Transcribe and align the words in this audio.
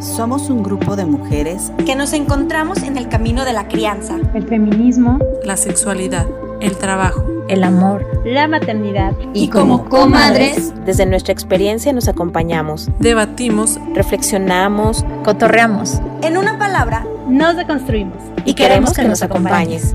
Somos 0.00 0.50
un 0.50 0.62
grupo 0.62 0.94
de 0.94 1.06
mujeres 1.06 1.72
que 1.86 1.94
nos 1.96 2.12
encontramos 2.12 2.82
en 2.82 2.98
el 2.98 3.08
camino 3.08 3.46
de 3.46 3.54
la 3.54 3.66
crianza, 3.66 4.18
el 4.34 4.46
feminismo, 4.46 5.18
la 5.42 5.56
sexualidad, 5.56 6.26
el 6.60 6.76
trabajo, 6.76 7.24
el 7.48 7.64
amor, 7.64 8.06
la 8.26 8.46
maternidad. 8.46 9.14
Y 9.32 9.48
como 9.48 9.88
comadres, 9.88 10.74
desde 10.84 11.06
nuestra 11.06 11.32
experiencia 11.32 11.94
nos 11.94 12.08
acompañamos, 12.08 12.90
debatimos, 12.98 13.80
reflexionamos, 13.94 15.06
cotorreamos. 15.24 16.00
En 16.22 16.36
una 16.36 16.58
palabra, 16.58 17.06
nos 17.26 17.56
deconstruimos. 17.56 18.18
Y, 18.44 18.52
queremos, 18.52 18.92
que, 18.92 19.04
nos 19.04 19.22
acompañes. 19.22 19.94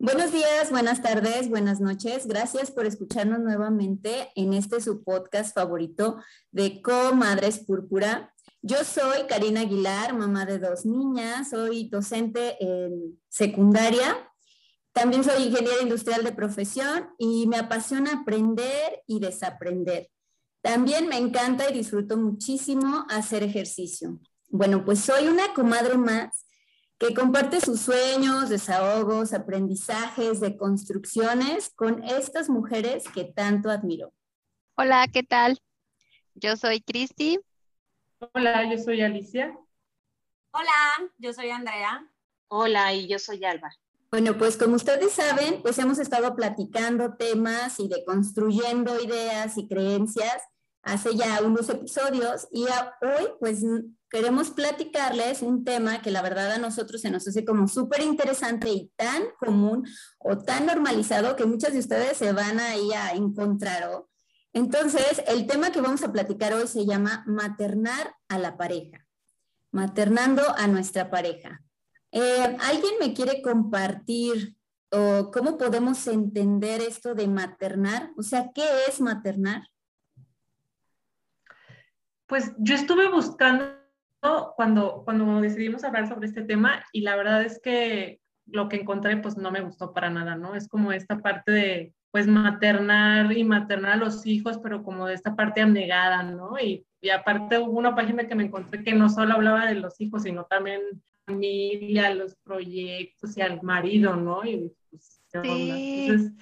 Buenos 0.00 0.32
días, 0.32 0.45
buenas 0.70 1.02
tardes, 1.02 1.50
buenas 1.50 1.80
noches. 1.80 2.26
Gracias 2.26 2.70
por 2.70 2.86
escucharnos 2.86 3.40
nuevamente 3.40 4.30
en 4.34 4.54
este 4.54 4.80
su 4.80 5.04
podcast 5.04 5.54
favorito 5.54 6.16
de 6.50 6.80
Comadres 6.80 7.58
Púrpura. 7.58 8.32
Yo 8.62 8.82
soy 8.82 9.26
Karina 9.28 9.60
Aguilar, 9.60 10.14
mamá 10.14 10.46
de 10.46 10.58
dos 10.58 10.86
niñas, 10.86 11.50
soy 11.50 11.90
docente 11.90 12.56
en 12.58 13.20
secundaria. 13.28 14.16
También 14.92 15.24
soy 15.24 15.44
ingeniera 15.44 15.82
industrial 15.82 16.24
de 16.24 16.32
profesión 16.32 17.10
y 17.18 17.46
me 17.46 17.58
apasiona 17.58 18.22
aprender 18.22 19.02
y 19.06 19.20
desaprender. 19.20 20.08
También 20.62 21.06
me 21.06 21.18
encanta 21.18 21.68
y 21.68 21.74
disfruto 21.74 22.16
muchísimo 22.16 23.04
hacer 23.10 23.42
ejercicio. 23.42 24.18
Bueno, 24.48 24.86
pues 24.86 25.00
soy 25.00 25.28
una 25.28 25.52
comadre 25.52 25.98
más 25.98 26.45
que 26.98 27.12
comparte 27.14 27.60
sus 27.60 27.80
sueños, 27.80 28.48
desahogos, 28.48 29.32
aprendizajes, 29.32 30.40
de 30.40 30.56
construcciones 30.56 31.70
con 31.74 32.02
estas 32.04 32.48
mujeres 32.48 33.04
que 33.14 33.24
tanto 33.24 33.70
admiro. 33.70 34.12
Hola, 34.76 35.06
¿qué 35.12 35.22
tal? 35.22 35.60
Yo 36.34 36.56
soy 36.56 36.80
Cristi. 36.80 37.38
Hola, 38.32 38.70
yo 38.70 38.82
soy 38.82 39.02
Alicia. 39.02 39.56
Hola, 40.52 41.10
yo 41.18 41.32
soy 41.32 41.50
Andrea. 41.50 42.10
Hola, 42.48 42.94
y 42.94 43.08
yo 43.08 43.18
soy 43.18 43.44
Alba. 43.44 43.70
Bueno, 44.10 44.38
pues 44.38 44.56
como 44.56 44.76
ustedes 44.76 45.12
saben, 45.12 45.60
pues 45.62 45.78
hemos 45.78 45.98
estado 45.98 46.34
platicando 46.34 47.16
temas 47.16 47.78
y 47.80 47.88
deconstruyendo 47.88 48.98
ideas 49.00 49.58
y 49.58 49.68
creencias 49.68 50.42
hace 50.82 51.16
ya 51.16 51.42
unos 51.42 51.68
episodios 51.68 52.46
y 52.52 52.62
hoy 52.62 53.28
pues 53.40 53.64
queremos 54.10 54.50
platicarles 54.50 55.42
un 55.42 55.64
tema 55.64 56.00
que 56.00 56.10
la 56.10 56.22
verdad 56.22 56.52
a 56.52 56.58
nosotros 56.58 57.00
se 57.00 57.10
nos 57.10 57.26
hace 57.26 57.44
como 57.44 57.68
súper 57.68 58.02
interesante 58.02 58.70
y 58.70 58.92
tan 58.96 59.22
común 59.38 59.86
o 60.18 60.38
tan 60.38 60.66
normalizado 60.66 61.36
que 61.36 61.46
muchas 61.46 61.72
de 61.72 61.80
ustedes 61.80 62.16
se 62.16 62.32
van 62.32 62.60
ahí 62.60 62.92
a 62.92 63.12
encontrar. 63.12 64.04
Entonces, 64.52 65.22
el 65.26 65.46
tema 65.46 65.70
que 65.70 65.80
vamos 65.80 66.02
a 66.02 66.12
platicar 66.12 66.54
hoy 66.54 66.66
se 66.66 66.86
llama 66.86 67.24
maternar 67.26 68.14
a 68.28 68.38
la 68.38 68.56
pareja, 68.56 69.06
maternando 69.70 70.42
a 70.56 70.66
nuestra 70.66 71.10
pareja. 71.10 71.62
Eh, 72.12 72.56
¿Alguien 72.60 72.94
me 73.00 73.12
quiere 73.12 73.42
compartir 73.42 74.56
o 74.90 75.30
cómo 75.30 75.58
podemos 75.58 76.06
entender 76.06 76.80
esto 76.80 77.14
de 77.14 77.28
maternar? 77.28 78.12
O 78.16 78.22
sea, 78.22 78.50
¿qué 78.54 78.64
es 78.88 79.00
maternar? 79.00 79.68
Pues 82.26 82.52
yo 82.58 82.74
estuve 82.74 83.10
buscando 83.10 83.85
cuando, 84.56 85.02
cuando 85.04 85.40
decidimos 85.40 85.84
hablar 85.84 86.08
sobre 86.08 86.26
este 86.26 86.42
tema 86.42 86.84
y 86.92 87.02
la 87.02 87.16
verdad 87.16 87.42
es 87.42 87.60
que 87.60 88.20
lo 88.46 88.68
que 88.68 88.76
encontré 88.76 89.16
pues 89.16 89.36
no 89.36 89.50
me 89.50 89.60
gustó 89.60 89.92
para 89.92 90.10
nada, 90.10 90.36
¿no? 90.36 90.54
Es 90.54 90.68
como 90.68 90.92
esta 90.92 91.18
parte 91.18 91.52
de 91.52 91.94
pues 92.10 92.26
maternar 92.26 93.36
y 93.36 93.44
maternar 93.44 93.92
a 93.92 93.96
los 93.96 94.26
hijos, 94.26 94.58
pero 94.62 94.82
como 94.82 95.06
de 95.06 95.14
esta 95.14 95.36
parte 95.36 95.60
abnegada, 95.60 96.22
¿no? 96.22 96.58
Y, 96.58 96.86
y 97.00 97.10
aparte 97.10 97.58
hubo 97.58 97.78
una 97.78 97.94
página 97.94 98.26
que 98.26 98.34
me 98.34 98.44
encontré 98.44 98.82
que 98.82 98.94
no 98.94 99.08
solo 99.08 99.34
hablaba 99.34 99.66
de 99.66 99.74
los 99.74 100.00
hijos, 100.00 100.22
sino 100.22 100.44
también 100.44 100.80
familia, 101.26 102.14
los 102.14 102.36
proyectos 102.36 103.36
y 103.36 103.42
al 103.42 103.60
marido, 103.62 104.16
¿no? 104.16 104.44
Y 104.44 104.72
pues, 104.90 105.20
sí. 105.26 106.08
Entonces, 106.08 106.32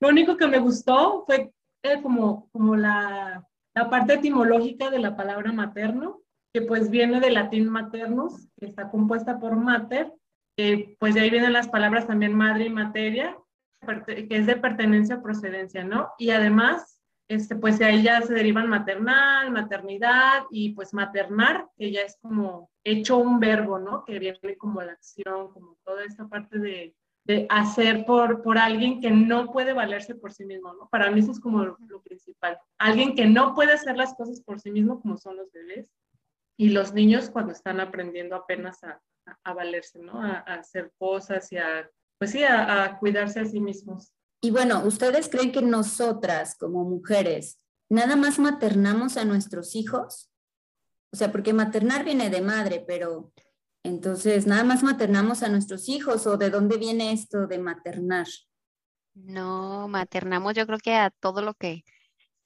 lo 0.00 0.08
único 0.08 0.36
que 0.36 0.46
me 0.46 0.58
gustó 0.58 1.24
fue 1.26 1.50
eh, 1.82 2.00
como, 2.02 2.48
como 2.52 2.76
la 2.76 3.44
la 3.74 3.88
parte 3.88 4.14
etimológica 4.14 4.90
de 4.90 4.98
la 4.98 5.16
palabra 5.16 5.52
materno, 5.52 6.21
que 6.52 6.62
pues 6.62 6.90
viene 6.90 7.20
del 7.20 7.34
latín 7.34 7.68
maternus, 7.68 8.48
que 8.58 8.66
está 8.66 8.90
compuesta 8.90 9.38
por 9.38 9.56
mater, 9.56 10.12
que 10.56 10.96
pues 10.98 11.14
de 11.14 11.20
ahí 11.20 11.30
vienen 11.30 11.52
las 11.52 11.68
palabras 11.68 12.06
también 12.06 12.34
madre 12.34 12.66
y 12.66 12.70
materia, 12.70 13.38
que 14.06 14.26
es 14.30 14.46
de 14.46 14.56
pertenencia 14.56 15.16
o 15.16 15.22
procedencia, 15.22 15.82
¿no? 15.82 16.10
Y 16.18 16.30
además, 16.30 17.00
este, 17.28 17.56
pues 17.56 17.78
de 17.78 17.86
ahí 17.86 18.02
ya 18.02 18.20
se 18.20 18.34
derivan 18.34 18.68
maternal, 18.68 19.50
maternidad 19.50 20.44
y 20.50 20.74
pues 20.74 20.92
maternar, 20.92 21.68
que 21.76 21.90
ya 21.90 22.02
es 22.02 22.18
como 22.20 22.70
hecho 22.84 23.16
un 23.16 23.40
verbo, 23.40 23.78
¿no? 23.78 24.04
Que 24.04 24.18
viene 24.18 24.56
como 24.58 24.82
la 24.82 24.92
acción, 24.92 25.52
como 25.52 25.78
toda 25.84 26.04
esta 26.04 26.28
parte 26.28 26.58
de, 26.58 26.94
de 27.24 27.46
hacer 27.48 28.04
por, 28.04 28.42
por 28.42 28.58
alguien 28.58 29.00
que 29.00 29.10
no 29.10 29.50
puede 29.50 29.72
valerse 29.72 30.14
por 30.14 30.32
sí 30.32 30.44
mismo, 30.44 30.74
¿no? 30.74 30.88
Para 30.90 31.10
mí 31.10 31.20
eso 31.20 31.32
es 31.32 31.40
como 31.40 31.64
lo, 31.64 31.78
principal. 32.02 32.58
Alguien 32.78 33.14
que 33.14 33.26
no 33.26 33.54
puede 33.54 33.72
hacer 33.72 33.96
las 33.96 34.14
cosas 34.14 34.42
por 34.42 34.60
sí 34.60 34.70
mismo, 34.70 35.00
como 35.00 35.16
son 35.16 35.36
los 35.36 35.50
bebés 35.50 35.88
y 36.56 36.70
los 36.70 36.92
niños 36.92 37.30
cuando 37.30 37.52
están 37.52 37.80
aprendiendo 37.80 38.36
apenas 38.36 38.82
a, 38.84 39.00
a, 39.44 39.54
valerse, 39.54 39.98
¿no? 39.98 40.20
A, 40.20 40.44
a, 40.46 40.54
hacer 40.54 40.92
cosas 40.98 41.50
y 41.52 41.58
a, 41.58 41.90
pues 42.18 42.30
sí, 42.32 42.44
a 42.44 42.96
cuidarse 42.98 43.40
a 43.40 43.44
sí 43.44 43.60
mismos. 43.60 44.12
Y 44.40 44.50
bueno, 44.50 44.84
¿ustedes 44.84 45.28
creen 45.28 45.52
que 45.52 45.62
nosotras 45.62 46.56
como 46.56 46.84
mujeres 46.84 47.60
nada 47.88 48.16
más 48.16 48.38
maternamos 48.38 49.16
a 49.16 49.24
nuestros 49.24 49.76
hijos? 49.76 50.30
O 51.12 51.16
sea, 51.16 51.30
porque 51.30 51.52
maternar 51.52 52.04
viene 52.04 52.30
de 52.30 52.40
madre, 52.40 52.84
pero 52.86 53.32
entonces, 53.84 54.46
nada 54.46 54.64
más 54.64 54.82
maternamos 54.82 55.42
a 55.42 55.48
nuestros 55.48 55.88
hijos 55.88 56.26
o 56.26 56.36
de 56.36 56.50
dónde 56.50 56.76
viene 56.76 57.12
esto 57.12 57.46
de 57.46 57.58
maternar? 57.58 58.26
No, 59.14 59.88
maternamos 59.88 60.54
yo 60.54 60.66
creo 60.66 60.78
que 60.78 60.94
a 60.94 61.10
todo 61.10 61.42
lo 61.42 61.54
que 61.54 61.84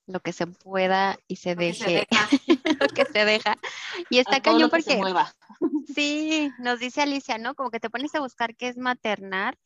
lo 0.06 0.21
que 0.21 0.33
se 0.33 0.47
pueda 0.47 1.19
y 1.27 1.37
se 1.37 1.55
deje, 1.55 2.06
lo 2.81 2.89
que 2.89 3.05
se 3.05 3.25
deja. 3.25 3.56
Y 4.11 4.19
está 4.19 4.41
cañón 4.41 4.71
porque 4.71 5.00
sí, 5.94 6.50
nos 6.59 6.78
dice 6.78 7.03
Alicia, 7.03 7.39
¿no? 7.39 7.55
Como 7.55 7.71
que 7.71 7.81
te 7.81 7.91
pones 7.91 8.15
a 8.15 8.21
buscar 8.21 8.55
qué 8.56 8.69
es 8.69 8.77
maternar 8.77 9.59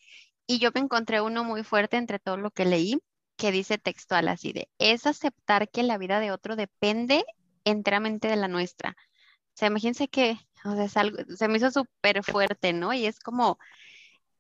y 0.47 0.59
yo 0.59 0.71
me 0.75 0.81
encontré 0.81 1.21
uno 1.21 1.45
muy 1.45 1.63
fuerte 1.63 1.97
entre 1.97 2.19
todo 2.19 2.37
lo 2.37 2.51
que 2.51 2.65
leí 2.65 3.01
que 3.37 3.53
dice 3.53 3.79
textual 3.79 4.29
así 4.29 4.53
de, 4.53 4.69
es 4.79 5.07
aceptar 5.07 5.71
que 5.71 5.83
la 5.83 5.97
vida 5.97 6.21
de 6.21 6.31
otro 6.31 6.57
depende 6.57 7.25
enteramente 7.65 8.29
de 8.29 8.37
la 8.37 8.49
nuestra. 8.49 8.91
O 8.91 9.53
sea, 9.55 9.69
imagínense 9.69 10.09
que 10.09 10.39
o 10.65 10.75
sea, 10.75 10.85
es 10.85 10.97
algo, 10.97 11.19
se 11.35 11.49
me 11.49 11.57
hizo 11.57 11.71
súper 11.71 12.23
fuerte, 12.23 12.73
¿no? 12.73 12.93
Y 12.93 13.07
es 13.07 13.19
como, 13.19 13.59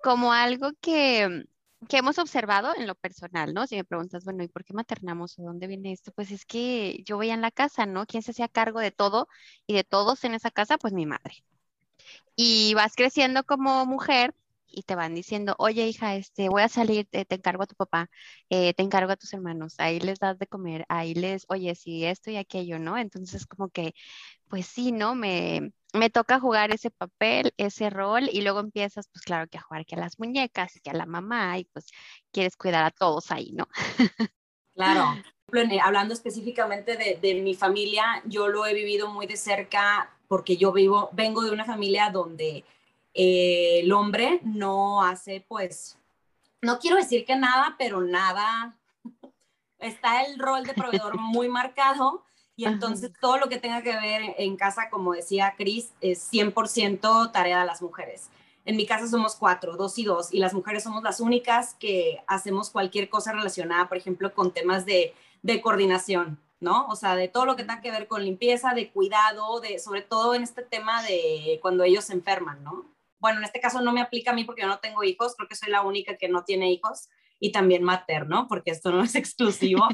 como 0.02 0.32
algo 0.32 0.70
que, 0.80 1.44
que 1.88 1.98
hemos 1.98 2.18
observado 2.18 2.74
en 2.76 2.86
lo 2.86 2.94
personal, 2.94 3.54
¿no? 3.54 3.66
Si 3.66 3.76
me 3.76 3.84
preguntas, 3.84 4.24
bueno, 4.24 4.42
¿y 4.44 4.48
por 4.48 4.64
qué 4.64 4.74
maternamos 4.74 5.38
o 5.38 5.42
dónde 5.42 5.66
viene 5.66 5.92
esto? 5.92 6.12
Pues 6.12 6.30
es 6.30 6.44
que 6.44 7.02
yo 7.04 7.18
veía 7.18 7.34
en 7.34 7.40
la 7.40 7.50
casa, 7.50 7.86
¿no? 7.86 8.06
¿Quién 8.06 8.22
se 8.22 8.32
hacía 8.32 8.48
cargo 8.48 8.80
de 8.80 8.90
todo 8.90 9.28
y 9.66 9.74
de 9.74 9.84
todos 9.84 10.24
en 10.24 10.34
esa 10.34 10.50
casa? 10.50 10.78
Pues 10.78 10.92
mi 10.92 11.06
madre. 11.06 11.44
Y 12.36 12.74
vas 12.74 12.96
creciendo 12.96 13.44
como 13.44 13.86
mujer 13.86 14.34
y 14.72 14.82
te 14.82 14.94
van 14.94 15.14
diciendo, 15.14 15.54
oye 15.58 15.86
hija, 15.88 16.16
este, 16.16 16.48
voy 16.48 16.62
a 16.62 16.68
salir, 16.68 17.06
te, 17.10 17.26
encargo 17.28 17.64
a 17.64 17.66
tu 17.66 17.74
papá, 17.74 18.10
eh, 18.50 18.74
te 18.74 18.82
encargo 18.82 19.12
a 19.12 19.16
tus 19.16 19.32
hermanos, 19.32 19.74
ahí 19.78 20.00
les 20.00 20.18
das 20.20 20.38
de 20.38 20.46
comer, 20.46 20.86
ahí 20.88 21.14
les, 21.14 21.44
oye, 21.48 21.74
sí, 21.74 22.04
esto 22.04 22.30
y 22.30 22.36
aquello, 22.36 22.78
¿no? 22.78 22.96
Entonces 22.98 23.46
como 23.46 23.68
que, 23.70 23.94
pues 24.50 24.66
sí, 24.66 24.92
¿no? 24.92 25.14
Me, 25.14 25.72
me 25.94 26.10
toca 26.10 26.40
jugar 26.40 26.72
ese 26.72 26.90
papel, 26.90 27.54
ese 27.56 27.88
rol, 27.88 28.28
y 28.30 28.42
luego 28.42 28.60
empiezas, 28.60 29.08
pues 29.12 29.24
claro, 29.24 29.48
que 29.48 29.56
a 29.56 29.62
jugar 29.62 29.86
que 29.86 29.94
a 29.94 30.00
las 30.00 30.18
muñecas, 30.18 30.78
que 30.82 30.90
a 30.90 30.94
la 30.94 31.06
mamá, 31.06 31.56
y 31.58 31.64
pues 31.64 31.86
quieres 32.32 32.56
cuidar 32.56 32.84
a 32.84 32.90
todos 32.90 33.30
ahí, 33.30 33.52
¿no? 33.52 33.68
Claro. 34.74 35.06
Hablando 35.82 36.14
específicamente 36.14 36.96
de, 36.96 37.18
de 37.20 37.40
mi 37.40 37.54
familia, 37.54 38.22
yo 38.24 38.46
lo 38.46 38.66
he 38.66 38.74
vivido 38.74 39.08
muy 39.08 39.26
de 39.26 39.36
cerca 39.36 40.10
porque 40.28 40.56
yo 40.56 40.70
vivo, 40.70 41.08
vengo 41.12 41.42
de 41.42 41.50
una 41.50 41.64
familia 41.64 42.08
donde 42.10 42.64
eh, 43.14 43.80
el 43.80 43.92
hombre 43.92 44.38
no 44.44 45.02
hace, 45.02 45.44
pues, 45.48 45.98
no 46.62 46.78
quiero 46.78 46.96
decir 46.96 47.24
que 47.24 47.34
nada, 47.34 47.74
pero 47.78 48.00
nada, 48.00 48.76
está 49.80 50.22
el 50.22 50.38
rol 50.38 50.62
de 50.64 50.74
proveedor 50.74 51.18
muy 51.18 51.48
marcado 51.48 52.24
y 52.60 52.66
entonces 52.66 53.10
todo 53.18 53.38
lo 53.38 53.48
que 53.48 53.56
tenga 53.56 53.80
que 53.80 53.96
ver 53.96 54.34
en 54.36 54.58
casa, 54.58 54.90
como 54.90 55.14
decía 55.14 55.54
Cris, 55.56 55.94
es 56.02 56.30
100% 56.30 57.32
tarea 57.32 57.60
de 57.60 57.66
las 57.66 57.80
mujeres. 57.80 58.28
En 58.66 58.76
mi 58.76 58.84
casa 58.84 59.08
somos 59.08 59.34
cuatro, 59.34 59.78
dos 59.78 59.96
y 59.96 60.04
dos, 60.04 60.30
y 60.30 60.40
las 60.40 60.52
mujeres 60.52 60.82
somos 60.82 61.02
las 61.02 61.20
únicas 61.20 61.72
que 61.80 62.22
hacemos 62.26 62.68
cualquier 62.68 63.08
cosa 63.08 63.32
relacionada, 63.32 63.88
por 63.88 63.96
ejemplo, 63.96 64.34
con 64.34 64.52
temas 64.52 64.84
de, 64.84 65.14
de 65.40 65.62
coordinación, 65.62 66.38
¿no? 66.60 66.86
O 66.88 66.96
sea, 66.96 67.16
de 67.16 67.28
todo 67.28 67.46
lo 67.46 67.56
que 67.56 67.62
tenga 67.62 67.80
que 67.80 67.92
ver 67.92 68.06
con 68.06 68.22
limpieza, 68.22 68.74
de 68.74 68.90
cuidado, 68.90 69.60
de 69.60 69.78
sobre 69.78 70.02
todo 70.02 70.34
en 70.34 70.42
este 70.42 70.60
tema 70.60 71.02
de 71.02 71.60
cuando 71.62 71.84
ellos 71.84 72.04
se 72.04 72.12
enferman, 72.12 72.62
¿no? 72.62 72.84
bueno, 73.20 73.38
en 73.38 73.44
este 73.44 73.60
caso 73.60 73.82
no 73.82 73.92
me 73.92 74.00
aplica 74.00 74.30
a 74.30 74.34
mí 74.34 74.44
porque 74.44 74.62
yo 74.62 74.68
no 74.68 74.80
tengo 74.80 75.04
hijos, 75.04 75.34
creo 75.36 75.46
que 75.46 75.54
soy 75.54 75.70
la 75.70 75.82
única 75.82 76.16
que 76.16 76.28
no 76.28 76.42
tiene 76.42 76.72
hijos, 76.72 77.10
y 77.40 77.52
también 77.52 77.82
materno, 77.82 78.46
porque 78.48 78.70
esto 78.70 78.92
no 78.92 79.02
es 79.02 79.14
exclusivo, 79.16 79.88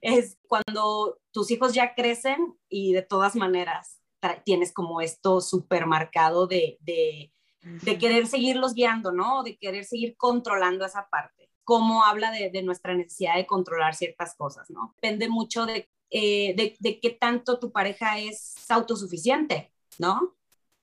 es 0.00 0.38
cuando 0.46 1.18
tus 1.32 1.50
hijos 1.50 1.74
ya 1.74 1.94
crecen 1.94 2.56
y 2.68 2.92
de 2.92 3.02
todas 3.02 3.36
maneras 3.36 4.00
tienes 4.44 4.72
como 4.72 5.00
esto 5.00 5.40
supermarcado 5.40 6.46
de, 6.46 6.78
de, 6.80 7.32
de 7.60 7.98
querer 7.98 8.26
seguirlos 8.26 8.72
guiando, 8.74 9.12
¿no? 9.12 9.42
De 9.42 9.58
querer 9.58 9.84
seguir 9.84 10.16
controlando 10.16 10.86
esa 10.86 11.08
parte. 11.10 11.50
Cómo 11.64 12.04
habla 12.04 12.30
de, 12.30 12.50
de 12.50 12.62
nuestra 12.62 12.94
necesidad 12.94 13.36
de 13.36 13.46
controlar 13.46 13.94
ciertas 13.94 14.34
cosas, 14.34 14.70
¿no? 14.70 14.94
Depende 14.96 15.28
mucho 15.28 15.66
de, 15.66 15.90
eh, 16.10 16.54
de, 16.56 16.76
de 16.78 17.00
qué 17.00 17.10
tanto 17.10 17.58
tu 17.58 17.72
pareja 17.72 18.18
es 18.18 18.54
autosuficiente, 18.70 19.72
¿no? 19.98 20.36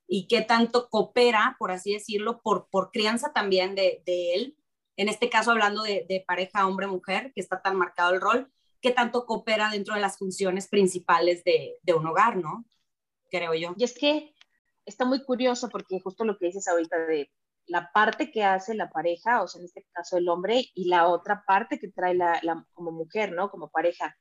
Y 0.07 0.27
qué 0.27 0.41
tanto 0.41 0.89
coopera, 0.89 1.55
por 1.57 1.71
así 1.71 1.93
decirlo, 1.93 2.41
por, 2.41 2.67
por 2.69 2.91
crianza 2.91 3.31
también 3.33 3.75
de, 3.75 4.03
de 4.05 4.33
él. 4.35 4.57
En 5.01 5.09
este 5.09 5.29
caso, 5.29 5.51
hablando 5.51 5.81
de, 5.83 6.23
pareja 6.27 6.67
hombre-mujer, 6.67 7.31
que 7.33 7.41
está 7.41 7.61
tan 7.61 7.75
marcado 7.75 8.13
el 8.13 8.21
rol, 8.21 8.51
qué 8.81 8.91
tanto 8.91 9.25
coopera 9.25 9.69
dentro 9.71 9.95
de 9.95 10.01
las 10.01 10.17
funciones 10.17 10.67
principales 10.67 11.43
de, 11.43 11.77
de 11.81 11.93
un 11.93 12.05
hogar, 12.05 12.37
¿no? 12.37 12.65
creo 13.31 13.55
yo. 13.55 13.73
Y 13.77 13.83
es 13.83 13.97
que 13.97 14.35
está 14.85 15.05
muy 15.05 15.23
curioso 15.23 15.69
porque 15.69 15.99
justo 15.99 16.23
lo 16.23 16.37
que 16.37 16.47
dices 16.47 16.67
ahorita 16.67 16.99
de 17.07 17.31
la 17.65 17.91
parte 17.91 18.31
que 18.31 18.43
hace 18.43 18.75
la 18.75 18.89
pareja, 18.89 19.41
o 19.41 19.47
sea, 19.47 19.59
en 19.59 19.65
este 19.65 19.85
caso 19.93 20.17
el 20.17 20.27
hombre, 20.29 20.65
y 20.75 20.85
la 20.85 21.07
otra 21.07 21.43
parte 21.47 21.79
que 21.79 21.87
trae 21.87 22.13
la, 22.13 22.39
como 22.73 22.91
mujer, 22.91 23.31
¿no? 23.31 23.49
Como 23.49 23.69
pareja. 23.69 24.15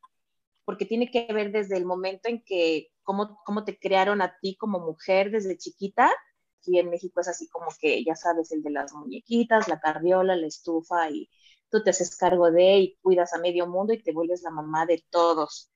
Porque 0.65 0.87
tiene 0.87 1.11
que 1.11 1.31
ver 1.32 1.50
desde 1.50 1.77
el 1.77 1.85
momento 1.85 2.29
en 2.29 2.43
que, 2.44 2.88
cómo, 3.03 3.38
cómo 3.44 3.65
te 3.65 3.79
crearon 3.79 4.23
a 4.23 4.38
ti 4.41 4.56
como 4.56 4.79
mujer 4.79 5.31
desde 5.31 5.59
chiquita. 5.59 6.11
Aquí 6.60 6.78
en 6.78 6.90
México 6.90 7.20
es 7.20 7.28
así 7.28 7.48
como 7.48 7.68
que, 7.80 8.04
ya 8.04 8.14
sabes, 8.16 8.52
el 8.52 8.62
de 8.62 8.70
las 8.70 8.92
muñequitas, 8.92 9.68
la 9.68 9.80
carriola, 9.80 10.36
la 10.36 10.46
estufa, 10.46 11.10
y 11.10 11.28
tú 11.70 11.82
te 11.82 11.90
haces 11.90 12.16
cargo 12.16 12.50
de 12.50 12.78
y 12.78 12.96
cuidas 13.02 13.34
a 13.34 13.38
medio 13.38 13.66
mundo 13.66 13.92
y 13.92 14.02
te 14.02 14.12
vuelves 14.12 14.42
la 14.42 14.50
mamá 14.50 14.86
de 14.86 15.04
todos 15.10 15.70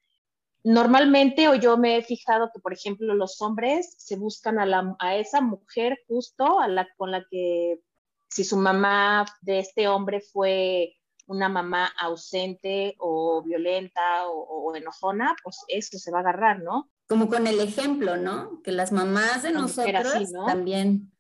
normalmente, 0.65 1.47
o 1.49 1.55
yo 1.55 1.77
me 1.77 1.97
he 1.99 2.03
fijado 2.03 2.51
que, 2.53 2.61
por 2.61 2.73
ejemplo, 2.73 3.15
los 3.15 3.41
hombres 3.43 3.95
se 3.99 4.17
buscan 4.17 4.59
a, 4.59 4.67
la, 4.67 4.97
a 4.99 5.17
esa 5.17 5.41
mujer 5.41 5.99
justo 6.09 6.59
a 6.59 6.69
la, 6.69 6.89
con 6.97 7.11
la 7.11 7.25
que, 7.31 7.81
si 8.29 8.45
su 8.45 8.57
mamá 8.57 9.27
de 9.43 9.61
este 9.61 9.87
hombre 9.89 10.21
fue 10.21 10.97
una 11.27 11.49
mamá 11.49 11.93
ausente 11.99 12.97
o 12.99 13.43
violenta 13.45 14.29
o, 14.29 14.75
enojona, 14.75 15.37
pues 15.43 15.65
eso 15.69 15.99
se 15.99 16.11
va 16.11 16.19
a 16.19 16.21
agarrar, 16.23 16.63
¿no? 16.63 16.91
Como 17.07 17.29
con 17.29 17.47
el 17.47 17.61
ejemplo, 17.61 18.17
¿no? 18.17 18.63
Que 18.63 18.73
las 18.73 18.93
mamás 18.93 19.43
de 19.43 19.53
nosotros 19.53 20.33
también. 20.47 21.13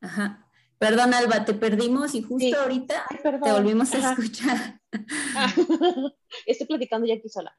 Ajá. 0.00 0.48
Perdón, 0.78 1.12
Alba, 1.12 1.44
te 1.44 1.54
perdimos 1.54 2.14
y 2.14 2.22
justo 2.22 2.60
ahorita 2.60 3.06
te 3.22 3.52
volvimos 3.52 3.92
a 3.94 4.10
escuchar. 4.10 4.80
Estoy 6.46 6.66
platicando 6.66 7.06
ya 7.06 7.14
aquí 7.14 7.28
sola. 7.28 7.56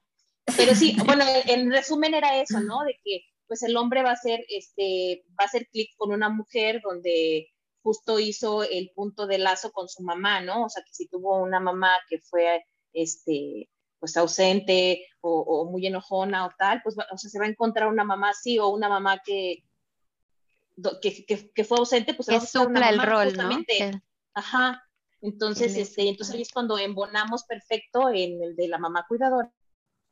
Pero 0.56 0.74
sí, 0.74 0.96
bueno, 1.06 1.26
en 1.46 1.72
resumen 1.72 2.14
era 2.14 2.42
eso, 2.42 2.62
¿no? 2.62 2.84
De 2.84 2.98
que 3.04 3.24
pues 3.48 3.64
el 3.64 3.76
hombre 3.78 4.04
va 4.04 4.12
a 4.12 4.16
ser, 4.16 4.46
este, 4.48 5.24
va 5.32 5.44
a 5.44 5.46
hacer 5.46 5.68
clic 5.72 5.90
con 5.98 6.12
una 6.12 6.30
mujer 6.30 6.82
donde 6.84 7.50
justo 7.82 8.20
hizo 8.20 8.64
el 8.64 8.92
punto 8.94 9.26
de 9.26 9.40
lazo 9.40 9.72
con 9.72 9.90
su 9.90 10.04
mamá, 10.04 10.40
¿no? 10.42 10.66
O 10.66 10.70
sea, 10.70 10.84
que 10.84 10.94
si 10.94 11.08
tuvo 11.08 11.42
una 11.42 11.60
mamá 11.60 11.92
que 12.08 12.20
fue, 12.20 12.64
este, 12.94 13.70
pues 14.00 14.16
ausente 14.18 15.06
o, 15.22 15.70
muy 15.70 15.86
enojona 15.86 16.46
o 16.46 16.52
tal, 16.58 16.82
pues 16.82 16.96
o 16.98 17.18
sea, 17.18 17.30
se 17.30 17.40
va 17.40 17.46
a 17.46 17.50
encontrar 17.50 17.88
una 17.90 18.04
mamá 18.04 18.30
así 18.30 18.58
o 18.58 18.70
una 18.70 18.88
mamá 18.88 19.22
que, 19.24 19.66
que, 21.02 21.52
que, 21.54 21.64
fue 21.64 21.78
ausente, 21.78 22.14
pues 22.14 22.30
que 22.30 22.40
supla 22.40 22.90
el 22.90 23.02
rol, 23.02 23.36
¿no? 23.36 23.50
Ajá. 24.34 24.82
Entonces, 25.22 25.76
este, 25.76 26.08
entonces 26.08 26.36
ahí 26.36 26.42
es 26.42 26.52
cuando 26.52 26.78
embonamos 26.78 27.44
perfecto 27.44 28.10
en 28.10 28.42
el 28.42 28.56
de 28.56 28.68
la 28.68 28.78
mamá 28.78 29.06
cuidadora. 29.08 29.52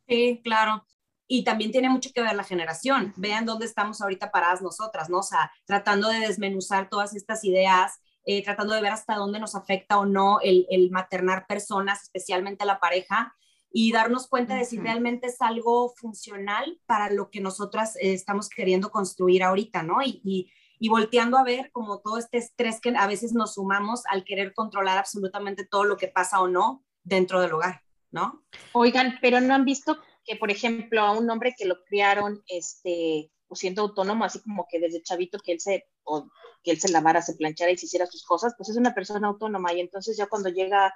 Sí, 0.08 0.42
claro. 0.44 0.86
Y 1.28 1.44
también 1.44 1.72
tiene 1.72 1.90
mucho 1.90 2.12
que 2.14 2.22
ver 2.22 2.36
la 2.36 2.44
generación. 2.44 3.14
Vean 3.18 3.46
dónde 3.46 3.66
estamos 3.66 4.02
ahorita 4.02 4.32
paradas 4.32 4.62
nosotras, 4.62 5.10
¿no? 5.10 5.20
O 5.20 5.24
sea, 5.24 5.52
tratando 5.66 6.10
de 6.10 6.20
desmenuzar 6.20 6.90
todas 6.90 7.16
estas 7.16 7.44
ideas, 7.44 8.00
eh, 8.26 8.44
tratando 8.44 8.74
de 8.74 8.82
ver 8.82 8.92
hasta 8.92 9.16
dónde 9.16 9.40
nos 9.40 9.56
afecta 9.56 10.00
o 10.00 10.06
no 10.06 10.40
el, 10.42 10.90
maternar 10.92 11.46
personas, 11.48 12.04
especialmente 12.04 12.64
a 12.64 12.68
la 12.68 12.80
pareja, 12.80 13.34
y 13.80 13.92
darnos 13.92 14.28
cuenta 14.28 14.56
de 14.56 14.66
si 14.66 14.80
realmente 14.80 15.28
es 15.28 15.40
algo 15.40 15.94
funcional 15.96 16.80
para 16.88 17.12
lo 17.12 17.30
que 17.30 17.42
nosotras 17.42 17.96
eh, 17.98 18.12
estamos 18.14 18.50
queriendo 18.50 18.90
construir 18.90 19.44
ahorita, 19.44 19.84
¿no? 19.84 20.02
Y, 20.02 20.20
y, 20.24 20.52
y, 20.80 20.90
volteando 20.90 21.38
a 21.38 21.44
ver 21.44 21.70
como 21.72 22.00
todo 22.00 22.18
este 22.18 22.40
estrés 22.40 22.82
que 22.82 22.96
a 22.98 23.06
veces 23.06 23.34
nos 23.34 23.54
sumamos 23.54 24.02
al 24.10 24.24
querer 24.24 24.56
controlar 24.56 24.98
absolutamente 24.98 25.64
todo 25.64 25.84
lo 25.84 25.96
que 25.96 26.08
pasa 26.08 26.42
o 26.42 26.48
no 26.48 26.84
dentro 27.04 27.40
del 27.40 27.54
hogar. 27.54 27.84
¿no? 28.10 28.44
Oigan, 28.74 29.20
pero 29.22 29.42
no 29.42 29.54
han 29.54 29.64
visto 29.64 30.00
que, 30.26 30.36
por 30.36 30.50
ejemplo, 30.50 31.02
a 31.02 31.12
un 31.12 31.30
hombre 31.30 31.54
que 31.56 31.66
lo 31.66 31.84
criaron, 31.84 32.42
este, 32.48 33.32
siendo 33.52 33.84
autónomo, 33.84 34.26
así 34.26 34.40
como 34.42 34.66
que 34.68 34.80
desde 34.80 35.04
chavito 35.04 35.38
que 35.38 35.52
él 35.52 35.60
se, 35.60 35.86
o 36.04 36.28
que 36.64 36.72
él 36.72 36.80
se 36.80 36.92
lavara, 36.92 37.22
se 37.22 37.36
planchara 37.36 37.70
y 37.70 37.78
se 37.78 37.86
hiciera 37.86 38.08
sus 38.08 38.26
cosas, 38.26 38.56
pues 38.58 38.70
es 38.70 38.78
una 38.78 38.96
persona 38.96 39.28
autónoma 39.28 39.72
y 39.74 39.82
entonces 39.82 40.18
ya 40.18 40.26
cuando 40.26 40.50
llega 40.50 40.96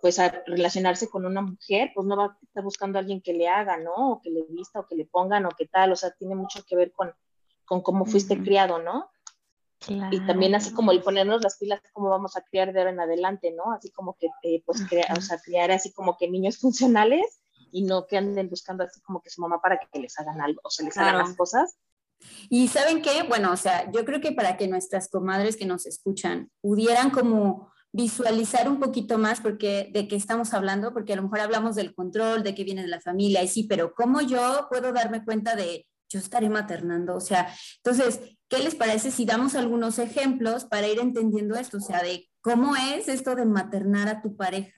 pues 0.00 0.18
a 0.18 0.42
relacionarse 0.46 1.08
con 1.08 1.26
una 1.26 1.42
mujer, 1.42 1.90
pues 1.94 2.06
no 2.06 2.16
va 2.16 2.24
a 2.24 2.38
estar 2.42 2.62
buscando 2.62 2.98
a 2.98 3.00
alguien 3.00 3.20
que 3.20 3.32
le 3.32 3.48
haga, 3.48 3.76
¿no? 3.76 4.12
O 4.12 4.20
que 4.22 4.30
le 4.30 4.44
vista, 4.48 4.80
o 4.80 4.86
que 4.86 4.96
le 4.96 5.04
pongan, 5.04 5.46
o 5.46 5.50
qué 5.50 5.66
tal, 5.66 5.92
o 5.92 5.96
sea, 5.96 6.10
tiene 6.12 6.34
mucho 6.34 6.64
que 6.64 6.76
ver 6.76 6.92
con, 6.92 7.12
con 7.64 7.80
cómo 7.82 8.04
fuiste 8.04 8.42
criado, 8.42 8.78
¿no? 8.82 9.10
Y 9.88 10.26
también 10.26 10.54
así 10.54 10.72
como 10.72 10.90
el 10.90 11.02
ponernos 11.02 11.42
las 11.42 11.58
pilas, 11.58 11.80
cómo 11.92 12.08
vamos 12.08 12.36
a 12.36 12.42
criar 12.42 12.72
de 12.72 12.80
ahora 12.80 12.90
en 12.90 13.00
adelante, 13.00 13.52
¿no? 13.52 13.72
Así 13.72 13.90
como 13.90 14.16
que, 14.16 14.28
eh, 14.42 14.62
pues, 14.64 14.84
crear, 14.88 15.16
o 15.16 15.20
sea, 15.20 15.38
criar 15.38 15.70
así 15.70 15.92
como 15.92 16.16
que 16.16 16.28
niños 16.28 16.58
funcionales 16.60 17.40
y 17.70 17.84
no 17.84 18.06
que 18.06 18.16
anden 18.16 18.48
buscando 18.48 18.84
así 18.84 19.00
como 19.02 19.20
que 19.20 19.30
su 19.30 19.40
mamá 19.40 19.60
para 19.60 19.78
que 19.78 19.98
les 19.98 20.18
hagan 20.18 20.40
algo, 20.40 20.60
o 20.64 20.70
se 20.70 20.84
les 20.84 20.96
hagan 20.96 21.18
las 21.18 21.36
cosas. 21.36 21.78
Y 22.48 22.68
¿saben 22.68 23.02
qué? 23.02 23.24
Bueno, 23.24 23.52
o 23.52 23.56
sea, 23.56 23.90
yo 23.92 24.04
creo 24.04 24.20
que 24.20 24.32
para 24.32 24.56
que 24.56 24.66
nuestras 24.66 25.08
comadres 25.08 25.56
que 25.56 25.66
nos 25.66 25.86
escuchan 25.86 26.50
pudieran 26.62 27.10
como 27.10 27.70
visualizar 27.96 28.68
un 28.68 28.78
poquito 28.78 29.16
más 29.16 29.40
porque 29.40 29.88
de 29.92 30.06
qué 30.06 30.16
estamos 30.16 30.52
hablando, 30.52 30.92
porque 30.92 31.14
a 31.14 31.16
lo 31.16 31.22
mejor 31.22 31.40
hablamos 31.40 31.76
del 31.76 31.94
control, 31.94 32.42
de 32.42 32.54
que 32.54 32.62
viene 32.62 32.82
de 32.82 32.88
la 32.88 33.00
familia, 33.00 33.42
y 33.42 33.48
sí, 33.48 33.64
pero 33.64 33.94
¿cómo 33.94 34.20
yo 34.20 34.66
puedo 34.68 34.92
darme 34.92 35.24
cuenta 35.24 35.56
de 35.56 35.86
yo 36.10 36.18
estaré 36.18 36.50
maternando? 36.50 37.16
O 37.16 37.20
sea, 37.20 37.48
entonces, 37.82 38.20
¿qué 38.48 38.58
les 38.58 38.74
parece 38.74 39.10
si 39.10 39.24
damos 39.24 39.54
algunos 39.54 39.98
ejemplos 39.98 40.66
para 40.66 40.88
ir 40.88 41.00
entendiendo 41.00 41.54
esto? 41.54 41.78
O 41.78 41.80
sea, 41.80 42.02
de 42.02 42.28
cómo 42.42 42.76
es 42.76 43.08
esto 43.08 43.34
de 43.34 43.46
maternar 43.46 44.08
a 44.08 44.20
tu 44.20 44.36
pareja, 44.36 44.74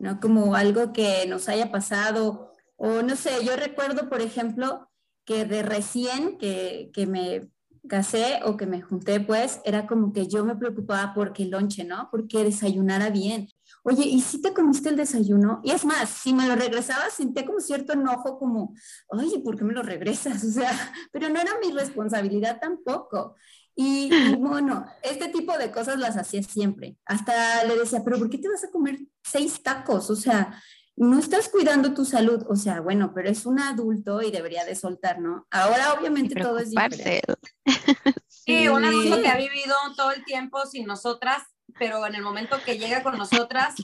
¿no? 0.00 0.18
Como 0.18 0.56
algo 0.56 0.92
que 0.92 1.24
nos 1.28 1.48
haya 1.48 1.70
pasado, 1.70 2.52
o 2.74 3.02
no 3.02 3.14
sé, 3.14 3.44
yo 3.44 3.54
recuerdo, 3.54 4.08
por 4.08 4.20
ejemplo, 4.20 4.90
que 5.24 5.44
de 5.44 5.62
recién 5.62 6.38
que, 6.38 6.90
que 6.92 7.06
me 7.06 7.48
casé 7.88 8.40
o 8.44 8.56
que 8.56 8.66
me 8.66 8.80
junté, 8.80 9.20
pues, 9.20 9.60
era 9.64 9.86
como 9.86 10.12
que 10.12 10.26
yo 10.26 10.44
me 10.44 10.56
preocupaba 10.56 11.12
porque 11.14 11.42
el 11.44 11.50
lonche, 11.50 11.84
¿no? 11.84 12.08
Porque 12.10 12.44
desayunara 12.44 13.10
bien 13.10 13.48
oye, 13.82 14.04
¿y 14.04 14.20
si 14.20 14.40
te 14.40 14.52
comiste 14.52 14.88
el 14.88 14.96
desayuno? 14.96 15.60
Y 15.64 15.70
es 15.72 15.84
más, 15.84 16.08
si 16.08 16.32
me 16.32 16.46
lo 16.46 16.54
regresabas, 16.54 17.14
sentía 17.14 17.44
como 17.44 17.60
cierto 17.60 17.92
enojo, 17.92 18.38
como, 18.38 18.74
oye, 19.08 19.40
¿por 19.40 19.56
qué 19.56 19.64
me 19.64 19.72
lo 19.72 19.82
regresas? 19.82 20.42
O 20.52 20.54
sea, 20.54 20.92
pero 21.10 21.28
no 21.28 21.40
era 21.40 21.52
mi 21.64 21.72
responsabilidad 21.72 22.58
tampoco. 22.60 23.36
Y, 23.74 24.10
bueno, 24.36 24.84
este 25.02 25.28
tipo 25.28 25.56
de 25.56 25.70
cosas 25.70 25.98
las 25.98 26.16
hacía 26.16 26.42
siempre. 26.42 26.98
Hasta 27.06 27.64
le 27.64 27.78
decía, 27.78 28.02
pero 28.04 28.18
¿por 28.18 28.28
qué 28.28 28.36
te 28.36 28.48
vas 28.48 28.62
a 28.64 28.70
comer 28.70 28.98
seis 29.24 29.62
tacos? 29.62 30.10
O 30.10 30.16
sea, 30.16 30.62
no 30.96 31.18
estás 31.18 31.48
cuidando 31.48 31.94
tu 31.94 32.04
salud. 32.04 32.44
O 32.48 32.56
sea, 32.56 32.80
bueno, 32.80 33.12
pero 33.14 33.28
es 33.28 33.46
un 33.46 33.60
adulto 33.60 34.22
y 34.22 34.30
debería 34.30 34.64
de 34.64 34.74
soltar, 34.74 35.20
¿no? 35.20 35.46
Ahora 35.50 35.94
obviamente 35.94 36.40
todo 36.40 36.58
es 36.58 36.70
diferente. 36.70 37.22
Sí, 38.44 38.66
un 38.66 38.84
adulto 38.84 39.22
que 39.22 39.28
ha 39.28 39.36
vivido 39.36 39.76
todo 39.96 40.10
el 40.10 40.24
tiempo 40.24 40.66
sin 40.66 40.84
nosotras 40.84 41.44
pero 41.78 42.06
en 42.06 42.14
el 42.14 42.22
momento 42.22 42.56
que 42.64 42.78
llega 42.78 43.02
con 43.02 43.18
nosotras, 43.18 43.74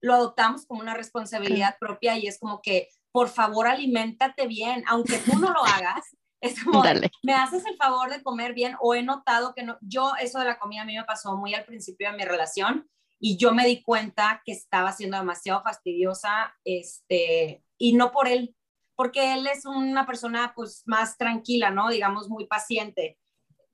lo 0.00 0.14
adoptamos 0.14 0.66
como 0.66 0.80
una 0.80 0.94
responsabilidad 0.94 1.76
propia 1.78 2.16
y 2.18 2.26
es 2.26 2.38
como 2.38 2.60
que, 2.62 2.88
por 3.12 3.28
favor, 3.28 3.66
aliméntate 3.66 4.46
bien, 4.46 4.84
aunque 4.86 5.18
tú 5.18 5.38
no 5.38 5.52
lo 5.52 5.64
hagas. 5.64 6.16
Es 6.40 6.62
como, 6.62 6.82
me 7.22 7.32
haces 7.32 7.64
el 7.64 7.76
favor 7.76 8.10
de 8.10 8.22
comer 8.22 8.52
bien 8.52 8.76
o 8.80 8.94
he 8.94 9.02
notado 9.02 9.54
que 9.54 9.62
no, 9.62 9.78
yo 9.80 10.12
eso 10.20 10.38
de 10.38 10.44
la 10.44 10.58
comida 10.58 10.82
a 10.82 10.84
mí 10.84 10.94
me 10.94 11.04
pasó 11.04 11.36
muy 11.38 11.54
al 11.54 11.64
principio 11.64 12.10
de 12.10 12.18
mi 12.18 12.24
relación 12.24 12.86
y 13.26 13.38
yo 13.38 13.54
me 13.54 13.66
di 13.66 13.80
cuenta 13.80 14.42
que 14.44 14.52
estaba 14.52 14.92
siendo 14.92 15.16
demasiado 15.16 15.62
fastidiosa, 15.62 16.54
este, 16.62 17.64
y 17.78 17.94
no 17.94 18.12
por 18.12 18.28
él, 18.28 18.54
porque 18.96 19.32
él 19.32 19.46
es 19.46 19.64
una 19.64 20.04
persona 20.04 20.52
pues 20.54 20.82
más 20.84 21.16
tranquila, 21.16 21.70
¿no? 21.70 21.88
Digamos, 21.88 22.28
muy 22.28 22.44
paciente, 22.44 23.18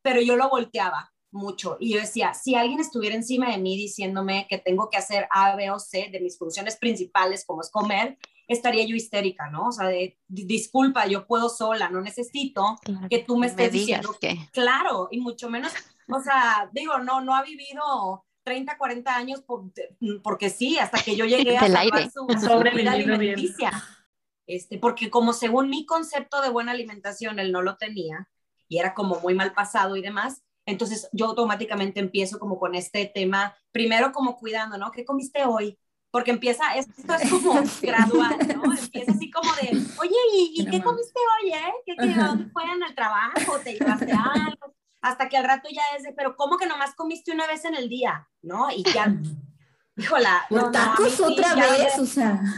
pero 0.03 0.21
yo 0.21 0.37
lo 0.37 0.49
volteaba 0.49 1.13
mucho. 1.33 1.79
Y 1.81 1.95
yo 1.95 2.01
decía, 2.01 2.33
si 2.33 2.55
alguien 2.55 2.79
estuviera 2.79 3.17
encima 3.17 3.51
de 3.51 3.59
mí 3.59 3.77
diciéndome 3.77 4.47
que 4.49 4.59
tengo 4.59 4.89
que 4.89 4.99
hacer 4.99 5.27
A, 5.33 5.57
B 5.57 5.69
o 5.73 5.81
C 5.81 6.11
de 6.13 6.21
mis 6.21 6.39
funciones 6.39 6.77
principales, 6.77 7.45
como 7.45 7.63
es 7.63 7.73
comer, 7.73 8.19
estaría 8.47 8.87
yo 8.87 8.95
histérica, 8.95 9.51
¿no? 9.51 9.67
O 9.67 9.73
sea, 9.73 9.89
de, 9.89 10.17
disculpa, 10.29 11.09
yo 11.09 11.27
puedo 11.27 11.49
sola, 11.49 11.91
no 11.91 12.01
necesito 12.01 12.79
que 13.11 13.19
tú 13.19 13.37
me 13.37 13.49
estés 13.49 13.73
diciendo. 13.73 14.15
Que... 14.21 14.49
Claro, 14.53 15.09
y 15.11 15.19
mucho 15.19 15.51
menos, 15.51 15.73
o 16.09 16.21
sea, 16.23 16.71
digo, 16.73 17.01
no, 17.01 17.21
no 17.21 17.35
ha 17.35 17.43
vivido 17.43 18.25
30, 18.51 18.79
40 18.79 19.17
años 19.17 19.45
porque 20.25 20.51
sí, 20.51 20.77
hasta 20.81 21.01
que 21.01 21.15
yo 21.15 21.25
llegué 21.25 21.57
a 21.57 21.69
salvar 21.69 22.11
su, 22.11 22.27
vida 22.75 22.93
alimenticia. 22.93 23.71
Este, 24.45 24.77
porque 24.77 25.09
como 25.09 25.33
según 25.33 25.71
mi 25.71 25.87
concepto 25.87 26.43
de 26.43 26.49
buena 26.51 26.73
alimentación 26.73 27.39
él 27.39 27.53
no 27.53 27.63
lo 27.63 27.77
tenía 27.77 28.29
y 28.67 28.79
era 28.79 28.93
como 28.93 29.21
muy 29.21 29.35
mal 29.35 29.53
pasado 29.53 29.95
y 29.95 30.03
demás, 30.03 30.43
entonces 30.67 31.09
yo 31.13 31.27
automáticamente 31.27 32.01
empiezo 32.01 32.41
como 32.41 32.59
con 32.59 32.75
este 32.75 33.07
tema, 33.07 33.55
primero 33.71 34.11
como 34.11 34.37
cuidando, 34.37 34.79
¿no? 34.79 34.91
¿Qué 34.91 35.05
comiste 35.05 35.45
hoy? 35.45 35.79
Porque 36.11 36.33
empieza, 36.33 36.75
esto 36.75 37.15
es 37.15 37.31
como 37.31 37.53
gradual, 37.83 38.37
¿no? 38.57 38.75
Empieza 38.75 39.13
así 39.13 39.31
como 39.31 39.53
de, 39.63 39.69
oye, 40.01 40.17
¿y, 40.33 40.67
qué 40.69 40.83
comiste 40.83 41.21
hoy, 41.41 41.53
eh? 41.53 41.73
¿Qué, 41.87 41.95
qué, 41.97 42.15
¿Dónde 42.15 42.51
fue 42.51 42.65
en 42.65 42.83
el 42.83 42.95
trabajo? 42.97 43.61
¿Te 43.63 43.75
llevaste 43.75 44.11
algo? 44.11 44.75
Hasta 45.03 45.29
que 45.29 45.37
al 45.37 45.45
rato 45.45 45.69
ya 45.73 45.83
es 45.97 46.03
de, 46.03 46.13
pero 46.13 46.37
¿cómo 46.37 46.57
que 46.57 46.67
nomás 46.67 46.95
comiste 46.95 47.33
una 47.33 47.47
vez 47.47 47.65
en 47.65 47.75
el 47.75 47.89
día? 47.89 48.29
¿No? 48.43 48.71
Y 48.71 48.83
ya 48.83 49.07
híjola. 50.01 50.47
No, 50.51 50.71
tacos 50.71 51.21
otra 51.21 51.55
vez, 51.55 51.99
o 51.99 52.07
sea. 52.07 52.41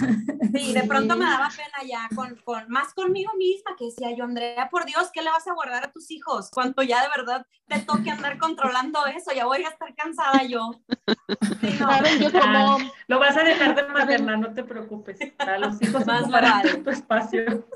Sí, 0.52 0.74
de 0.74 0.82
pronto 0.82 1.16
me 1.16 1.24
daba 1.24 1.48
pena 1.48 1.88
ya 1.88 2.14
con, 2.14 2.36
con, 2.44 2.68
más 2.68 2.92
conmigo 2.92 3.32
misma, 3.38 3.74
que 3.78 3.86
decía 3.86 4.14
yo, 4.14 4.24
Andrea, 4.24 4.68
por 4.68 4.84
Dios, 4.84 5.08
¿qué 5.10 5.22
le 5.22 5.30
vas 5.30 5.48
a 5.48 5.54
guardar 5.54 5.82
a 5.84 5.92
tus 5.92 6.10
hijos? 6.10 6.50
Cuando 6.52 6.82
ya 6.82 7.00
de 7.00 7.08
verdad 7.16 7.46
te 7.68 7.78
toque 7.78 8.10
andar 8.10 8.36
controlando 8.36 9.06
eso, 9.06 9.32
ya 9.34 9.46
voy 9.46 9.64
a 9.64 9.68
estar 9.68 9.94
cansada 9.94 10.42
yo. 10.42 10.72
Lo 13.06 13.18
vas 13.18 13.34
a 13.34 13.44
dejar 13.44 13.74
de 13.74 13.82
maternar, 13.84 14.40
no 14.40 14.52
te 14.52 14.62
preocupes. 14.62 15.18
Para 15.38 15.58
los 15.58 15.80
hijos 15.80 16.04
más 16.04 16.28
para 16.30 16.60
tu 16.84 16.90
espacio. 16.90 17.66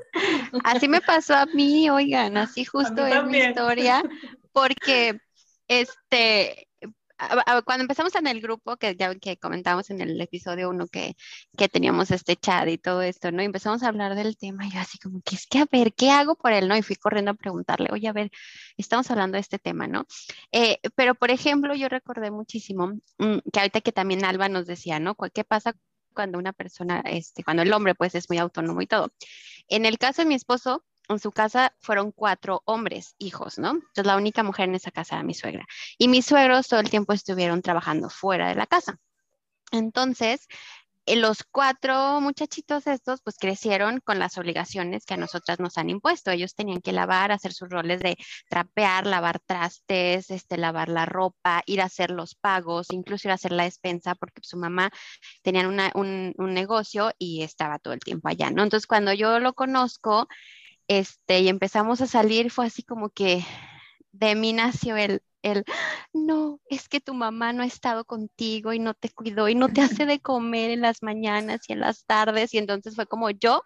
Así 0.63 0.87
me 0.87 1.01
pasó 1.01 1.35
a 1.35 1.47
mí, 1.47 1.89
oigan, 1.89 2.37
así 2.37 2.63
justo 2.63 3.07
es 3.07 3.23
mi 3.23 3.39
historia, 3.39 4.03
porque 4.57 5.19
este 5.67 6.67
cuando 7.65 7.81
empezamos 7.81 8.13
en 8.15 8.27
el 8.27 8.41
grupo, 8.41 8.77
que 8.77 8.95
ya 8.95 9.13
que 9.15 9.37
comentábamos 9.37 9.89
en 9.89 10.01
el 10.01 10.19
episodio 10.21 10.69
uno 10.69 10.87
que, 10.87 11.15
que 11.57 11.67
teníamos 11.67 12.11
este 12.11 12.35
chat 12.35 12.67
y 12.67 12.77
todo 12.77 13.01
esto, 13.01 13.31
¿no? 13.31 13.41
Empezamos 13.41 13.81
a 13.81 13.87
hablar 13.87 14.13
del 14.15 14.37
tema 14.37 14.67
y 14.67 14.71
yo 14.71 14.79
así 14.79 14.99
como 14.99 15.21
que 15.21 15.35
es 15.35 15.47
que 15.47 15.59
a 15.59 15.65
ver, 15.71 15.93
¿qué 15.93 16.11
hago 16.11 16.35
por 16.35 16.53
él, 16.53 16.67
no? 16.67 16.77
Y 16.77 16.83
fui 16.83 16.95
corriendo 16.95 17.31
a 17.31 17.33
preguntarle, 17.33 17.89
oye, 17.91 18.07
a 18.07 18.13
ver, 18.13 18.29
estamos 18.77 19.09
hablando 19.09 19.35
de 19.35 19.41
este 19.41 19.57
tema, 19.57 19.87
¿no? 19.87 20.05
Eh, 20.51 20.79
pero, 20.95 21.15
por 21.15 21.31
ejemplo, 21.31 21.73
yo 21.73 21.89
recordé 21.89 22.29
muchísimo 22.29 22.99
mm, 23.17 23.37
que 23.51 23.59
ahorita 23.59 23.81
que 23.81 23.91
también 23.91 24.23
Alba 24.23 24.47
nos 24.49 24.67
decía, 24.67 24.99
¿no? 24.99 25.15
¿Qué 25.33 25.43
pasa 25.43 25.75
cuando 26.13 26.37
una 26.37 26.53
persona, 26.53 27.01
este, 27.05 27.43
cuando 27.43 27.63
el 27.63 27.73
hombre 27.73 27.95
pues 27.95 28.13
es 28.15 28.29
muy 28.29 28.37
autónomo 28.37 28.81
y 28.81 28.87
todo? 28.87 29.11
En 29.69 29.85
el 29.85 29.97
caso 29.97 30.21
de 30.21 30.27
mi 30.27 30.35
esposo, 30.35 30.83
en 31.09 31.19
su 31.19 31.31
casa 31.31 31.73
fueron 31.79 32.11
cuatro 32.11 32.61
hombres, 32.65 33.15
hijos, 33.17 33.57
¿no? 33.57 33.71
Entonces 33.71 34.05
la 34.05 34.17
única 34.17 34.43
mujer 34.43 34.69
en 34.69 34.75
esa 34.75 34.91
casa 34.91 35.15
era 35.15 35.23
mi 35.23 35.33
suegra. 35.33 35.65
Y 35.97 36.07
mis 36.07 36.25
suegros 36.25 36.67
todo 36.67 36.79
el 36.79 36.89
tiempo 36.89 37.13
estuvieron 37.13 37.61
trabajando 37.61 38.09
fuera 38.09 38.49
de 38.49 38.55
la 38.55 38.67
casa. 38.67 38.99
Entonces, 39.71 40.47
eh, 41.07 41.15
los 41.15 41.43
cuatro 41.51 42.19
muchachitos 42.19 42.85
estos 42.85 43.21
pues 43.21 43.37
crecieron 43.37 44.01
con 44.01 44.19
las 44.19 44.37
obligaciones 44.37 45.05
que 45.05 45.13
a 45.13 45.17
nosotras 45.17 45.57
nos 45.59 45.77
han 45.77 45.89
impuesto. 45.89 46.31
Ellos 46.31 46.53
tenían 46.53 46.81
que 46.81 46.91
lavar, 46.91 47.31
hacer 47.31 47.53
sus 47.53 47.69
roles 47.69 48.01
de 48.01 48.17
trapear, 48.49 49.07
lavar 49.07 49.39
trastes, 49.39 50.29
este, 50.29 50.57
lavar 50.57 50.89
la 50.89 51.05
ropa, 51.05 51.63
ir 51.65 51.81
a 51.81 51.85
hacer 51.85 52.11
los 52.11 52.35
pagos, 52.35 52.87
incluso 52.91 53.29
ir 53.29 53.31
a 53.31 53.35
hacer 53.35 53.53
la 53.53 53.63
despensa 53.63 54.15
porque 54.15 54.41
su 54.43 54.57
mamá 54.57 54.91
tenía 55.43 55.67
un, 55.67 56.33
un 56.37 56.53
negocio 56.53 57.13
y 57.17 57.41
estaba 57.43 57.79
todo 57.79 57.93
el 57.93 58.01
tiempo 58.01 58.27
allá, 58.27 58.51
¿no? 58.51 58.63
Entonces 58.63 58.85
cuando 58.87 59.13
yo 59.13 59.39
lo 59.39 59.53
conozco, 59.53 60.27
este, 60.87 61.41
y 61.41 61.49
empezamos 61.49 62.01
a 62.01 62.07
salir, 62.07 62.51
fue 62.51 62.65
así 62.67 62.83
como 62.83 63.09
que 63.09 63.43
de 64.11 64.35
mí 64.35 64.53
nació 64.53 64.97
el, 64.97 65.21
el, 65.43 65.63
no, 66.13 66.59
es 66.69 66.89
que 66.89 66.99
tu 66.99 67.13
mamá 67.13 67.53
no 67.53 67.63
ha 67.63 67.65
estado 67.65 68.05
contigo 68.05 68.73
y 68.73 68.79
no 68.79 68.93
te 68.93 69.09
cuidó 69.09 69.49
y 69.49 69.55
no 69.55 69.69
te 69.69 69.81
hace 69.81 70.05
de 70.05 70.19
comer 70.19 70.71
en 70.71 70.81
las 70.81 71.03
mañanas 71.03 71.61
y 71.67 71.73
en 71.73 71.81
las 71.81 72.05
tardes. 72.05 72.53
Y 72.53 72.57
entonces 72.57 72.95
fue 72.95 73.05
como 73.07 73.29
yo 73.29 73.63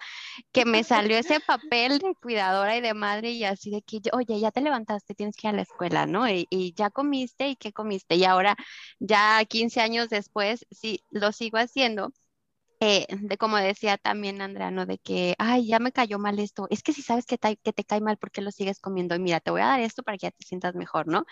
que 0.52 0.66
me 0.66 0.84
salió 0.84 1.18
ese 1.18 1.40
papel 1.40 2.00
de 2.00 2.16
cuidadora 2.16 2.78
y 2.78 2.82
de 2.82 2.94
madre 2.94 3.32
y 3.32 3.44
así 3.46 3.72
de 3.72 3.82
que, 3.82 4.02
oye, 4.14 4.40
ya 4.40 4.52
te 4.52 4.62
levantaste, 4.62 5.16
tienes 5.16 5.36
que 5.36 5.48
ir 5.48 5.54
a 5.54 5.58
la 5.58 5.64
escuela, 5.64 6.06
¿no? 6.06 6.30
Y, 6.30 6.48
y 6.50 6.74
ya 6.76 6.90
comiste 6.90 7.50
y 7.50 7.56
qué 7.56 7.74
comiste. 7.74 8.16
Y 8.16 8.26
ahora, 8.26 8.58
ya 9.00 9.44
15 9.46 9.82
años 9.82 10.10
después, 10.10 10.66
sí, 10.72 11.04
lo 11.12 11.32
sigo 11.32 11.58
haciendo 11.58 12.12
eh, 12.84 13.06
de 13.12 13.38
como 13.38 13.58
decía 13.58 13.98
también 14.00 14.42
Andrea, 14.42 14.72
¿no? 14.72 14.88
De 14.88 14.98
que, 14.98 15.36
ay, 15.38 15.68
ya 15.68 15.78
me 15.78 15.92
cayó 15.92 16.18
mal 16.18 16.40
esto. 16.40 16.66
Es 16.72 16.82
que 16.82 16.94
si 16.94 17.04
sabes 17.04 17.28
que 17.28 17.38
te, 17.38 17.56
cae 17.86 18.02
mal, 18.02 18.18
¿por 18.18 18.32
qué 18.32 18.42
lo 18.42 18.52
sigues 18.52 18.80
comiendo? 18.80 19.14
Y 19.16 19.20
mira, 19.20 19.40
te 19.40 19.52
voy 19.52 19.62
a 19.62 19.68
dar 19.68 19.80
esto 19.82 20.02
para 20.02 20.18
que 20.18 20.24
ya 20.28 20.32
te 20.32 20.44
sientas 20.44 20.74
mejor, 20.74 21.08
¿no? 21.08 21.26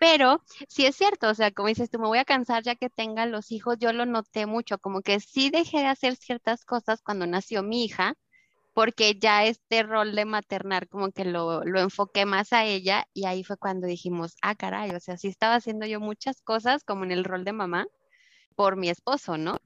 Pero 0.00 0.42
sí 0.68 0.86
es 0.86 0.96
cierto, 0.96 1.28
o 1.30 1.34
sea, 1.34 1.52
como 1.52 1.68
dices 1.68 1.90
tú, 1.90 2.00
me 2.00 2.08
voy 2.08 2.18
a 2.18 2.24
cansar 2.24 2.64
ya 2.64 2.74
que 2.76 2.90
tenga 2.90 3.26
los 3.26 3.52
hijos, 3.52 3.76
yo 3.78 3.92
lo 3.92 4.06
noté 4.06 4.46
mucho, 4.46 4.78
como 4.78 5.02
que 5.02 5.20
sí 5.20 5.50
dejé 5.50 5.78
de 5.78 5.86
hacer 5.86 6.16
ciertas 6.16 6.64
cosas 6.64 7.02
cuando 7.02 7.26
nació 7.26 7.62
mi 7.62 7.84
hija, 7.84 8.14
porque 8.74 9.16
ya 9.20 9.44
este 9.46 9.84
rol 9.84 10.14
de 10.16 10.24
maternar 10.24 10.88
como 10.88 11.12
que 11.12 11.24
lo, 11.24 11.64
lo 11.64 11.80
enfoqué 11.80 12.26
más 12.26 12.52
a 12.52 12.64
ella 12.64 13.06
y 13.14 13.26
ahí 13.26 13.44
fue 13.44 13.56
cuando 13.58 13.86
dijimos, 13.86 14.36
ah, 14.42 14.54
caray, 14.56 14.90
o 14.92 15.00
sea, 15.00 15.16
sí 15.18 15.28
estaba 15.28 15.56
haciendo 15.56 15.86
yo 15.86 16.00
muchas 16.00 16.42
cosas 16.42 16.84
como 16.84 17.04
en 17.04 17.12
el 17.12 17.24
rol 17.24 17.44
de 17.44 17.52
mamá 17.52 17.86
por 18.56 18.76
mi 18.76 18.90
esposo, 18.90 19.38
¿no? 19.38 19.60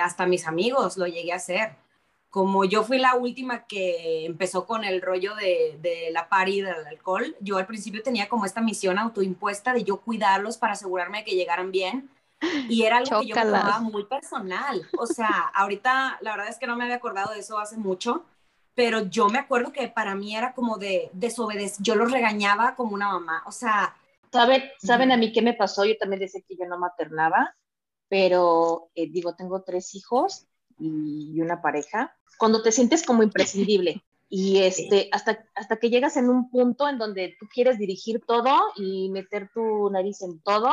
Hasta 0.00 0.26
mis 0.26 0.46
amigos 0.46 0.96
lo 0.96 1.06
llegué 1.06 1.32
a 1.32 1.36
hacer. 1.36 1.76
Como 2.30 2.64
yo 2.64 2.84
fui 2.84 2.98
la 2.98 3.14
última 3.14 3.66
que 3.66 4.26
empezó 4.26 4.66
con 4.66 4.84
el 4.84 5.00
rollo 5.00 5.34
de, 5.34 5.78
de 5.80 6.10
la 6.12 6.28
party 6.28 6.60
del 6.60 6.86
alcohol, 6.86 7.34
yo 7.40 7.56
al 7.56 7.66
principio 7.66 8.02
tenía 8.02 8.28
como 8.28 8.44
esta 8.44 8.60
misión 8.60 8.98
autoimpuesta 8.98 9.72
de 9.72 9.84
yo 9.84 10.00
cuidarlos 10.00 10.58
para 10.58 10.74
asegurarme 10.74 11.18
de 11.18 11.24
que 11.24 11.36
llegaran 11.36 11.70
bien. 11.70 12.10
Y 12.68 12.82
era 12.82 12.98
algo 12.98 13.20
que 13.20 13.28
yo 13.28 13.34
tomaba 13.34 13.80
muy 13.80 14.04
personal. 14.04 14.86
O 14.98 15.06
sea, 15.06 15.50
ahorita 15.54 16.18
la 16.20 16.32
verdad 16.32 16.48
es 16.48 16.58
que 16.58 16.66
no 16.66 16.76
me 16.76 16.84
había 16.84 16.96
acordado 16.96 17.32
de 17.32 17.40
eso 17.40 17.58
hace 17.58 17.76
mucho, 17.76 18.24
pero 18.74 19.06
yo 19.06 19.28
me 19.28 19.38
acuerdo 19.38 19.72
que 19.72 19.88
para 19.88 20.14
mí 20.14 20.36
era 20.36 20.52
como 20.52 20.78
de 20.78 21.10
desobedecer. 21.12 21.82
Yo 21.82 21.94
los 21.94 22.12
regañaba 22.12 22.74
como 22.76 22.94
una 22.94 23.08
mamá. 23.08 23.42
O 23.46 23.52
sea. 23.52 23.96
¿Saben, 24.30 24.62
¿Saben 24.78 25.10
a 25.10 25.16
mí 25.16 25.32
qué 25.32 25.42
me 25.42 25.54
pasó? 25.54 25.84
Yo 25.84 25.96
también 25.96 26.20
decía 26.20 26.42
que 26.46 26.56
yo 26.56 26.66
no 26.66 26.78
maternaba 26.78 27.56
pero 28.08 28.90
eh, 28.94 29.08
digo, 29.10 29.34
tengo 29.34 29.62
tres 29.62 29.94
hijos 29.94 30.46
y 30.78 31.40
una 31.40 31.60
pareja. 31.60 32.16
Cuando 32.38 32.62
te 32.62 32.72
sientes 32.72 33.04
como 33.04 33.22
imprescindible 33.22 34.04
y 34.28 34.58
este, 34.58 35.08
hasta, 35.12 35.44
hasta 35.54 35.76
que 35.76 35.90
llegas 35.90 36.16
en 36.16 36.28
un 36.28 36.50
punto 36.50 36.88
en 36.88 36.98
donde 36.98 37.36
tú 37.38 37.46
quieres 37.52 37.78
dirigir 37.78 38.20
todo 38.26 38.56
y 38.76 39.10
meter 39.10 39.50
tu 39.52 39.90
nariz 39.90 40.22
en 40.22 40.40
todo, 40.40 40.72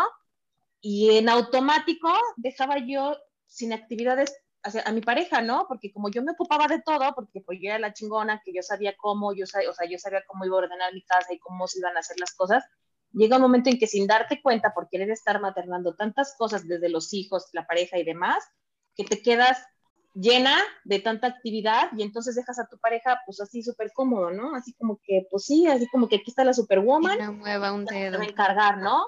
y 0.87 1.17
en 1.17 1.29
automático 1.29 2.13
dejaba 2.35 2.77
yo 2.77 3.17
sin 3.47 3.73
actividades 3.73 4.37
a 4.85 4.91
mi 4.91 5.01
pareja, 5.01 5.41
¿no? 5.41 5.65
Porque 5.67 5.91
como 5.91 6.11
yo 6.11 6.21
me 6.21 6.33
ocupaba 6.33 6.67
de 6.67 6.79
todo, 6.79 7.11
porque 7.15 7.41
pues 7.41 7.57
yo 7.59 7.69
era 7.69 7.79
la 7.79 7.93
chingona, 7.93 8.39
que 8.45 8.53
yo 8.53 8.61
sabía 8.61 8.95
cómo, 8.95 9.33
yo 9.33 9.47
sabía, 9.47 9.71
o 9.71 9.73
sea, 9.73 9.89
yo 9.89 9.97
sabía 9.97 10.23
cómo 10.27 10.45
iba 10.45 10.55
a 10.55 10.59
ordenar 10.59 10.93
mi 10.93 11.01
casa 11.01 11.33
y 11.33 11.39
cómo 11.39 11.67
se 11.67 11.79
iban 11.79 11.97
a 11.97 12.01
hacer 12.01 12.19
las 12.19 12.35
cosas, 12.35 12.63
llega 13.15 13.37
un 13.37 13.41
momento 13.41 13.69
en 13.69 13.79
que 13.79 13.87
sin 13.87 14.07
darte 14.07 14.41
cuenta, 14.41 14.73
por 14.73 14.89
querer 14.89 15.09
estar 15.09 15.39
maternando 15.41 15.95
tantas 15.95 16.35
cosas 16.37 16.67
desde 16.67 16.89
los 16.89 17.13
hijos, 17.13 17.47
la 17.53 17.65
pareja 17.65 17.97
y 17.97 18.03
demás, 18.03 18.43
que 18.95 19.03
te 19.03 19.21
quedas 19.21 19.57
llena 20.13 20.57
de 20.85 20.99
tanta 20.99 21.27
actividad 21.27 21.89
y 21.97 22.01
entonces 22.01 22.35
dejas 22.35 22.57
a 22.59 22.67
tu 22.67 22.77
pareja 22.77 23.19
pues 23.25 23.41
así 23.41 23.61
súper 23.63 23.91
cómodo, 23.93 24.31
¿no? 24.31 24.55
Así 24.55 24.73
como 24.73 24.99
que, 25.03 25.27
pues 25.29 25.45
sí, 25.45 25.67
así 25.67 25.87
como 25.87 26.07
que 26.07 26.17
aquí 26.17 26.29
está 26.29 26.43
la 26.43 26.53
superwoman. 26.53 27.17
No 27.17 27.33
mueva 27.33 27.73
un 27.73 27.85
dedo. 27.85 28.21
encargar, 28.21 28.77
¿no? 28.77 29.05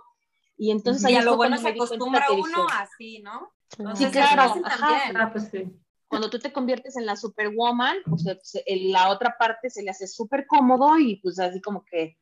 Y 0.57 0.71
entonces 0.71 1.05
ahí 1.05 1.15
a 1.15 1.21
lo 1.21 1.35
bueno 1.35 1.57
se 1.57 1.69
acostumbra 1.69 2.25
uno 2.31 2.67
así, 2.71 3.19
¿no? 3.19 3.51
sí, 3.95 4.05
claro. 4.07 4.55
Ah, 4.65 5.29
pues 5.31 5.49
sí. 5.51 5.65
Cuando 6.07 6.29
tú 6.29 6.39
te 6.39 6.53
conviertes 6.53 6.95
en 6.95 7.05
la 7.05 7.17
superwoman, 7.17 7.97
pues 8.05 8.23
la 8.65 9.09
otra 9.09 9.35
parte 9.37 9.69
se 9.69 9.83
le 9.83 9.91
hace 9.91 10.07
súper 10.07 10.47
cómodo 10.47 10.97
y 10.97 11.17
pues 11.17 11.37
así 11.37 11.61
como 11.61 11.83
que 11.83 12.17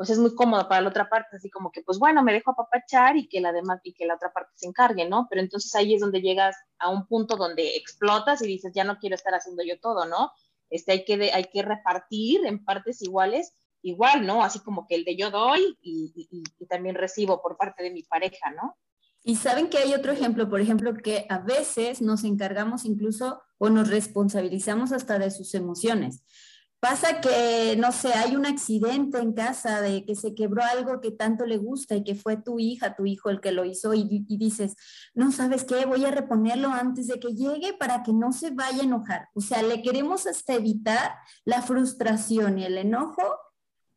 pues 0.00 0.08
es 0.08 0.18
muy 0.18 0.34
cómodo 0.34 0.66
para 0.66 0.80
la 0.80 0.88
otra 0.88 1.10
parte, 1.10 1.36
así 1.36 1.50
como 1.50 1.70
que, 1.70 1.82
pues 1.82 1.98
bueno, 1.98 2.22
me 2.22 2.32
dejo 2.32 2.52
apapachar 2.52 3.18
y 3.18 3.28
que 3.28 3.38
la 3.38 3.52
demás 3.52 3.82
y 3.84 3.92
que 3.92 4.06
la 4.06 4.14
otra 4.14 4.32
parte 4.32 4.50
se 4.54 4.66
encargue, 4.66 5.06
¿no? 5.06 5.26
Pero 5.28 5.42
entonces 5.42 5.74
ahí 5.74 5.92
es 5.92 6.00
donde 6.00 6.22
llegas 6.22 6.56
a 6.78 6.88
un 6.88 7.06
punto 7.06 7.36
donde 7.36 7.76
explotas 7.76 8.40
y 8.40 8.46
dices, 8.46 8.72
ya 8.74 8.82
no 8.82 8.96
quiero 8.96 9.14
estar 9.14 9.34
haciendo 9.34 9.62
yo 9.62 9.78
todo, 9.78 10.06
¿no? 10.06 10.30
Este, 10.70 10.92
hay, 10.92 11.04
que 11.04 11.30
hay 11.34 11.44
que 11.52 11.60
repartir 11.60 12.46
en 12.46 12.64
partes 12.64 13.02
iguales, 13.02 13.52
igual, 13.82 14.26
¿no? 14.26 14.42
Así 14.42 14.60
como 14.60 14.86
que 14.86 14.94
el 14.94 15.04
de 15.04 15.18
yo 15.18 15.30
doy 15.30 15.76
y, 15.82 16.30
y 16.58 16.66
también 16.66 16.94
recibo 16.94 17.42
por 17.42 17.58
parte 17.58 17.82
de 17.82 17.90
mi 17.90 18.02
pareja, 18.02 18.52
¿no? 18.52 18.78
Y 19.22 19.36
saben 19.36 19.68
que 19.68 19.76
hay 19.76 19.92
otro 19.92 20.12
ejemplo, 20.12 20.48
por 20.48 20.62
ejemplo, 20.62 20.94
que 20.94 21.26
a 21.28 21.40
veces 21.40 22.00
nos 22.00 22.24
encargamos 22.24 22.86
incluso 22.86 23.42
o 23.58 23.68
nos 23.68 23.90
responsabilizamos 23.90 24.92
hasta 24.92 25.18
de 25.18 25.30
sus 25.30 25.54
emociones. 25.54 26.22
Pasa 26.80 27.20
que, 27.20 27.76
no 27.76 27.92
sé, 27.92 28.14
hay 28.14 28.36
un 28.36 28.46
accidente 28.46 29.18
en 29.18 29.34
casa 29.34 29.82
de 29.82 30.06
que 30.06 30.14
se 30.14 30.34
quebró 30.34 30.62
algo 30.62 31.02
que 31.02 31.10
tanto 31.10 31.44
le 31.44 31.58
gusta 31.58 31.94
y 31.94 32.04
que 32.04 32.14
fue 32.14 32.38
tu 32.38 32.58
hija, 32.58 32.96
tu 32.96 33.04
hijo 33.04 33.28
el 33.28 33.42
que 33.42 33.52
lo 33.52 33.66
hizo 33.66 33.92
y, 33.92 34.24
dices, 34.26 34.76
no 35.12 35.30
sabes 35.30 35.64
qué, 35.64 35.84
voy 35.84 36.06
a 36.06 36.10
reponerlo 36.10 36.68
antes 36.68 37.06
de 37.08 37.20
que 37.20 37.34
llegue 37.34 37.74
para 37.74 38.02
que 38.02 38.14
no 38.14 38.32
se 38.32 38.50
vaya 38.50 38.80
a 38.80 38.84
enojar. 38.84 39.28
O 39.34 39.42
sea, 39.42 39.62
le 39.62 39.82
queremos 39.82 40.26
hasta 40.26 40.54
evitar 40.54 41.16
la 41.44 41.60
frustración 41.60 42.58
y 42.58 42.64
el 42.64 42.78
enojo 42.78 43.22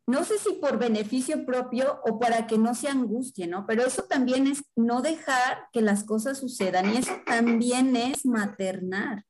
no 0.06 0.26
sé 0.26 0.38
si 0.38 0.54
por 0.54 0.78
beneficio 0.78 1.46
propio 1.46 2.02
o 2.06 2.20
para 2.20 2.46
que 2.46 2.58
no 2.58 2.76
se 2.76 2.90
angustie, 2.90 3.48
¿no? 3.48 3.66
Pero 3.66 3.86
eso 3.86 4.04
también 4.04 4.48
es 4.48 4.66
no 4.76 5.02
dejar 5.02 5.70
que 5.72 5.82
las 5.82 6.04
cosas 6.04 6.40
sucedan 6.40 6.94
y 6.94 6.98
eso 6.98 7.14
también 7.26 7.96
es 7.96 8.26
maternar. 8.26 9.24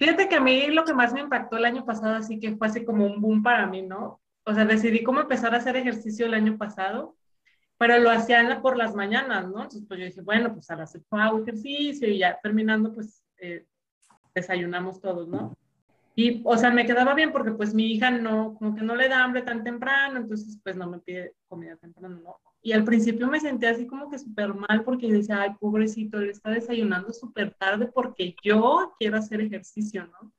Fíjate 0.00 0.30
que 0.30 0.36
a 0.36 0.40
mí 0.40 0.68
lo 0.68 0.86
que 0.86 0.94
más 0.94 1.12
me 1.12 1.20
impactó 1.20 1.58
el 1.58 1.66
año 1.66 1.84
pasado, 1.84 2.14
así 2.14 2.40
que 2.40 2.56
fue 2.56 2.68
así 2.68 2.86
como 2.86 3.04
un 3.04 3.20
boom 3.20 3.42
para 3.42 3.66
mí, 3.66 3.82
¿no? 3.82 4.18
O 4.44 4.54
sea, 4.54 4.64
decidí 4.64 5.02
cómo 5.02 5.20
empezar 5.20 5.54
a 5.54 5.58
hacer 5.58 5.76
ejercicio 5.76 6.24
el 6.24 6.32
año 6.32 6.56
pasado, 6.56 7.16
pero 7.76 7.98
lo 7.98 8.10
hacía 8.10 8.62
por 8.62 8.78
las 8.78 8.94
mañanas, 8.94 9.44
¿no? 9.48 9.56
Entonces, 9.56 9.84
pues 9.86 10.00
yo 10.00 10.06
dije, 10.06 10.22
bueno, 10.22 10.54
pues 10.54 10.70
a 10.70 10.76
las 10.76 10.94
8 10.94 11.04
hago 11.10 11.40
ejercicio 11.40 12.08
y 12.08 12.16
ya 12.16 12.38
terminando, 12.42 12.94
pues 12.94 13.22
eh, 13.42 13.66
desayunamos 14.34 15.02
todos, 15.02 15.28
¿no? 15.28 15.52
Y, 16.16 16.40
o 16.46 16.56
sea, 16.56 16.70
me 16.70 16.86
quedaba 16.86 17.12
bien 17.12 17.30
porque 17.30 17.52
pues 17.52 17.74
mi 17.74 17.92
hija 17.92 18.10
no, 18.10 18.54
como 18.54 18.74
que 18.74 18.82
no 18.82 18.96
le 18.96 19.06
da 19.06 19.22
hambre 19.22 19.42
tan 19.42 19.62
temprano, 19.62 20.18
entonces 20.18 20.58
pues 20.64 20.76
no 20.76 20.88
me 20.88 21.00
pide 21.00 21.34
comida 21.46 21.76
temprano, 21.76 22.18
¿no? 22.24 22.38
Y 22.62 22.72
al 22.72 22.84
principio 22.84 23.26
me 23.26 23.40
sentía 23.40 23.70
así 23.70 23.86
como 23.86 24.10
que 24.10 24.18
súper 24.18 24.52
mal 24.52 24.84
porque 24.84 25.10
decía, 25.10 25.40
ay, 25.40 25.50
pobrecito, 25.58 26.18
él 26.18 26.30
está 26.30 26.50
desayunando 26.50 27.12
súper 27.12 27.54
tarde 27.54 27.86
porque 27.86 28.34
yo 28.42 28.94
quiero 28.98 29.16
hacer 29.16 29.40
ejercicio, 29.40 30.06
¿no? 30.06 30.32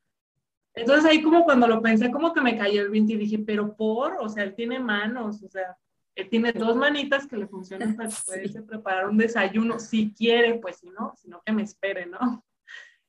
Entonces 0.74 1.06
ahí 1.06 1.22
como 1.22 1.44
cuando 1.44 1.68
lo 1.68 1.82
pensé, 1.82 2.12
como 2.12 2.34
que 2.34 2.42
me 2.42 2.58
cayó 2.58 2.82
el 2.82 2.90
20 2.90 3.14
y 3.14 3.18
dije, 3.18 3.40
pero 3.40 3.76
por, 3.76 4.18
o 4.20 4.30
sea, 4.30 4.44
él 4.44 4.56
tiene 4.56 4.80
manos, 4.80 5.44
o 5.44 5.50
sea, 5.50 5.76
él 6.16 6.30
tiene 6.30 6.54
dos 6.54 6.76
manitas 6.76 7.28
que 7.28 7.38
le 7.38 7.48
funcionan 7.48 7.96
para 7.96 8.10
poderse 8.26 8.62
preparar 8.62 9.08
un 9.10 9.18
desayuno, 9.18 9.80
si 9.80 10.14
quiere, 10.14 10.60
pues 10.60 10.78
si 10.78 10.90
no, 10.90 11.14
sino 11.18 11.42
que 11.46 11.52
me 11.52 11.64
espere, 11.64 12.06
¿no? 12.06 12.20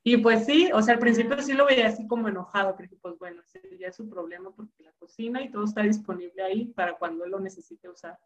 Y 0.04 0.16
pues 0.16 0.46
sí, 0.46 0.68
o 0.74 0.82
sea, 0.82 0.94
al 0.94 1.00
principio 1.00 1.40
sí 1.40 1.52
lo 1.52 1.64
veía 1.64 1.86
así 1.86 2.08
como 2.08 2.26
enojado, 2.26 2.74
porque 2.74 2.96
pues 2.96 3.16
bueno, 3.20 3.40
ya 3.78 3.86
es 3.86 3.94
su 3.94 4.10
problema 4.10 4.50
porque 4.50 4.82
la 4.82 4.90
cocina 4.94 5.40
y 5.40 5.48
todo 5.48 5.62
está 5.62 5.82
disponible 5.82 6.42
ahí 6.42 6.64
para 6.74 6.94
cuando 6.94 7.24
él 7.24 7.30
lo 7.30 7.38
necesite 7.38 7.88
usar. 7.88 8.18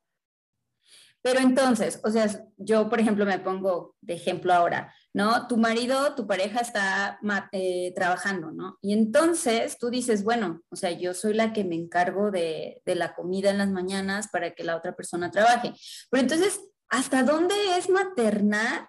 Pero 1.27 1.41
entonces, 1.41 1.99
o 2.05 2.11
sea, 2.13 2.29
yo 2.57 2.89
por 2.89 3.01
ejemplo 3.01 3.27
me 3.27 3.41
pongo 3.41 3.97
de 4.01 4.15
ejemplo 4.15 4.55
ahora, 4.55 4.95
¿no? 5.13 5.49
Tu 5.49 5.57
marido, 5.57 6.15
tu 6.15 6.25
pareja 6.25 6.61
está 6.61 7.19
eh, 7.51 7.93
trabajando, 7.97 8.53
¿no? 8.53 8.79
Y 8.81 8.93
entonces 8.93 9.77
tú 9.77 9.91
dices, 9.91 10.23
bueno, 10.23 10.63
o 10.69 10.77
sea, 10.77 10.93
yo 10.93 11.15
soy 11.15 11.35
la 11.35 11.53
que 11.53 11.65
me 11.65 11.75
encargo 11.75 12.31
de, 12.31 12.81
de 12.87 12.95
la 12.95 13.13
comida 13.13 13.51
en 13.51 13.59
las 13.59 13.71
mañanas 13.71 14.29
para 14.29 14.55
que 14.55 14.63
la 14.63 14.77
otra 14.77 14.95
persona 14.95 15.33
trabaje. 15.33 15.73
Pero 16.11 16.23
entonces, 16.23 16.61
¿hasta 16.91 17.25
dónde 17.25 17.57
es 17.77 17.91
maternar 17.91 18.89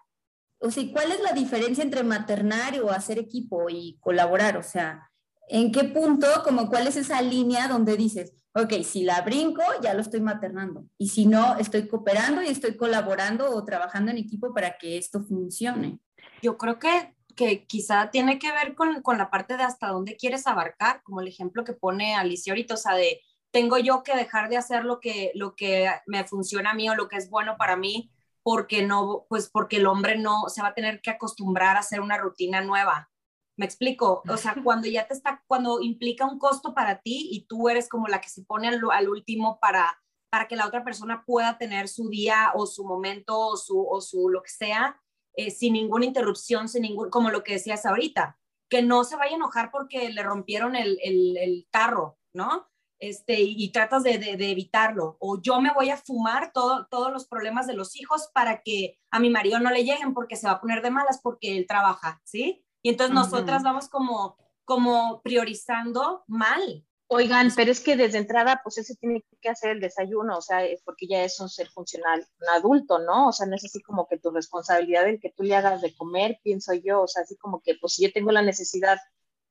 o 0.59 0.69
sea, 0.69 0.83
¿cuál 0.91 1.11
es 1.11 1.21
la 1.21 1.33
diferencia 1.33 1.83
entre 1.83 2.03
maternar 2.03 2.79
o 2.81 2.91
hacer 2.91 3.17
equipo 3.17 3.67
y 3.67 3.97
colaborar? 3.99 4.57
O 4.57 4.63
sea, 4.63 5.09
¿en 5.49 5.71
qué 5.71 5.85
punto, 5.85 6.27
como 6.43 6.69
cuál 6.69 6.85
es 6.85 6.97
esa 6.97 7.19
línea 7.19 7.67
donde 7.67 7.97
dices, 7.97 8.31
ok, 8.57 8.83
si 8.83 9.03
la 9.03 9.21
brinco, 9.21 9.61
ya 9.81 9.93
lo 9.93 10.01
estoy 10.01 10.21
maternando. 10.21 10.85
Y 10.97 11.09
si 11.09 11.25
no, 11.25 11.57
estoy 11.57 11.87
cooperando 11.87 12.41
y 12.41 12.47
estoy 12.47 12.75
colaborando 12.75 13.49
o 13.49 13.63
trabajando 13.63 14.11
en 14.11 14.17
equipo 14.17 14.53
para 14.53 14.77
que 14.77 14.97
esto 14.97 15.23
funcione. 15.23 15.99
Yo 16.41 16.57
creo 16.57 16.79
que, 16.79 17.15
que 17.35 17.65
quizá 17.65 18.09
tiene 18.09 18.39
que 18.39 18.51
ver 18.51 18.75
con, 18.75 19.01
con 19.01 19.17
la 19.17 19.29
parte 19.29 19.57
de 19.57 19.63
hasta 19.63 19.89
dónde 19.89 20.17
quieres 20.17 20.47
abarcar, 20.47 21.01
como 21.03 21.21
el 21.21 21.27
ejemplo 21.27 21.63
que 21.63 21.73
pone 21.73 22.15
Alicia 22.15 22.53
ahorita, 22.53 22.73
o 22.73 22.77
sea, 22.77 22.95
de 22.95 23.21
tengo 23.51 23.77
yo 23.77 24.03
que 24.03 24.15
dejar 24.15 24.49
de 24.49 24.57
hacer 24.57 24.83
lo 24.83 24.99
que, 24.99 25.31
lo 25.35 25.55
que 25.55 25.89
me 26.05 26.25
funciona 26.25 26.71
a 26.71 26.73
mí 26.73 26.89
o 26.89 26.95
lo 26.95 27.07
que 27.07 27.17
es 27.17 27.29
bueno 27.29 27.55
para 27.57 27.77
mí 27.77 28.11
porque 28.47 28.81
no, 28.81 29.25
pues 29.27 29.49
porque 29.49 29.75
el 29.75 29.87
hombre 29.87 30.17
no 30.17 30.47
se 30.47 30.61
va 30.61 30.69
a 30.69 30.73
tener 30.73 31.01
que 31.01 31.09
acostumbrar 31.09 31.75
a 31.75 31.81
hacer 31.81 31.99
una 31.99 32.17
rutina 32.17 32.61
nueva. 32.61 33.09
¿Me 33.57 33.65
explico? 33.65 34.23
O 34.29 34.37
sea, 34.37 34.55
cuando 34.63 34.87
ya 34.87 35.07
te 35.07 35.13
está, 35.13 35.43
cuando 35.47 35.81
implica 35.81 36.25
un 36.25 36.39
costo 36.39 36.73
para 36.73 37.01
ti 37.01 37.29
y 37.31 37.45
tú 37.47 37.69
eres 37.69 37.89
como 37.89 38.07
la 38.07 38.21
que 38.21 38.29
se 38.29 38.43
pone 38.43 38.67
al, 38.67 39.09
último 39.09 39.59
para, 39.59 39.99
para 40.29 40.47
que 40.47 40.55
la 40.55 40.67
otra 40.67 40.83
persona 40.83 41.23
pueda 41.25 41.57
tener 41.57 41.87
su 41.87 42.09
día 42.09 42.51
o 42.55 42.65
su 42.65 42.85
momento 42.85 43.37
o 43.37 43.57
su, 43.57 43.85
o 43.85 43.99
su 43.99 44.29
lo 44.29 44.41
que 44.41 44.51
sea, 44.51 45.01
eh, 45.35 45.51
sin 45.51 45.73
ninguna 45.73 46.05
interrupción, 46.05 46.69
sin 46.69 46.83
ningún, 46.83 47.09
como 47.09 47.29
lo 47.29 47.43
que 47.43 47.53
decías 47.53 47.85
ahorita, 47.85 48.39
que 48.69 48.81
no 48.81 49.03
se 49.03 49.15
vaya 49.15 49.33
a 49.33 49.35
enojar 49.35 49.71
porque 49.71 50.09
le 50.09 50.23
rompieron 50.23 50.75
el, 50.75 50.99
el, 51.03 51.37
el 51.37 51.67
carro, 51.71 52.17
¿no? 52.33 52.67
este, 52.99 53.39
y, 53.41 53.71
tratas 53.71 54.03
de, 54.03 54.13
evitarlo. 54.13 55.17
O 55.19 55.41
yo 55.41 55.61
me 55.61 55.73
voy 55.73 55.89
a 55.89 55.97
fumar 55.97 56.51
todo, 56.51 56.87
todos 56.89 57.11
los 57.11 57.27
problemas 57.27 57.67
de 57.67 57.73
los 57.73 57.95
hijos 57.95 58.29
para 58.33 58.61
que 58.61 58.99
a 59.11 59.19
mi 59.19 59.29
marido 59.29 59.59
no 59.59 59.69
le 59.69 59.83
lleguen 59.83 60.13
porque 60.13 60.35
se 60.35 60.47
va 60.47 60.53
a 60.53 60.61
poner 60.61 60.81
de 60.81 60.91
malas 60.91 61.19
porque 61.21 61.57
él 61.57 61.65
trabaja, 61.67 62.21
¿sí? 62.23 62.65
Y 62.81 62.89
entonces 62.89 63.13
nosotras 63.13 63.63
vamos 63.63 63.89
como, 63.89 64.37
como 64.65 65.21
priorizando 65.21 66.23
mal. 66.27 66.85
Oigan, 67.09 67.51
pero 67.55 67.71
es 67.71 67.79
que 67.79 67.95
desde 67.95 68.17
entrada, 68.17 68.59
pues 68.63 68.77
ese 68.77 68.95
tiene 68.95 69.23
que 69.39 69.47
hacer 69.47 69.71
el 69.71 69.79
desayuno, 69.79 70.37
o 70.37 70.41
sea, 70.41 70.65
es 70.65 70.81
porque 70.83 71.07
ya 71.07 71.23
es 71.23 71.39
un 71.39 71.47
ser 71.47 71.69
funcional, 71.69 72.27
un 72.41 72.49
adulto, 72.49 72.99
¿no? 72.99 73.29
O 73.29 73.31
sea, 73.31 73.45
no 73.45 73.55
es 73.55 73.63
así 73.63 73.81
como 73.81 74.07
que 74.09 74.19
tu 74.19 74.29
responsabilidad 74.29 75.07
el 75.07 75.21
que 75.21 75.31
tú 75.31 75.43
le 75.43 75.55
hagas 75.55 75.81
de 75.81 75.95
comer, 75.95 76.37
pienso 76.43 76.73
yo, 76.73 77.03
o 77.03 77.07
sea, 77.07 77.23
así 77.23 77.37
como 77.37 77.61
que, 77.61 77.75
pues 77.79 77.93
si 77.93 78.03
yo 78.03 78.11
tengo 78.11 78.33
la 78.33 78.41
necesidad, 78.41 78.99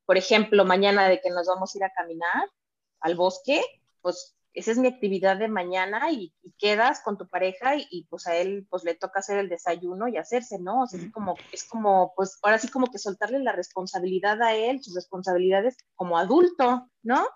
por 0.05 0.17
ejemplo, 0.17 0.65
mañana 0.65 1.09
de 1.09 1.19
que 1.19 1.31
nos 1.31 1.47
vamos 1.47 1.73
a 1.73 1.77
ir 1.79 1.83
a 1.83 1.93
caminar, 1.93 2.47
al 2.99 3.15
bosque, 3.15 3.63
pues 4.01 4.36
esa 4.57 4.71
es 4.71 4.79
mi 4.79 4.87
actividad 4.87 5.37
de 5.37 5.47
mañana 5.47 6.11
y, 6.11 6.33
quedas 6.57 7.01
con 7.01 7.19
tu 7.19 7.27
pareja 7.27 7.75
y, 7.75 8.07
pues 8.09 8.25
a 8.25 8.35
él 8.35 8.65
pues 8.71 8.83
le 8.83 8.95
toca 8.95 9.19
hacer 9.19 9.37
el 9.37 9.49
desayuno 9.49 10.07
y 10.07 10.17
hacerse, 10.17 10.57
¿no? 10.57 10.81
O 10.81 10.87
sea, 10.87 10.99
es 10.99 11.11
como, 11.11 11.35
es 11.51 11.63
como, 11.65 12.13
pues 12.15 12.39
ahora 12.41 12.57
sí 12.57 12.67
como 12.67 12.87
que 12.87 12.97
soltarle 12.97 13.37
la 13.39 13.51
responsabilidad 13.51 14.41
a 14.41 14.55
él, 14.55 14.81
sus 14.81 14.95
responsabilidades 14.95 15.77
como 15.95 16.17
adulto, 16.17 16.89
¿no? 17.03 17.27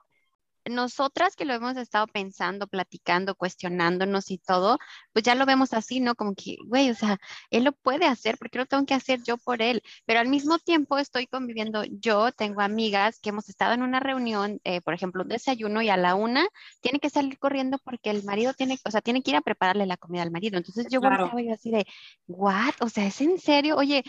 Nosotras 0.69 1.35
que 1.35 1.45
lo 1.45 1.53
hemos 1.53 1.77
estado 1.77 2.07
pensando, 2.07 2.67
platicando, 2.67 3.35
cuestionándonos 3.35 4.31
y 4.31 4.37
todo, 4.37 4.77
pues 5.13 5.23
ya 5.23 5.35
lo 5.35 5.45
vemos 5.45 5.73
así, 5.73 5.99
¿no? 5.99 6.15
Como 6.15 6.35
que, 6.35 6.57
güey, 6.67 6.89
o 6.89 6.95
sea, 6.95 7.17
él 7.49 7.63
lo 7.63 7.71
puede 7.71 8.05
hacer, 8.05 8.37
porque 8.37 8.57
lo 8.57 8.65
tengo 8.65 8.85
que 8.85 8.93
hacer 8.93 9.21
yo 9.25 9.37
por 9.37 9.61
él? 9.61 9.81
Pero 10.05 10.19
al 10.19 10.27
mismo 10.27 10.59
tiempo 10.59 10.97
estoy 10.97 11.27
conviviendo, 11.27 11.83
yo 11.85 12.31
tengo 12.31 12.61
amigas 12.61 13.19
que 13.19 13.29
hemos 13.29 13.49
estado 13.49 13.73
en 13.73 13.83
una 13.83 13.99
reunión, 13.99 14.59
eh, 14.63 14.81
por 14.81 14.93
ejemplo, 14.93 15.23
un 15.23 15.29
desayuno 15.29 15.81
y 15.81 15.89
a 15.89 15.97
la 15.97 16.15
una 16.15 16.47
tiene 16.81 16.99
que 16.99 17.09
salir 17.09 17.37
corriendo 17.39 17.77
porque 17.83 18.09
el 18.09 18.23
marido 18.23 18.53
tiene, 18.53 18.77
o 18.85 18.91
sea, 18.91 19.01
tiene 19.01 19.21
que 19.23 19.31
ir 19.31 19.37
a 19.37 19.41
prepararle 19.41 19.85
la 19.85 19.97
comida 19.97 20.23
al 20.23 20.31
marido. 20.31 20.57
Entonces 20.57 20.87
yo 20.89 21.01
claro. 21.01 21.31
yo 21.39 21.53
así 21.53 21.71
de, 21.71 21.85
¿what? 22.27 22.73
O 22.79 22.89
sea, 22.89 23.05
¿es 23.05 23.21
en 23.21 23.39
serio? 23.39 23.75
Oye, 23.77 24.03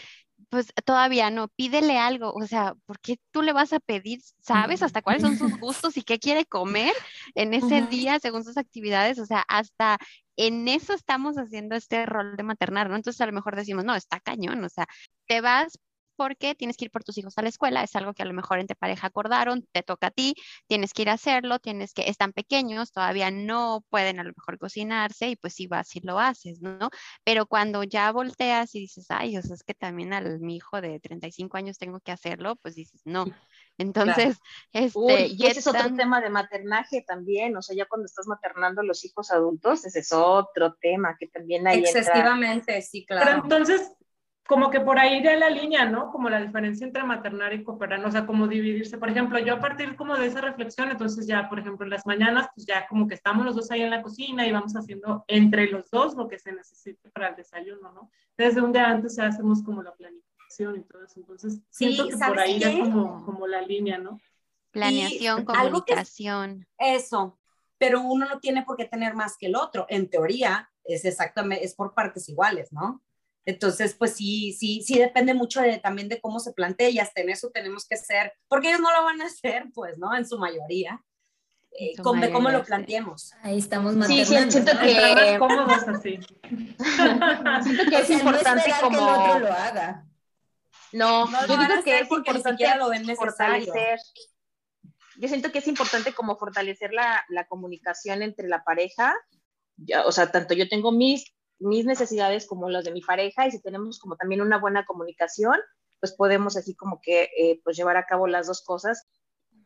pues 0.53 0.71
todavía 0.85 1.31
no, 1.31 1.49
pídele 1.49 1.99
algo, 1.99 2.31
o 2.35 2.47
sea, 2.47 2.75
¿por 2.85 3.01
qué 3.01 3.17
tú 3.31 3.41
le 3.41 3.55
vas 3.55 3.73
a 3.73 3.81
pedir? 3.81 4.21
¿Sabes 4.39 4.83
hasta 4.83 5.01
cuáles 5.01 5.23
son 5.23 5.39
sus 5.39 5.51
gustos 5.59 5.97
y 5.97 6.03
qué 6.03 6.19
quiere 6.19 6.45
comer 6.45 6.93
en 7.35 7.55
ese 7.55 7.81
día 7.87 8.21
según 8.21 8.45
sus 8.45 8.59
actividades? 8.59 9.19
O 9.19 9.25
sea, 9.25 9.47
hasta 9.49 9.97
en 10.37 10.69
eso 10.69 10.93
estamos 10.93 11.37
haciendo 11.37 11.75
este 11.75 12.05
rol 12.05 12.37
de 12.37 12.43
maternar, 12.43 12.91
¿no? 12.91 12.97
Entonces 12.97 13.23
a 13.23 13.27
lo 13.27 13.33
mejor 13.33 13.57
decimos, 13.57 13.87
no, 13.87 13.95
está 13.95 14.21
cañón, 14.21 14.63
o 14.63 14.69
sea, 14.69 14.85
te 15.27 15.41
vas 15.41 15.79
porque 16.17 16.55
tienes 16.55 16.77
que 16.77 16.87
ir 16.87 16.91
por 16.91 17.05
tus 17.05 17.19
hijos 17.19 17.37
a 17.37 17.43
la 17.43 17.49
escuela, 17.49 17.83
es 17.83 17.95
algo 17.97 18.15
que 18.15 18.23
a 18.23 18.27
lo 18.27 18.35
mejor 18.35 18.59
entre 18.59 18.77
pareja 18.77 19.07
acordaron, 19.07 19.67
te 19.73 19.83
toca 19.83 20.09
a 20.09 20.11
ti, 20.11 20.35
tienes 20.67 20.93
que 20.93 21.03
ir 21.03 21.11
a 21.11 21.15
hacerlo, 21.15 21.59
tienes 21.59 21.93
que, 21.95 22.09
están 22.09 22.33
pequeños, 22.33 22.93
todavía 22.93 23.31
no 23.31 23.85
pueden 23.91 24.21
a 24.21 24.25
lo 24.25 24.33
mejor 24.37 24.59
cocinarse 24.59 25.29
y 25.29 25.37
pues 25.37 25.55
si 25.55 25.67
vas 25.67 25.95
y 25.97 26.01
lo 26.01 26.19
haces, 26.19 26.61
¿no? 26.61 26.91
Pero 27.25 27.47
cuando 27.47 27.83
ya 27.85 28.11
volteas 28.13 28.75
y 28.75 28.81
dices, 28.81 29.07
ay, 29.09 29.37
o 29.37 29.43
sea, 29.43 29.55
es 29.55 29.63
que 29.63 29.75
también 29.75 30.13
al 30.13 30.41
mi 30.41 30.57
hijo 30.57 30.81
de 30.81 31.01
35 31.01 31.57
años 31.57 31.79
tengo 31.79 32.01
que 32.01 32.13
hacerlo, 32.13 32.57
pues 32.57 32.75
dices, 32.75 33.01
no. 33.05 33.27
Entonces, 33.79 34.39
este, 34.73 35.27
y 35.29 35.47
ese 35.47 35.61
es 35.61 35.67
otro 35.67 35.95
tema 35.97 36.21
de 36.21 36.31
maternaje 36.31 37.03
también, 37.07 37.57
o 37.57 37.63
sea, 37.63 37.75
ya 37.77 37.87
cuando 37.87 38.07
estás 38.07 38.27
maternando 38.27 38.83
a 38.83 38.85
los 38.85 39.05
hijos 39.05 39.31
adultos, 39.31 39.85
ese 39.85 40.01
es 40.01 40.13
otro 40.13 40.75
tema 40.75 41.17
que 41.19 41.29
también 41.29 41.67
hay. 41.67 41.81
Excesivamente, 41.81 42.81
sí, 42.83 43.05
claro. 43.07 43.27
Pero 43.27 43.43
entonces, 43.43 43.93
como 44.47 44.71
que 44.71 44.81
por 44.81 44.99
ahí 44.99 45.23
de 45.23 45.37
la 45.37 45.49
línea, 45.49 45.85
¿no? 45.85 46.11
Como 46.11 46.29
la 46.29 46.41
diferencia 46.41 46.87
entre 46.87 47.05
maternar 47.05 47.55
y 47.55 47.63
cooperar, 47.63 48.05
o 48.05 48.11
sea, 48.11 48.27
como 48.27 48.49
dividirse. 48.49 48.99
Por 48.99 49.09
ejemplo, 49.09 49.39
yo 49.39 49.55
a 49.55 49.61
partir 49.61 49.95
como 49.97 50.17
de 50.17 50.27
esa 50.27 50.41
reflexión, 50.41 50.91
entonces 50.91 51.27
ya, 51.27 51.49
por 51.49 51.61
ejemplo, 51.61 51.85
en 51.85 51.91
las 51.91 52.07
mañanas, 52.07 52.49
pues 52.55 52.67
ya 52.67 52.87
como 52.89 53.07
que 53.07 53.15
estamos 53.15 53.47
los 53.47 53.55
dos 53.55 53.71
ahí 53.71 53.83
en 53.83 53.91
la 53.91 54.03
cocina 54.03 54.47
y 54.47 54.53
vamos 54.53 54.75
haciendo 54.75 55.25
entre 55.29 55.71
los 55.71 55.91
dos 55.91 56.17
lo 56.17 56.29
que 56.29 56.39
se 56.39 56.53
necesite 56.53 57.09
para 57.11 57.29
el 57.29 57.37
desayuno, 57.37 57.93
¿no? 57.93 58.11
Desde 58.37 58.61
un 58.61 58.73
día 58.73 58.89
antes 58.89 59.17
ya 59.17 59.27
hacemos 59.27 59.63
como 59.63 59.83
la 59.83 59.93
planificación 59.93 60.77
y 60.77 60.83
todo 60.83 61.05
eso. 61.05 61.21
Entonces, 61.21 61.61
siento 61.71 62.09
que 62.09 62.17
por 62.17 62.39
ahí 62.39 62.63
es 62.63 62.81
como, 62.81 63.25
como 63.25 63.47
la 63.47 63.63
línea, 63.63 63.99
¿no? 63.99 64.21
Planeación, 64.73 65.45
comunicación. 65.45 66.67
eso, 66.79 67.39
pero 67.79 68.01
uno 68.01 68.27
no 68.27 68.41
tiene 68.41 68.65
por 68.65 68.77
qué 68.77 68.87
tener 68.87 69.15
más 69.15 69.37
que 69.37 69.47
el 69.47 69.55
otro. 69.55 69.87
En 69.89 70.09
teoría, 70.09 70.71
es 70.85 71.05
exactamente, 71.05 71.65
es 71.65 71.75
por 71.75 71.95
partes 71.95 72.29
iguales, 72.29 72.73
¿no? 72.73 73.03
Entonces, 73.45 73.95
pues 73.95 74.15
sí, 74.15 74.53
sí, 74.53 74.83
sí 74.83 74.99
depende 74.99 75.35
mucho 75.35 75.61
de, 75.61 75.79
también 75.79 76.09
de 76.09 76.21
cómo 76.21 76.39
se 76.39 76.53
plantea 76.53 76.91
y 76.91 76.99
hasta 76.99 77.23
en 77.23 77.31
eso 77.31 77.51
tenemos 77.51 77.87
que 77.87 77.97
ser, 77.97 78.33
porque 78.49 78.69
ellos 78.69 78.81
no 78.81 78.93
lo 78.93 79.05
van 79.05 79.21
a 79.21 79.27
hacer, 79.27 79.65
pues, 79.75 79.99
¿no? 79.99 80.15
En 80.15 80.27
su 80.27 80.39
mayoría. 80.39 81.03
Eh, 81.79 81.97
con, 82.03 82.21
de 82.21 82.31
cómo 82.31 82.51
lo 82.51 82.63
planteemos. 82.63 83.33
Ahí 83.43 83.59
estamos 83.59 83.97
más 83.97 84.07
Sí, 84.07 84.27
sí, 84.27 84.37
siento 84.51 84.73
que... 84.79 85.37
cómodos 85.39 85.89
así. 85.89 86.21
siento 87.63 87.85
que 87.89 87.97
es 87.97 88.11
importante 88.11 88.69
no 88.69 88.81
como... 88.83 88.99
que 88.99 89.05
el 89.05 89.31
otro 89.31 89.39
lo 89.39 89.53
haga. 89.53 90.07
No, 90.93 91.31
yo 91.49 91.57
digo 91.57 91.83
que 91.83 92.01
es 92.01 92.43
siquiera 92.45 92.77
lo 92.77 92.91
ven 92.91 93.07
necesario. 93.07 93.73
yo 95.17 95.29
siento 95.29 95.51
que 95.51 95.61
es 95.61 95.67
importante 95.67 96.13
como 96.13 96.37
fortalecer 96.37 96.93
la, 96.93 97.25
la 97.31 97.47
comunicación 97.47 98.21
entre 98.21 98.49
la 98.49 98.63
pareja, 98.63 99.15
ya, 99.77 100.05
o 100.05 100.13
sea, 100.13 100.31
tanto 100.31 100.55
yo 100.55 100.69
tengo 100.69 100.93
mis, 100.93 101.35
mis 101.63 101.85
necesidades 101.85 102.47
como 102.47 102.69
las 102.69 102.85
de 102.85 102.93
mi 102.93 103.01
pareja 103.01 103.47
y 103.47 103.51
si 103.51 103.61
tenemos 103.61 103.99
como 103.99 104.17
también 104.17 104.41
una 104.41 104.59
buena 104.59 104.85
comunicación, 104.85 105.57
pues 106.01 106.13
podemos 106.13 106.57
así 106.57 106.75
como 106.75 107.01
que 107.01 107.31
eh, 107.37 107.61
pues 107.65 107.77
llevar 107.77 107.97
a 107.97 108.07
cabo 108.07 108.27
las 108.27 108.47
dos 108.47 108.63
cosas. 108.63 109.07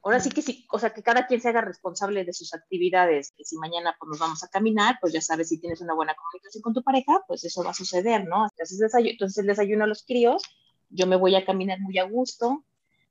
Ahora 0.03 0.21
sí 0.21 0.31
que 0.31 0.43
sí, 0.43 0.67
o 0.71 0.79
sea, 0.79 0.91
que 0.93 1.03
cada 1.03 1.27
quien 1.27 1.41
se 1.41 1.49
haga 1.49 1.63
responsable 1.63 2.25
de 2.25 2.33
sus 2.33 2.55
actividades, 2.55 3.33
que 3.37 3.45
si 3.45 3.57
mañana 3.57 3.97
pues 3.99 4.09
nos 4.11 4.19
vamos 4.19 4.45
a 4.45 4.49
caminar, 4.49 4.99
pues 5.01 5.13
ya 5.13 5.21
sabes 5.21 5.49
si 5.49 5.59
tienes 5.59 5.81
una 5.81 5.95
buena 5.95 6.15
comunicación 6.15 6.63
con 6.63 6.75
tu 6.75 6.83
pareja, 6.83 7.25
pues 7.27 7.43
eso 7.45 7.65
va 7.65 7.71
a 7.71 7.75
suceder, 7.75 8.27
¿no? 8.29 8.45
Entonces, 8.45 8.79
desayuno, 8.79 9.11
entonces 9.11 9.39
el 9.39 9.47
desayuno 9.47 9.85
a 9.85 9.89
los 9.89 10.05
críos, 10.05 10.43
yo 10.91 11.07
me 11.07 11.17
voy 11.17 11.35
a 11.35 11.45
caminar 11.45 11.81
muy 11.81 11.99
a 11.99 12.05
gusto, 12.05 12.65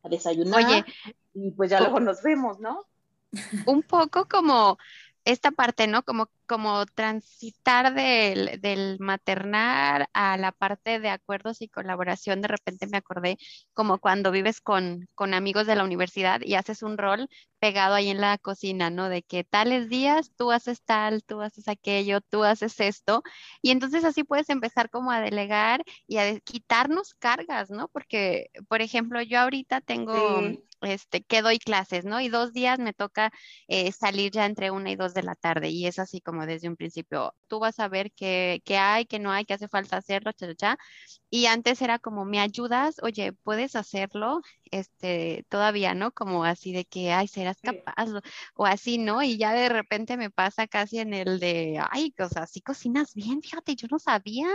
a 0.03 0.09
desayunar, 0.09 0.63
Oye, 0.63 0.85
y 1.33 1.51
pues 1.51 1.71
ya 1.71 1.81
luego 1.81 1.99
nos 1.99 2.21
vemos, 2.21 2.59
¿no? 2.59 2.85
Un 3.65 3.83
poco 3.83 4.27
como 4.27 4.77
esta 5.25 5.51
parte, 5.51 5.87
¿no? 5.87 6.03
Como, 6.03 6.29
como 6.45 6.85
transitar 6.85 7.93
del, 7.93 8.59
del, 8.61 8.97
maternar 8.99 10.09
a 10.13 10.37
la 10.37 10.51
parte 10.51 10.99
de 10.99 11.09
acuerdos 11.09 11.61
y 11.61 11.69
colaboración. 11.69 12.41
De 12.41 12.47
repente 12.47 12.87
me 12.87 12.97
acordé 12.97 13.37
como 13.73 13.99
cuando 13.99 14.31
vives 14.31 14.61
con, 14.61 15.07
con 15.15 15.33
amigos 15.33 15.67
de 15.67 15.75
la 15.75 15.83
universidad 15.83 16.41
y 16.41 16.55
haces 16.55 16.83
un 16.83 16.97
rol 16.97 17.29
pegado 17.59 17.95
ahí 17.95 18.09
en 18.09 18.21
la 18.21 18.37
cocina, 18.37 18.89
¿no? 18.89 19.09
De 19.09 19.23
que 19.23 19.43
tales 19.43 19.89
días 19.89 20.31
tú 20.35 20.51
haces 20.51 20.83
tal, 20.83 21.23
tú 21.23 21.41
haces 21.41 21.67
aquello, 21.67 22.21
tú 22.21 22.43
haces 22.43 22.79
esto. 22.79 23.23
Y 23.61 23.71
entonces 23.71 24.03
así 24.05 24.23
puedes 24.23 24.49
empezar 24.49 24.89
como 24.89 25.11
a 25.11 25.21
delegar 25.21 25.83
y 26.07 26.17
a 26.17 26.39
quitarnos 26.41 27.15
cargas, 27.15 27.69
¿no? 27.71 27.87
Porque, 27.89 28.49
por 28.67 28.81
ejemplo, 28.81 29.21
yo 29.21 29.39
ahorita 29.39 29.81
tengo 29.81 30.41
este, 30.81 31.23
que 31.23 31.41
doy 31.41 31.59
clases, 31.59 32.05
¿no? 32.05 32.21
Y 32.21 32.29
dos 32.29 32.53
días 32.53 32.79
me 32.79 32.93
toca 32.93 33.31
eh, 33.67 33.91
salir 33.91 34.31
ya 34.31 34.45
entre 34.45 34.71
una 34.71 34.91
y 34.91 34.95
dos 34.95 35.13
de 35.13 35.23
la 35.23 35.35
tarde 35.35 35.69
y 35.69 35.87
es 35.87 35.99
así 35.99 36.21
como 36.21 36.34
desde 36.45 36.67
un 36.67 36.75
principio, 36.75 37.33
tú 37.47 37.59
vas 37.59 37.79
a 37.79 37.87
ver 37.87 38.11
qué, 38.11 38.61
hay, 38.69 39.05
qué 39.05 39.19
no 39.19 39.31
hay, 39.31 39.45
qué 39.45 39.53
hace 39.53 39.67
falta 39.67 39.97
hacerlo, 39.97 40.31
cha, 40.33 40.47
cha, 40.47 40.55
cha. 40.55 40.77
Y 41.29 41.47
antes 41.47 41.81
era 41.81 41.99
como, 41.99 42.25
¿me 42.25 42.39
ayudas? 42.39 42.97
Oye, 43.03 43.33
¿puedes 43.33 43.75
hacerlo? 43.75 44.41
Este, 44.71 45.45
todavía, 45.49 45.93
¿no? 45.93 46.11
Como 46.11 46.43
así 46.45 46.73
de 46.73 46.85
que, 46.85 47.11
ay, 47.11 47.27
serás 47.27 47.57
capaz 47.61 48.07
o, 48.55 48.65
así, 48.65 48.97
¿no? 48.97 49.21
Y 49.23 49.37
ya 49.37 49.53
de 49.53 49.69
repente 49.69 50.17
me 50.17 50.29
pasa 50.31 50.67
casi 50.67 50.99
en 50.99 51.13
el 51.13 51.39
de, 51.39 51.79
ay, 51.91 52.13
o 52.19 52.29
sea, 52.29 52.47
sí 52.47 52.61
cocinas 52.61 53.13
bien, 53.13 53.41
fíjate, 53.41 53.75
yo 53.75 53.87
no 53.91 53.99
sabía. 53.99 54.47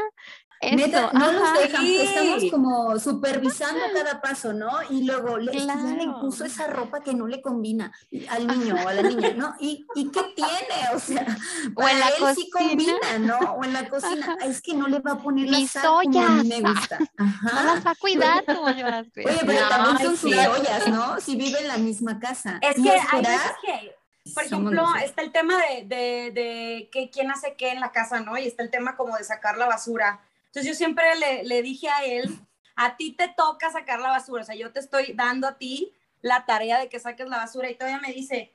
Eso. 0.60 1.10
no 1.14 1.32
nos 1.32 1.58
dejan, 1.58 1.86
estamos 1.86 2.44
como 2.50 2.98
supervisando 2.98 3.80
cada 3.94 4.20
paso, 4.20 4.52
¿no? 4.52 4.70
Y 4.90 5.04
luego 5.04 5.38
le, 5.38 5.52
le 5.54 6.06
puso 6.20 6.44
esa 6.44 6.66
ropa 6.66 7.00
que 7.00 7.14
no 7.14 7.26
le 7.26 7.40
combina 7.40 7.90
al 8.28 8.46
niño 8.46 8.74
o 8.74 8.88
a 8.88 8.92
la 8.92 9.02
niña, 9.02 9.32
¿no? 9.34 9.54
¿Y, 9.58 9.86
y 9.94 10.10
qué 10.10 10.20
tiene? 10.36 10.94
O 10.94 10.98
sea, 10.98 11.24
o 11.74 11.88
en 11.88 11.98
la 11.98 12.08
él 12.08 12.14
cocina. 12.18 12.34
sí 12.34 12.50
combina, 12.50 13.18
¿no? 13.20 13.38
O 13.38 13.64
en 13.64 13.72
la 13.72 13.88
cocina, 13.88 14.36
es 14.44 14.60
que 14.60 14.74
no 14.74 14.86
le 14.86 14.98
va 14.98 15.12
a 15.12 15.18
poner 15.18 15.48
Mis 15.48 15.74
la 15.74 15.82
sal 15.82 16.04
como 16.04 16.20
a 16.20 16.28
mí 16.28 16.48
me 16.48 16.60
gusta. 16.60 16.98
Ajá. 17.16 17.50
No 17.54 17.62
las 17.74 17.86
va 17.86 17.90
a 17.92 17.94
cuidar 17.94 18.44
como 18.44 18.70
yo 18.70 18.86
las 18.86 19.06
cuido. 19.14 19.30
Oye, 19.30 19.40
pero 19.46 19.68
también 19.68 19.98
son 19.98 20.16
sus 20.16 20.32
ollas, 20.32 20.88
¿no? 20.88 21.18
Si 21.20 21.36
vive 21.36 21.60
en 21.60 21.68
la 21.68 21.78
misma 21.78 22.18
casa. 22.18 22.58
Es 22.60 22.76
que 22.76 22.90
hay 22.90 23.22
veces 23.22 23.52
que 23.64 23.96
por 24.34 24.44
ejemplo, 24.44 24.86
está 25.02 25.22
el 25.22 25.32
tema 25.32 25.54
de, 25.56 25.84
de, 25.86 26.30
de 26.32 26.88
que, 26.92 27.10
quién 27.10 27.30
hace 27.30 27.54
qué 27.54 27.70
en 27.70 27.80
la 27.80 27.90
casa, 27.90 28.20
¿no? 28.20 28.36
Y 28.36 28.46
está 28.46 28.62
el 28.62 28.70
tema 28.70 28.96
como 28.96 29.16
de 29.16 29.24
sacar 29.24 29.56
la 29.56 29.66
basura. 29.66 30.20
Entonces 30.50 30.66
yo 30.66 30.74
siempre 30.74 31.14
le, 31.16 31.44
le, 31.44 31.62
dije 31.62 31.88
a 31.88 32.04
él, 32.04 32.40
a 32.76 32.96
ti 32.96 33.12
te 33.12 33.28
toca 33.28 33.70
sacar 33.70 34.00
la 34.00 34.10
basura, 34.10 34.42
o 34.42 34.44
sea, 34.44 34.56
yo 34.56 34.72
te 34.72 34.80
estoy 34.80 35.12
dando 35.14 35.46
a 35.46 35.58
ti 35.58 35.94
la 36.20 36.44
tarea 36.44 36.78
de 36.78 36.88
que 36.88 36.98
saques 36.98 37.28
la 37.28 37.38
basura 37.38 37.70
y 37.70 37.76
todavía 37.76 38.00
me 38.00 38.12
dice, 38.12 38.52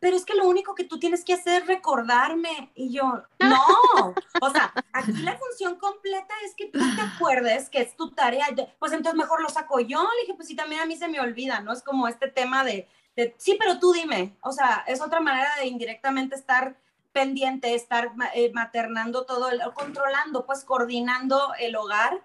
pero 0.00 0.16
es 0.16 0.24
que 0.24 0.34
lo 0.34 0.46
único 0.46 0.74
que 0.74 0.84
tú 0.84 0.98
tienes 0.98 1.24
que 1.24 1.34
hacer 1.34 1.62
es 1.62 1.68
recordarme. 1.68 2.70
Y 2.74 2.92
yo, 2.92 3.24
no, 3.40 3.60
o 4.40 4.50
sea, 4.50 4.72
aquí 4.92 5.12
la 5.22 5.36
función 5.36 5.76
completa 5.78 6.34
es 6.44 6.54
que 6.54 6.66
tú 6.66 6.78
te 6.78 7.00
acuerdes 7.00 7.68
que 7.68 7.80
es 7.80 7.96
tu 7.96 8.12
tarea. 8.12 8.46
Pues 8.78 8.92
entonces 8.92 9.18
mejor 9.18 9.42
lo 9.42 9.48
saco 9.48 9.80
yo. 9.80 10.02
Le 10.02 10.20
dije, 10.22 10.34
pues 10.34 10.48
sí, 10.48 10.56
también 10.56 10.82
a 10.82 10.86
mí 10.86 10.96
se 10.96 11.08
me 11.08 11.20
olvida, 11.20 11.60
¿no? 11.60 11.72
Es 11.72 11.82
como 11.82 12.08
este 12.08 12.28
tema 12.28 12.64
de, 12.64 12.88
sí, 13.36 13.56
pero 13.58 13.78
tú 13.78 13.92
dime. 13.92 14.36
O 14.42 14.52
sea, 14.52 14.84
es 14.86 15.00
otra 15.00 15.20
manera 15.20 15.50
de 15.58 15.66
indirectamente 15.66 16.36
estar 16.36 16.76
pendiente, 17.12 17.74
estar 17.74 18.12
eh, 18.34 18.50
maternando 18.52 19.24
todo, 19.24 19.48
controlando, 19.74 20.46
pues 20.46 20.64
coordinando 20.64 21.52
el 21.58 21.76
hogar 21.76 22.22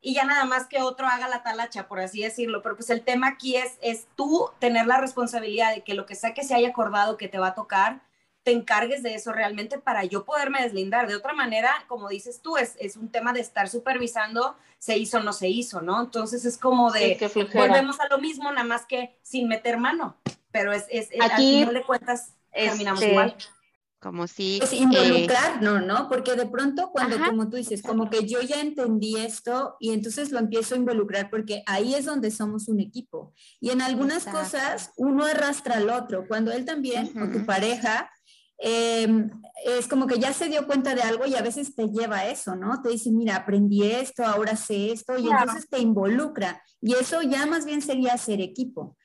y 0.00 0.14
ya 0.14 0.24
nada 0.24 0.44
más 0.44 0.66
que 0.66 0.82
otro 0.82 1.06
haga 1.06 1.28
la 1.28 1.42
talacha, 1.42 1.88
por 1.88 1.98
así 2.00 2.22
decirlo. 2.22 2.62
Pero 2.62 2.76
pues 2.76 2.90
el 2.90 3.02
tema 3.02 3.28
aquí 3.28 3.56
es, 3.56 3.76
es 3.80 4.06
tú 4.14 4.50
tener 4.60 4.86
la 4.86 4.98
responsabilidad 4.98 5.74
de 5.74 5.82
que 5.82 5.94
lo 5.94 6.06
que 6.06 6.14
sea 6.14 6.34
que 6.34 6.44
se 6.44 6.54
haya 6.54 6.68
acordado 6.68 7.16
que 7.16 7.28
te 7.28 7.38
va 7.38 7.48
a 7.48 7.54
tocar, 7.54 8.02
te 8.44 8.52
encargues 8.52 9.02
de 9.02 9.14
eso 9.14 9.32
realmente 9.32 9.78
para 9.78 10.04
yo 10.04 10.24
poderme 10.24 10.62
deslindar. 10.62 11.08
De 11.08 11.16
otra 11.16 11.32
manera, 11.32 11.72
como 11.88 12.08
dices 12.08 12.40
tú, 12.40 12.56
es, 12.56 12.76
es 12.78 12.96
un 12.96 13.08
tema 13.08 13.32
de 13.32 13.40
estar 13.40 13.68
supervisando, 13.68 14.56
se 14.78 14.96
hizo 14.96 15.18
o 15.18 15.22
no 15.22 15.32
se 15.32 15.48
hizo, 15.48 15.80
¿no? 15.80 16.00
Entonces 16.00 16.44
es 16.44 16.56
como 16.56 16.92
de, 16.92 17.18
volvemos 17.52 17.98
a 17.98 18.06
lo 18.08 18.18
mismo, 18.18 18.52
nada 18.52 18.62
más 18.62 18.86
que 18.86 19.18
sin 19.22 19.48
meter 19.48 19.78
mano. 19.78 20.16
Pero 20.52 20.72
es, 20.72 20.86
es, 20.90 21.08
aquí 21.20 21.64
no 21.64 21.72
le 21.72 21.82
cuentas, 21.82 22.32
terminamos 22.52 23.02
este, 23.02 23.10
igual 23.10 23.36
como 23.98 24.26
si... 24.26 24.58
Pues 24.58 24.72
involucrarnos, 24.72 25.84
¿no? 25.84 26.08
Porque 26.08 26.34
de 26.34 26.46
pronto 26.46 26.90
cuando, 26.92 27.18
como 27.18 27.48
tú 27.48 27.56
dices, 27.56 27.82
como 27.82 28.10
que 28.10 28.26
yo 28.26 28.40
ya 28.42 28.60
entendí 28.60 29.16
esto 29.16 29.76
y 29.80 29.92
entonces 29.92 30.30
lo 30.30 30.38
empiezo 30.38 30.74
a 30.74 30.78
involucrar 30.78 31.30
porque 31.30 31.62
ahí 31.66 31.94
es 31.94 32.04
donde 32.04 32.30
somos 32.30 32.68
un 32.68 32.80
equipo. 32.80 33.32
Y 33.60 33.70
en 33.70 33.80
algunas 33.80 34.24
cosas 34.26 34.92
uno 34.96 35.24
arrastra 35.24 35.76
al 35.76 35.90
otro. 35.90 36.26
Cuando 36.28 36.52
él 36.52 36.64
también, 36.64 37.10
o 37.20 37.30
tu 37.30 37.46
pareja, 37.46 38.10
em, 38.58 39.30
es 39.64 39.88
como 39.88 40.06
que 40.06 40.18
ya 40.18 40.32
se 40.32 40.48
dio 40.48 40.66
cuenta 40.66 40.94
de 40.94 41.02
algo 41.02 41.26
y 41.26 41.34
a 41.34 41.42
veces 41.42 41.74
te 41.74 41.88
lleva 41.88 42.18
a 42.18 42.28
eso, 42.28 42.54
¿no? 42.54 42.82
Te 42.82 42.90
dice, 42.90 43.10
mira, 43.10 43.36
aprendí 43.36 43.82
esto, 43.82 44.24
ahora 44.24 44.56
sé 44.56 44.92
esto, 44.92 45.18
y 45.18 45.28
entonces 45.28 45.68
te 45.68 45.78
involucra. 45.78 46.62
Y 46.80 46.94
eso 46.94 47.22
ya 47.22 47.46
más 47.46 47.64
bien 47.64 47.80
sería 47.80 48.16
ser 48.18 48.40
equipo. 48.40 48.96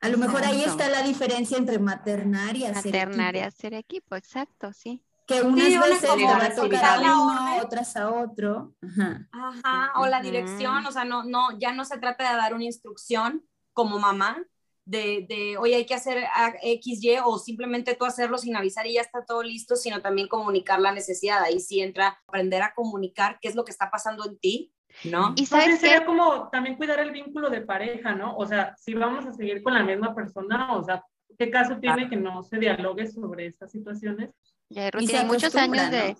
A 0.00 0.08
lo 0.08 0.18
mejor 0.18 0.44
ahí 0.44 0.62
está 0.62 0.88
la 0.88 1.02
diferencia 1.02 1.58
entre 1.58 1.78
maternar 1.78 2.56
y 2.56 2.64
hacer 2.64 2.92
maternar 2.92 3.36
y 3.36 3.40
hacer 3.40 3.74
equipo, 3.74 4.14
exacto, 4.16 4.72
sí. 4.72 5.02
Que 5.26 5.42
unas 5.42 5.68
veces 5.68 6.16
le 6.16 6.24
va 6.24 6.44
a 6.44 6.54
tocar 6.54 7.04
a 7.04 7.20
uno, 7.20 7.62
otras 7.62 7.96
a 7.96 8.10
otro. 8.10 8.74
Ajá. 8.80 9.28
Ajá, 9.32 9.92
o 9.96 10.06
la 10.06 10.22
dirección, 10.22 10.86
o 10.86 10.92
sea, 10.92 11.04
no, 11.04 11.24
no, 11.24 11.58
ya 11.58 11.72
no 11.72 11.84
se 11.84 11.98
trata 11.98 12.30
de 12.30 12.36
dar 12.36 12.54
una 12.54 12.64
instrucción 12.64 13.44
como 13.74 13.98
mamá, 13.98 14.42
de, 14.86 15.26
de, 15.28 15.58
oye, 15.58 15.74
hay 15.74 15.84
que 15.84 15.94
hacer 15.94 16.24
X, 16.62 17.02
Y, 17.02 17.18
o 17.22 17.38
simplemente 17.38 17.94
tú 17.94 18.06
hacerlo 18.06 18.38
sin 18.38 18.56
avisar 18.56 18.86
y 18.86 18.94
ya 18.94 19.02
está 19.02 19.26
todo 19.26 19.42
listo, 19.42 19.76
sino 19.76 20.00
también 20.00 20.28
comunicar 20.28 20.80
la 20.80 20.92
necesidad. 20.92 21.42
Ahí 21.42 21.60
sí 21.60 21.80
entra 21.80 22.18
aprender 22.26 22.62
a 22.62 22.72
comunicar 22.72 23.38
qué 23.42 23.48
es 23.48 23.54
lo 23.54 23.66
que 23.66 23.70
está 23.70 23.90
pasando 23.90 24.24
en 24.24 24.38
ti 24.38 24.72
¿no? 25.04 25.34
Y 25.36 25.46
sabes 25.46 25.80
sería 25.80 26.04
como 26.04 26.48
también 26.50 26.76
cuidar 26.76 27.00
el 27.00 27.10
vínculo 27.10 27.50
de 27.50 27.60
pareja, 27.60 28.14
¿no? 28.14 28.36
O 28.36 28.46
sea, 28.46 28.74
si 28.76 28.94
vamos 28.94 29.26
a 29.26 29.32
seguir 29.32 29.62
con 29.62 29.74
la 29.74 29.82
misma 29.82 30.14
persona, 30.14 30.74
o 30.74 30.82
sea, 30.82 31.02
¿qué 31.38 31.50
caso 31.50 31.78
tiene 31.78 32.08
que 32.08 32.16
no 32.16 32.42
se 32.42 32.58
dialogue 32.58 33.06
sobre 33.06 33.46
estas 33.46 33.70
situaciones? 33.70 34.30
Ya, 34.70 34.90
Ruth, 34.90 35.02
y 35.02 35.24
muchos 35.24 35.54
años 35.56 35.90
de, 35.90 36.16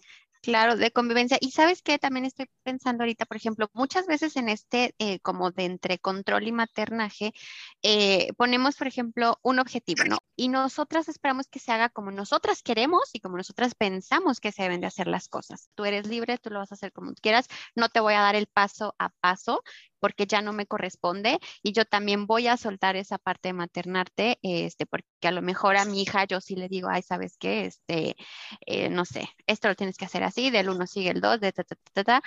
Claro, 0.48 0.76
de 0.76 0.90
convivencia. 0.90 1.36
Y 1.42 1.50
sabes 1.50 1.82
que 1.82 1.98
también 1.98 2.24
estoy 2.24 2.46
pensando 2.62 3.02
ahorita, 3.02 3.26
por 3.26 3.36
ejemplo, 3.36 3.68
muchas 3.74 4.06
veces 4.06 4.34
en 4.36 4.48
este 4.48 4.94
eh, 4.98 5.20
como 5.20 5.50
de 5.50 5.66
entre 5.66 5.98
control 5.98 6.46
y 6.48 6.52
maternaje, 6.52 7.34
eh, 7.82 8.32
ponemos, 8.38 8.76
por 8.76 8.86
ejemplo, 8.86 9.38
un 9.42 9.58
objetivo, 9.58 10.04
¿no? 10.04 10.16
Y 10.36 10.48
nosotras 10.48 11.06
esperamos 11.10 11.48
que 11.48 11.58
se 11.58 11.70
haga 11.70 11.90
como 11.90 12.12
nosotras 12.12 12.62
queremos 12.62 13.10
y 13.12 13.20
como 13.20 13.36
nosotras 13.36 13.74
pensamos 13.74 14.40
que 14.40 14.50
se 14.50 14.62
deben 14.62 14.80
de 14.80 14.86
hacer 14.86 15.06
las 15.06 15.28
cosas. 15.28 15.68
Tú 15.74 15.84
eres 15.84 16.06
libre, 16.06 16.38
tú 16.38 16.48
lo 16.48 16.60
vas 16.60 16.72
a 16.72 16.76
hacer 16.76 16.92
como 16.92 17.12
quieras, 17.12 17.46
no 17.76 17.90
te 17.90 18.00
voy 18.00 18.14
a 18.14 18.20
dar 18.22 18.34
el 18.34 18.46
paso 18.46 18.94
a 18.98 19.10
paso 19.20 19.62
porque 20.00 20.26
ya 20.26 20.42
no 20.42 20.52
me 20.52 20.66
corresponde 20.66 21.38
y 21.62 21.72
yo 21.72 21.84
también 21.84 22.26
voy 22.26 22.46
a 22.48 22.56
soltar 22.56 22.96
esa 22.96 23.18
parte 23.18 23.48
de 23.48 23.52
maternarte, 23.54 24.38
este, 24.42 24.86
porque 24.86 25.06
a 25.22 25.32
lo 25.32 25.42
mejor 25.42 25.76
a 25.76 25.84
mi 25.84 26.02
hija 26.02 26.24
yo 26.24 26.40
sí 26.40 26.56
le 26.56 26.68
digo, 26.68 26.88
ay, 26.90 27.02
¿sabes 27.02 27.36
qué? 27.38 27.66
Este, 27.66 28.16
eh, 28.66 28.88
no 28.90 29.04
sé, 29.04 29.28
esto 29.46 29.68
lo 29.68 29.74
tienes 29.74 29.96
que 29.96 30.04
hacer 30.04 30.24
así, 30.24 30.50
del 30.50 30.68
uno 30.70 30.86
sigue 30.86 31.10
el 31.10 31.20
dos, 31.20 31.40
de 31.40 31.52
ta, 31.52 31.64
ta, 31.64 31.76
ta, 31.92 32.04
ta, 32.04 32.22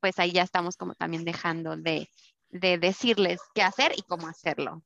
pues 0.00 0.18
ahí 0.18 0.32
ya 0.32 0.42
estamos 0.42 0.76
como 0.76 0.94
también 0.94 1.24
dejando 1.24 1.76
de, 1.76 2.08
de 2.50 2.78
decirles 2.78 3.40
qué 3.54 3.62
hacer 3.62 3.92
y 3.96 4.02
cómo 4.02 4.28
hacerlo. 4.28 4.82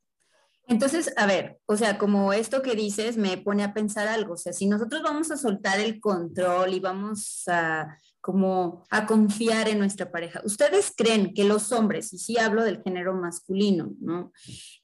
Entonces, 0.68 1.12
a 1.16 1.26
ver, 1.26 1.61
o 1.66 1.76
sea, 1.76 1.98
como 1.98 2.32
esto 2.32 2.62
que 2.62 2.74
dices 2.74 3.16
me 3.16 3.37
pone 3.37 3.64
a 3.64 3.74
pensar 3.74 4.08
algo, 4.08 4.35
o 4.35 4.37
sea, 4.37 4.52
si 4.52 4.66
nosotros 4.66 5.02
vamos 5.02 5.30
a 5.30 5.37
soltar 5.37 5.80
el 5.80 6.00
control 6.00 6.72
y 6.72 6.80
vamos 6.80 7.42
a 7.48 7.98
como 8.22 8.85
a 8.88 9.04
confiar 9.04 9.68
en 9.68 9.80
nuestra 9.80 10.12
pareja. 10.12 10.40
¿Ustedes 10.44 10.94
creen 10.96 11.35
que 11.35 11.42
los 11.42 11.72
hombres, 11.72 12.12
y 12.12 12.18
sí 12.18 12.38
hablo 12.38 12.62
del 12.62 12.80
género 12.80 13.14
masculino, 13.14 13.92
¿no? 14.00 14.32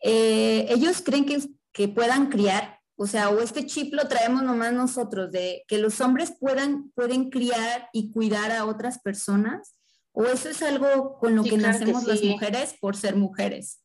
Eh, 0.03 0.67
ellos 0.69 1.01
creen 1.03 1.25
que, 1.25 1.39
que 1.73 1.87
puedan 1.87 2.31
criar, 2.31 2.81
o 2.97 3.07
sea, 3.07 3.31
o 3.31 3.39
este 3.39 3.65
chip 3.65 3.95
lo 3.95 4.09
traemos 4.09 4.43
nomás 4.43 4.73
nosotros, 4.73 5.31
de 5.31 5.65
que 5.69 5.79
los 5.79 6.01
hombres 6.01 6.35
puedan, 6.39 6.91
pueden 6.97 7.31
criar 7.31 7.89
y 7.93 8.11
cuidar 8.11 8.51
a 8.51 8.67
otras 8.67 8.99
personas, 8.99 9.77
o 10.11 10.25
eso 10.25 10.49
es 10.49 10.61
algo 10.61 11.17
con 11.19 11.37
lo 11.37 11.45
que 11.45 11.59
nacemos 11.59 12.05
las 12.09 12.21
mujeres 12.25 12.75
por 12.81 12.97
ser 12.97 13.15
mujeres. 13.15 13.85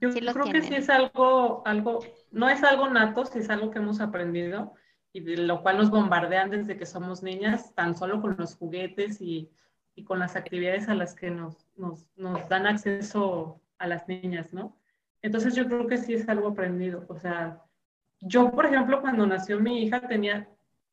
Yo 0.00 0.10
creo 0.12 0.52
que 0.52 0.62
sí 0.62 0.74
es 0.76 0.88
algo, 0.88 1.66
algo, 1.66 1.98
no 2.30 2.48
es 2.48 2.62
algo 2.62 2.88
nato, 2.88 3.24
sí 3.24 3.40
es 3.40 3.50
algo 3.50 3.72
que 3.72 3.78
hemos 3.78 3.98
aprendido 3.98 4.72
y 5.14 5.20
de 5.20 5.36
lo 5.36 5.62
cual 5.62 5.78
nos 5.78 5.90
bombardean 5.90 6.50
desde 6.50 6.76
que 6.76 6.86
somos 6.86 7.22
niñas, 7.22 7.72
tan 7.74 7.96
solo 7.96 8.20
con 8.20 8.34
los 8.36 8.56
juguetes 8.56 9.20
y, 9.20 9.48
y 9.94 10.02
con 10.02 10.18
las 10.18 10.34
actividades 10.34 10.88
a 10.88 10.94
las 10.96 11.14
que 11.14 11.30
nos, 11.30 11.68
nos, 11.76 12.04
nos, 12.16 12.46
dan 12.48 12.66
acceso 12.66 13.60
a 13.78 13.86
las 13.86 14.08
niñas, 14.08 14.52
¿no? 14.52 14.76
Entonces 15.22 15.54
yo 15.54 15.66
creo 15.66 15.86
que 15.86 15.98
sí 15.98 16.14
es 16.14 16.28
algo 16.28 16.48
aprendido. 16.48 17.06
O 17.08 17.16
sea, 17.16 17.62
yo, 18.20 18.50
por 18.50 18.66
ejemplo, 18.66 19.00
cuando 19.00 19.24
nació 19.24 19.60
mi 19.60 19.84
hija 19.84 20.00
tenía 20.08 20.48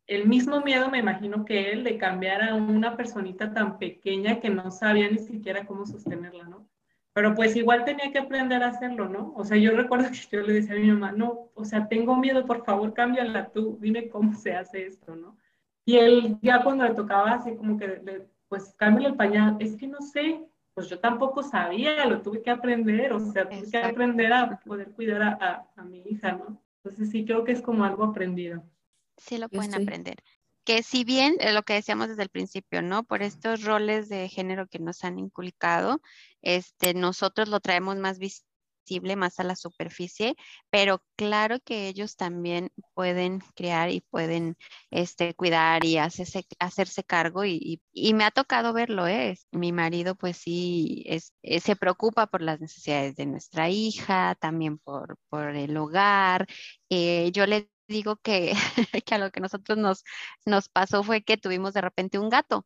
el 0.05 0.27
mismo 0.27 0.61
miedo, 0.61 0.91
me 0.91 0.99
imagino, 0.99 1.43
que 1.43 1.71
él 1.71 1.83
de 1.83 1.97
cambiar 1.97 2.43
a 2.43 2.53
una 2.53 2.95
personita 2.95 3.51
tan 3.51 3.79
pequeña 3.79 4.39
que 4.39 4.51
no 4.51 4.69
sabía 4.69 5.09
ni 5.09 5.17
siquiera 5.17 5.65
cómo 5.65 5.87
sostenerla, 5.87 6.43
¿no? 6.43 6.67
Pero 7.13 7.35
pues 7.35 7.55
igual 7.55 7.83
tenía 7.83 8.11
que 8.11 8.19
aprender 8.19 8.63
a 8.63 8.69
hacerlo, 8.69 9.09
¿no? 9.09 9.33
O 9.35 9.43
sea, 9.43 9.57
yo 9.57 9.71
recuerdo 9.71 10.09
que 10.11 10.37
yo 10.37 10.41
le 10.41 10.53
decía 10.53 10.75
a 10.75 10.79
mi 10.79 10.91
mamá, 10.91 11.11
no, 11.11 11.49
o 11.53 11.65
sea, 11.65 11.87
tengo 11.87 12.15
miedo, 12.15 12.45
por 12.45 12.63
favor, 12.63 12.93
cámbiala 12.93 13.49
tú, 13.51 13.77
dime 13.81 14.09
cómo 14.09 14.33
se 14.35 14.55
hace 14.55 14.87
esto, 14.87 15.15
¿no? 15.15 15.37
Y 15.83 15.97
él 15.97 16.37
ya 16.41 16.63
cuando 16.63 16.85
le 16.85 16.93
tocaba 16.93 17.33
así 17.33 17.55
como 17.55 17.77
que, 17.77 18.27
pues 18.47 18.73
cámbiale 18.77 19.09
el 19.09 19.15
pañal, 19.15 19.57
es 19.59 19.75
que 19.75 19.87
no 19.87 19.99
sé, 20.01 20.41
pues 20.73 20.87
yo 20.87 20.99
tampoco 20.99 21.43
sabía, 21.43 22.05
lo 22.05 22.21
tuve 22.21 22.41
que 22.41 22.49
aprender, 22.49 23.11
o 23.11 23.19
sea, 23.19 23.49
tuve 23.49 23.69
que 23.69 23.77
aprender 23.77 24.31
a 24.31 24.59
poder 24.59 24.91
cuidar 24.91 25.21
a, 25.21 25.69
a, 25.75 25.83
mi 25.83 26.01
hija, 26.03 26.31
¿no? 26.31 26.61
Entonces 26.77 27.09
sí 27.09 27.25
creo 27.25 27.43
que 27.43 27.51
es 27.51 27.61
como 27.61 27.83
algo 27.83 28.05
aprendido. 28.05 28.63
Sí 29.17 29.37
lo 29.37 29.49
pueden 29.49 29.75
aprender 29.75 30.23
que 30.63 30.83
si 30.83 31.03
bien 31.03 31.35
eh, 31.39 31.53
lo 31.53 31.63
que 31.63 31.73
decíamos 31.73 32.09
desde 32.09 32.23
el 32.23 32.29
principio, 32.29 32.81
¿no? 32.81 33.03
Por 33.03 33.23
estos 33.23 33.63
roles 33.63 34.09
de 34.09 34.29
género 34.29 34.67
que 34.67 34.79
nos 34.79 35.03
han 35.03 35.19
inculcado, 35.19 36.01
este, 36.41 36.93
nosotros 36.93 37.49
lo 37.49 37.59
traemos 37.59 37.97
más 37.97 38.19
visible, 38.19 39.15
más 39.15 39.39
a 39.39 39.43
la 39.43 39.55
superficie, 39.55 40.35
pero 40.69 41.03
claro 41.15 41.59
que 41.61 41.87
ellos 41.87 42.15
también 42.15 42.71
pueden 42.93 43.39
crear 43.55 43.89
y 43.89 44.01
pueden 44.01 44.57
este, 44.89 45.33
cuidar 45.35 45.85
y 45.85 45.97
hacerse, 45.97 46.43
cargo 47.05 47.45
y, 47.45 47.81
me 48.13 48.23
ha 48.25 48.31
tocado 48.31 48.73
verlo, 48.73 49.07
¿eh? 49.07 49.37
Mi 49.51 49.71
marido 49.71 50.15
pues 50.15 50.37
sí 50.37 51.03
es, 51.07 51.33
eh, 51.43 51.59
se 51.59 51.75
preocupa 51.75 52.27
por 52.27 52.41
las 52.41 52.59
necesidades 52.59 53.15
de 53.15 53.25
nuestra 53.25 53.69
hija, 53.69 54.35
también 54.39 54.77
por, 54.77 55.17
por 55.29 55.55
el 55.55 55.77
hogar. 55.77 56.47
Eh, 56.89 57.31
yo 57.33 57.45
le 57.45 57.69
digo 57.87 58.17
que, 58.17 58.53
que 59.05 59.15
a 59.15 59.17
lo 59.19 59.31
que 59.31 59.39
nosotros 59.41 59.77
nos, 59.77 60.03
nos 60.45 60.69
pasó 60.69 61.03
fue 61.03 61.23
que 61.23 61.37
tuvimos 61.37 61.73
de 61.73 61.81
repente 61.81 62.19
un 62.19 62.29
gato. 62.29 62.65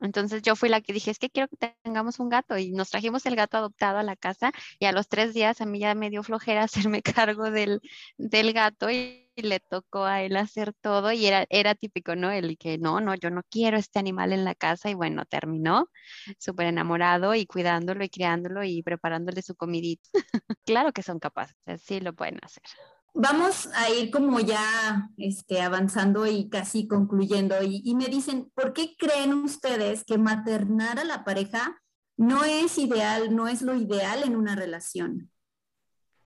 Entonces 0.00 0.42
yo 0.42 0.56
fui 0.56 0.68
la 0.68 0.80
que 0.80 0.92
dije, 0.92 1.10
es 1.10 1.18
que 1.18 1.30
quiero 1.30 1.48
que 1.48 1.56
tengamos 1.82 2.20
un 2.20 2.28
gato 2.28 2.58
y 2.58 2.72
nos 2.72 2.90
trajimos 2.90 3.24
el 3.26 3.36
gato 3.36 3.56
adoptado 3.56 3.98
a 3.98 4.02
la 4.02 4.16
casa 4.16 4.52
y 4.78 4.86
a 4.86 4.92
los 4.92 5.08
tres 5.08 5.34
días 5.34 5.60
a 5.60 5.66
mí 5.66 5.78
ya 5.78 5.94
me 5.94 6.10
dio 6.10 6.22
flojera 6.22 6.64
hacerme 6.90 7.02
cargo 7.02 7.50
del, 7.50 7.80
del 8.18 8.52
gato 8.52 8.90
y, 8.90 9.22
le 9.36 9.60
tocó 9.60 10.04
a 10.06 10.22
él 10.22 10.34
hacer 10.34 10.72
todo 10.72 11.12
y 11.12 11.26
era, 11.26 11.44
era 11.50 11.74
típico, 11.74 12.16
¿no? 12.16 12.30
El 12.30 12.56
que 12.56 12.78
no, 12.78 13.02
no, 13.02 13.14
yo 13.14 13.28
no 13.28 13.42
quiero 13.50 13.76
este 13.76 13.98
animal 13.98 14.32
en 14.32 14.44
la 14.46 14.54
casa 14.54 14.88
y 14.88 14.94
bueno, 14.94 15.26
terminó 15.26 15.90
súper 16.38 16.68
enamorado 16.68 17.34
y 17.34 17.44
cuidándolo 17.44 18.02
y 18.02 18.08
criándolo 18.08 18.64
y 18.64 18.82
preparándole 18.82 19.42
su 19.42 19.54
comidita. 19.54 20.08
claro 20.64 20.90
que 20.92 21.02
son 21.02 21.18
capaces, 21.18 21.54
sí 21.82 22.00
lo 22.00 22.14
pueden 22.14 22.38
hacer. 22.42 22.62
Vamos 23.18 23.70
a 23.72 23.88
ir 23.88 24.10
como 24.10 24.40
ya 24.40 25.08
este, 25.16 25.62
avanzando 25.62 26.26
y 26.26 26.50
casi 26.50 26.86
concluyendo. 26.86 27.54
Y, 27.62 27.94
me 27.94 28.08
dicen, 28.08 28.52
¿por 28.54 28.74
qué 28.74 28.94
creen 28.98 29.32
ustedes 29.32 30.04
que 30.04 30.18
maternar 30.18 30.98
a 30.98 31.04
la 31.04 31.24
pareja 31.24 31.82
no 32.18 32.44
es 32.44 32.76
ideal, 32.76 33.34
no 33.34 33.48
es 33.48 33.62
lo 33.62 33.74
ideal 33.74 34.22
en 34.22 34.36
una 34.36 34.54
relación? 34.54 35.32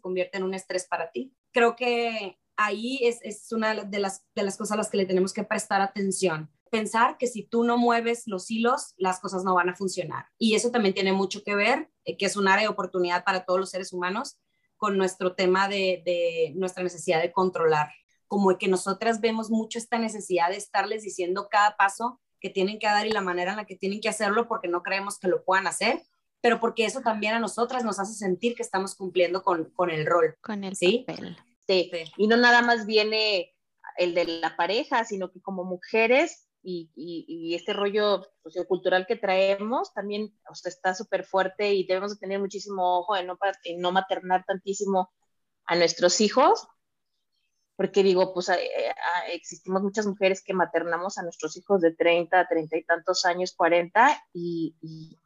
Convierte 0.00 0.38
en 0.38 0.44
un 0.44 0.54
estrés 0.54 0.86
para 0.86 1.10
ti. 1.10 1.34
Creo 1.52 1.74
que 1.74 2.38
ahí 2.56 3.00
es, 3.02 3.18
es 3.22 3.50
una 3.50 3.74
de 3.74 3.98
las, 3.98 4.24
de 4.36 4.44
las 4.44 4.56
cosas 4.56 4.74
a 4.74 4.76
las 4.76 4.88
que 4.88 4.98
le 4.98 5.06
tenemos 5.06 5.32
que 5.32 5.42
prestar 5.42 5.80
atención. 5.80 6.52
Pensar 6.70 7.18
que 7.18 7.26
si 7.26 7.42
tú 7.42 7.64
no 7.64 7.78
mueves 7.78 8.28
los 8.28 8.48
hilos, 8.48 8.94
las 8.96 9.18
cosas 9.18 9.42
no 9.42 9.56
van 9.56 9.70
a 9.70 9.74
funcionar. 9.74 10.26
Y 10.38 10.54
eso 10.54 10.70
también 10.70 10.94
tiene 10.94 11.12
mucho 11.12 11.42
que 11.42 11.56
ver, 11.56 11.90
eh, 12.04 12.16
que 12.16 12.26
es 12.26 12.36
un 12.36 12.46
área 12.46 12.62
de 12.62 12.72
oportunidad 12.72 13.24
para 13.24 13.44
todos 13.44 13.58
los 13.58 13.70
seres 13.70 13.92
humanos 13.92 14.38
con 14.76 14.96
nuestro 14.98 15.34
tema 15.34 15.68
de, 15.68 16.52
nuestra 16.54 16.82
necesidad 16.82 17.20
de 17.20 17.32
controlar, 17.32 17.90
como 18.26 18.56
que 18.58 18.68
nosotras 18.68 19.20
vemos 19.20 19.50
mucho 19.50 19.78
esta 19.78 19.98
necesidad 19.98 20.50
de 20.50 20.56
estarles 20.56 21.02
diciendo 21.02 21.48
cada 21.50 21.76
paso 21.76 22.20
que 22.40 22.50
tienen 22.50 22.78
que 22.78 22.86
dar 22.86 23.06
y 23.06 23.10
la 23.10 23.20
manera 23.20 23.52
en 23.52 23.56
la 23.56 23.66
que 23.66 23.76
tienen 23.76 24.00
que 24.00 24.08
hacerlo 24.08 24.48
porque 24.48 24.68
no 24.68 24.82
creemos 24.82 25.18
que 25.18 25.28
lo 25.28 25.44
puedan 25.44 25.66
hacer, 25.66 26.02
pero 26.40 26.60
porque 26.60 26.84
eso 26.84 27.00
también 27.00 27.34
a 27.34 27.40
nosotras 27.40 27.84
nos 27.84 27.98
hace 27.98 28.14
sentir 28.14 28.54
que 28.54 28.62
estamos 28.62 28.94
cumpliendo 28.94 29.42
con, 29.42 29.70
el 29.90 30.06
rol. 30.06 30.36
Con 30.40 30.64
el 30.64 30.76
¿sí? 30.76 31.04
papel. 31.06 31.36
Sí. 31.66 31.90
y 32.16 32.28
no 32.28 32.36
nada 32.36 32.62
más 32.62 32.86
viene 32.86 33.52
el 33.96 34.14
de 34.14 34.24
la 34.26 34.56
pareja, 34.56 35.04
sino 35.04 35.32
que 35.32 35.40
como 35.40 35.64
mujeres 35.64 36.45
y, 36.66 37.54
este 37.54 37.72
rollo 37.72 38.26
sociocultural 38.42 39.06
que 39.06 39.16
traemos 39.16 39.92
también 39.94 40.36
está 40.64 40.94
súper 40.94 41.24
fuerte 41.24 41.72
y 41.72 41.86
debemos 41.86 42.12
de 42.12 42.18
tener 42.18 42.40
muchísimo 42.40 42.98
ojo 42.98 43.16
en 43.16 43.26
no, 43.28 43.38
en 43.64 43.80
no 43.80 43.92
maternar 43.92 44.44
tantísimo 44.44 45.12
a 45.64 45.76
nuestros 45.76 46.20
hijos, 46.20 46.66
porque 47.76 48.02
digo, 48.02 48.32
pues 48.32 48.48
eh, 48.48 48.54
ah, 48.90 49.28
existimos 49.32 49.82
muchas 49.82 50.06
mujeres 50.06 50.42
que 50.42 50.54
maternamos 50.54 51.18
a 51.18 51.22
nuestros 51.22 51.56
hijos 51.56 51.80
de 51.82 51.94
30, 51.94 52.48
30 52.48 52.76
y 52.76 52.84
tantos 52.84 53.24
años, 53.26 53.52
40, 53.54 54.24
y, 54.32 54.74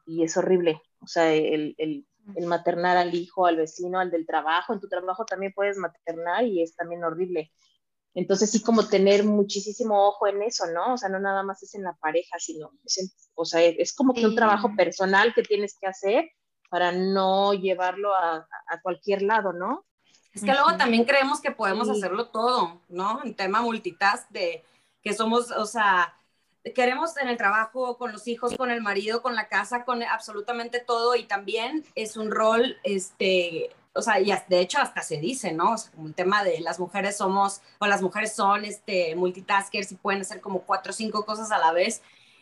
y 0.05 0.23
es 0.23 0.35
horrible. 0.37 0.81
O 0.99 1.07
sea, 1.07 1.33
el, 1.33 1.75
el, 1.77 2.05
el, 2.35 2.45
maternar 2.45 2.97
al 2.97 3.15
hijo, 3.15 3.45
al 3.45 3.57
vecino, 3.57 3.99
al 3.99 4.11
del 4.11 4.27
trabajo, 4.27 4.73
en 4.73 4.79
tu 4.79 4.87
trabajo 4.87 5.25
también 5.25 5.53
puedes 5.55 5.77
maternar 5.77 6.45
y 6.45 6.61
es 6.61 6.75
también 6.75 7.03
horrible. 7.03 7.51
Entonces 8.13 8.51
sí 8.51 8.61
como 8.61 8.87
tener 8.87 9.23
muchísimo 9.23 10.07
ojo 10.07 10.27
en 10.27 10.41
eso, 10.41 10.65
¿no? 10.67 10.93
O 10.93 10.97
sea, 10.97 11.09
no 11.09 11.19
nada 11.19 11.43
más 11.43 11.63
es 11.63 11.75
en 11.75 11.83
la 11.83 11.93
pareja, 11.93 12.37
sino, 12.39 12.71
o 13.35 13.45
sea, 13.45 13.61
es 13.61 13.93
como 13.93 14.13
que 14.13 14.25
un 14.25 14.35
trabajo 14.35 14.75
personal 14.75 15.33
que 15.33 15.43
tienes 15.43 15.77
que 15.79 15.87
hacer 15.87 16.29
para 16.69 16.91
no 16.91 17.53
llevarlo 17.53 18.13
a, 18.15 18.47
cualquier 18.81 19.21
lado, 19.21 19.53
¿no? 19.53 19.85
Es 20.33 20.41
que 20.41 20.53
luego 20.53 20.77
también 20.77 21.03
creemos 21.03 21.41
que 21.41 21.51
podemos 21.51 21.89
hacerlo 21.89 22.29
todo, 22.29 22.81
¿no? 22.87 23.21
En 23.23 23.35
tema 23.35 23.61
multitask 23.61 24.29
de 24.29 24.63
que 25.01 25.13
somos, 25.13 25.51
o 25.51 25.65
sea, 25.65 26.13
queremos 26.75 27.17
en 27.17 27.27
el 27.27 27.37
trabajo, 27.37 27.97
con 27.97 28.11
los 28.11 28.27
hijos, 28.27 28.55
con 28.55 28.71
el 28.71 28.81
marido, 28.81 29.21
con 29.21 29.35
la 29.35 29.49
casa, 29.49 29.83
con 29.83 30.03
absolutamente 30.03 30.79
todo 30.79 31.15
y 31.15 31.23
también 31.23 31.85
es 31.95 32.15
un 32.15 32.31
rol, 32.31 32.77
este, 32.83 33.71
o 33.93 34.01
sea, 34.01 34.19
y 34.19 34.31
de 34.47 34.59
hecho 34.59 34.79
hasta 34.79 35.01
se 35.01 35.17
dice, 35.17 35.51
¿no? 35.51 35.73
O 35.73 35.77
sea, 35.77 35.91
como 35.91 36.07
el 36.07 36.15
tema 36.15 36.43
de 36.43 36.59
las 36.61 36.79
mujeres 36.79 37.17
somos, 37.17 37.61
o 37.79 37.87
las 37.87 38.01
mujeres 38.01 38.33
son 38.33 38.65
este, 38.65 39.15
multitaskers 39.15 39.91
y 39.91 39.95
pueden 39.95 40.21
hacer 40.21 40.41
como 40.41 40.61
cuatro 40.61 40.91
o 40.91 40.93
cinco 40.93 41.25
cosas 41.25 41.51
a 41.51 41.57
la 41.59 41.71
vez. 41.73 42.01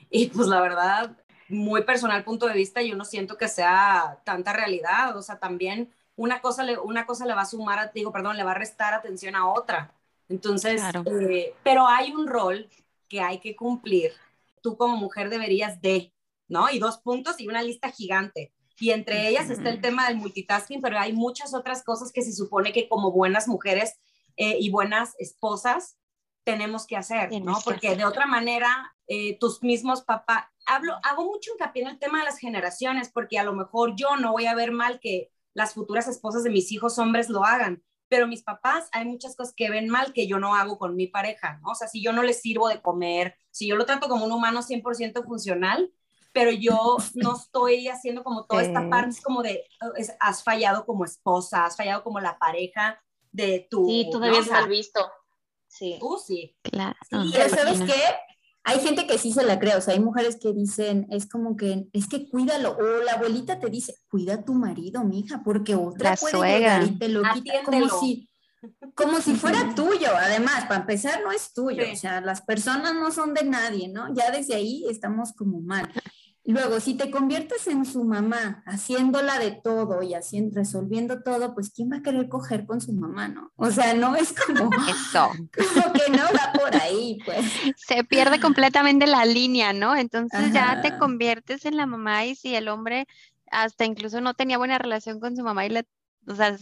Y 0.10 0.28
pues 0.28 0.48
la 0.48 0.62
verdad, 0.62 1.16
muy 1.50 1.84
personal 1.84 2.24
punto 2.24 2.48
de 2.48 2.54
vista, 2.54 2.82
yo 2.82 2.96
no 2.96 3.06
siento 3.06 3.38
que 3.38 3.48
sea 3.48 4.20
tanta 4.24 4.54
realidad. 4.54 5.18
O 5.18 5.22
sea, 5.22 5.40
también 5.40 5.92
una 6.16 6.42
cosa 6.42 6.64
le, 6.64 6.78
una 6.78 7.06
cosa 7.06 7.26
le 7.26 7.34
va 7.34 7.42
a 7.42 7.46
sumar, 7.46 7.92
digo, 7.94 8.12
perdón, 8.12 8.38
le 8.38 8.44
va 8.44 8.52
a 8.52 8.56
restar 8.56 8.94
atención 8.94 9.36
a 9.36 9.48
otra. 9.48 9.94
Entonces, 10.30 10.82
eh, 11.06 11.56
pero 11.64 11.88
hay 11.88 12.14
un 12.14 12.28
rol 12.28 12.70
que 13.08 13.22
hay 13.22 13.40
que 13.40 13.56
cumplir. 13.56 14.14
Tú 14.62 14.78
como 14.78 14.98
mujer 14.98 15.30
deberías 15.30 15.82
de, 15.82 16.14
¿no? 16.48 16.70
Y 16.70 16.78
dos 16.80 17.00
puntos 17.00 17.40
y 17.40 17.48
una 17.48 17.64
lista 17.64 17.90
gigante 17.90 18.52
y 18.80 18.92
entre 18.92 19.28
ellas 19.28 19.50
está 19.50 19.70
el 19.70 19.82
tema 19.82 20.08
del 20.08 20.18
multitasking, 20.18 20.82
pero 20.82 21.00
hay 21.00 21.14
muchas 21.14 21.54
otras 21.54 21.84
cosas 21.84 22.12
que 22.12 22.22
se 22.22 22.34
supone 22.34 22.72
que 22.72 22.88
como 22.88 23.12
buenas 23.12 23.48
mujeres 23.48 24.00
eh, 24.38 24.58
y 24.60 24.70
buenas 24.70 25.16
esposas 25.20 25.98
tenemos 26.44 26.88
que 26.88 26.96
hacer, 26.96 27.30
¿no? 27.44 27.60
Porque 27.64 27.96
de 27.96 28.06
otra 28.06 28.26
manera, 28.26 28.96
eh, 29.08 29.38
tus 29.38 29.62
mismos 29.62 30.02
papás, 30.02 30.46
hablo, 30.66 30.96
hago 31.04 31.26
mucho 31.26 31.52
hincapié 31.52 31.84
en 31.84 31.90
el 31.90 32.00
tema 32.00 32.20
de 32.20 32.26
las 32.26 32.40
generaciones, 32.40 33.12
porque 33.14 33.38
a 33.38 33.44
lo 33.44 33.54
mejor 33.54 33.96
yo 33.96 34.16
no 34.16 34.32
voy 34.32 34.46
a 34.46 34.56
ver 34.56 34.72
mal 34.72 35.00
que 35.00 35.30
las 35.54 35.74
futuras 35.74 36.08
esposas 36.08 36.44
de 36.44 36.50
mis 36.50 36.72
hijos 36.72 36.98
hombres 36.98 37.30
lo 37.30 37.44
hagan, 37.44 37.84
pero 38.08 38.28
mis 38.28 38.44
papás 38.44 38.90
hay 38.92 39.06
muchas 39.06 39.36
cosas 39.36 39.54
que 39.56 39.70
ven 39.70 39.90
mal 39.90 40.14
que 40.14 40.28
yo 40.28 40.40
no 40.40 40.56
hago 40.56 40.80
con 40.80 40.96
mi 40.96 41.08
pareja, 41.08 41.60
¿no? 41.62 41.72
O 41.72 41.76
sea, 41.76 41.88
si 41.88 42.02
yo 42.02 42.14
no 42.14 42.24
les 42.24 42.42
sirvo 42.42 42.68
de 42.68 42.82
comer, 42.82 43.36
si 43.52 43.68
yo 43.68 43.76
lo 43.76 43.86
trato 43.86 44.08
como 44.08 44.26
un 44.26 44.32
humano 44.32 44.62
100% 44.64 45.24
funcional, 45.26 45.92
pero 46.32 46.52
yo 46.52 46.98
no 47.16 47.36
estoy 47.36 47.88
haciendo 47.88 48.24
como 48.24 48.46
toda 48.46 48.64
esta 48.64 48.90
parte, 48.90 49.12
es 49.12 49.22
como 49.22 49.42
de, 49.42 49.64
has 50.20 50.44
fallado 50.44 50.86
como 50.86 51.06
esposa, 51.06 51.66
has 51.66 51.76
fallado 51.76 52.04
como 52.04 52.20
la 52.20 52.38
pareja 52.38 53.02
de 53.32 53.68
tu... 53.70 53.86
Sí, 53.88 54.10
todavía 54.12 54.40
es 54.40 54.50
mal 54.50 54.70
visto. 54.70 55.00
Sí. 55.68 55.98
Tú 56.00 56.18
sí. 56.24 56.56
Claro. 56.64 56.98
¿sabes 57.10 57.82
qué? 57.82 58.02
Hay 58.64 58.80
gente 58.80 59.08
que 59.08 59.18
sí 59.18 59.32
se 59.32 59.44
la 59.44 59.60
cree, 59.60 59.76
o 59.76 59.82
sea, 59.82 59.94
hay 59.94 60.00
mujeres 60.00 60.38
que 60.40 60.54
dicen, 60.54 61.08
es 61.10 61.28
como 61.28 61.56
que, 61.56 61.88
es 61.94 62.08
que 62.08 62.30
cuídalo, 62.30 62.78
o 62.78 63.04
la 63.04 63.14
abuelita 63.14 63.60
te 63.60 63.70
dice, 63.70 63.96
cuida 64.10 64.36
a 64.36 64.44
tu 64.44 64.54
marido, 64.54 65.04
mija, 65.04 65.42
porque 65.44 65.76
otra 65.76 66.16
puede 66.16 66.60
llegar 66.60 66.84
y 66.84 67.00
te 67.00 67.08
lo 67.08 67.24
quita 67.34 67.64
como 67.64 67.90
si, 67.90 68.30
como 68.94 69.22
si 69.22 69.36
fuera 69.36 69.74
tuyo, 69.76 70.10
además, 70.16 70.66
para 70.66 70.82
empezar 70.82 71.22
no 71.24 71.32
es 71.32 71.54
tuyo, 71.54 71.84
o 71.92 71.96
sea, 71.96 72.22
las 72.22 72.42
personas 72.42 72.94
no 72.94 73.12
son 73.12 73.34
de 73.34 73.44
nadie, 73.44 73.88
¿no? 73.88 74.14
Ya 74.14 74.30
desde 74.30 74.56
ahí 74.56 74.86
estamos 74.90 75.34
como 75.34 75.62
mal. 75.62 75.92
Luego, 76.50 76.80
si 76.80 76.96
te 76.96 77.12
conviertes 77.12 77.68
en 77.68 77.86
su 77.86 78.04
mamá, 78.04 78.64
haciéndola 78.66 79.38
de 79.38 79.52
todo 79.52 80.02
y 80.02 80.16
haciendo, 80.16 80.56
resolviendo 80.56 81.22
todo, 81.22 81.54
pues 81.54 81.70
¿quién 81.70 81.92
va 81.92 81.98
a 81.98 82.02
querer 82.02 82.28
coger 82.28 82.66
con 82.66 82.82
su 82.82 82.92
mamá, 82.92 83.28
no? 83.28 83.52
O 83.56 83.70
sea, 83.70 83.94
no 83.94 84.16
es 84.16 84.34
como, 84.34 84.68
Eso. 84.90 85.30
como 85.30 85.94
que 85.94 86.10
no 86.10 86.24
va 86.24 86.52
por 86.54 86.76
ahí, 86.76 87.20
pues. 87.24 87.46
Se 87.78 88.04
pierde 88.04 88.40
completamente 88.40 89.06
la 89.06 89.26
línea, 89.26 89.74
¿no? 89.74 89.96
Entonces 89.96 90.52
ya 90.52 90.82
te 90.82 90.98
conviertes 90.98 91.66
en 91.66 91.78
la 91.78 91.86
mamá 91.86 92.26
y 92.26 92.34
si 92.34 92.56
el 92.56 92.68
hombre 92.68 93.06
hasta 93.52 93.86
incluso 93.86 94.20
no 94.20 94.34
tenía 94.34 94.58
buena 94.58 94.80
relación 94.80 95.20
con 95.20 95.36
su 95.36 95.44
mamá 95.44 95.68
y 95.68 95.70
le 95.70 95.86
o 96.28 96.36
sea, 96.36 96.58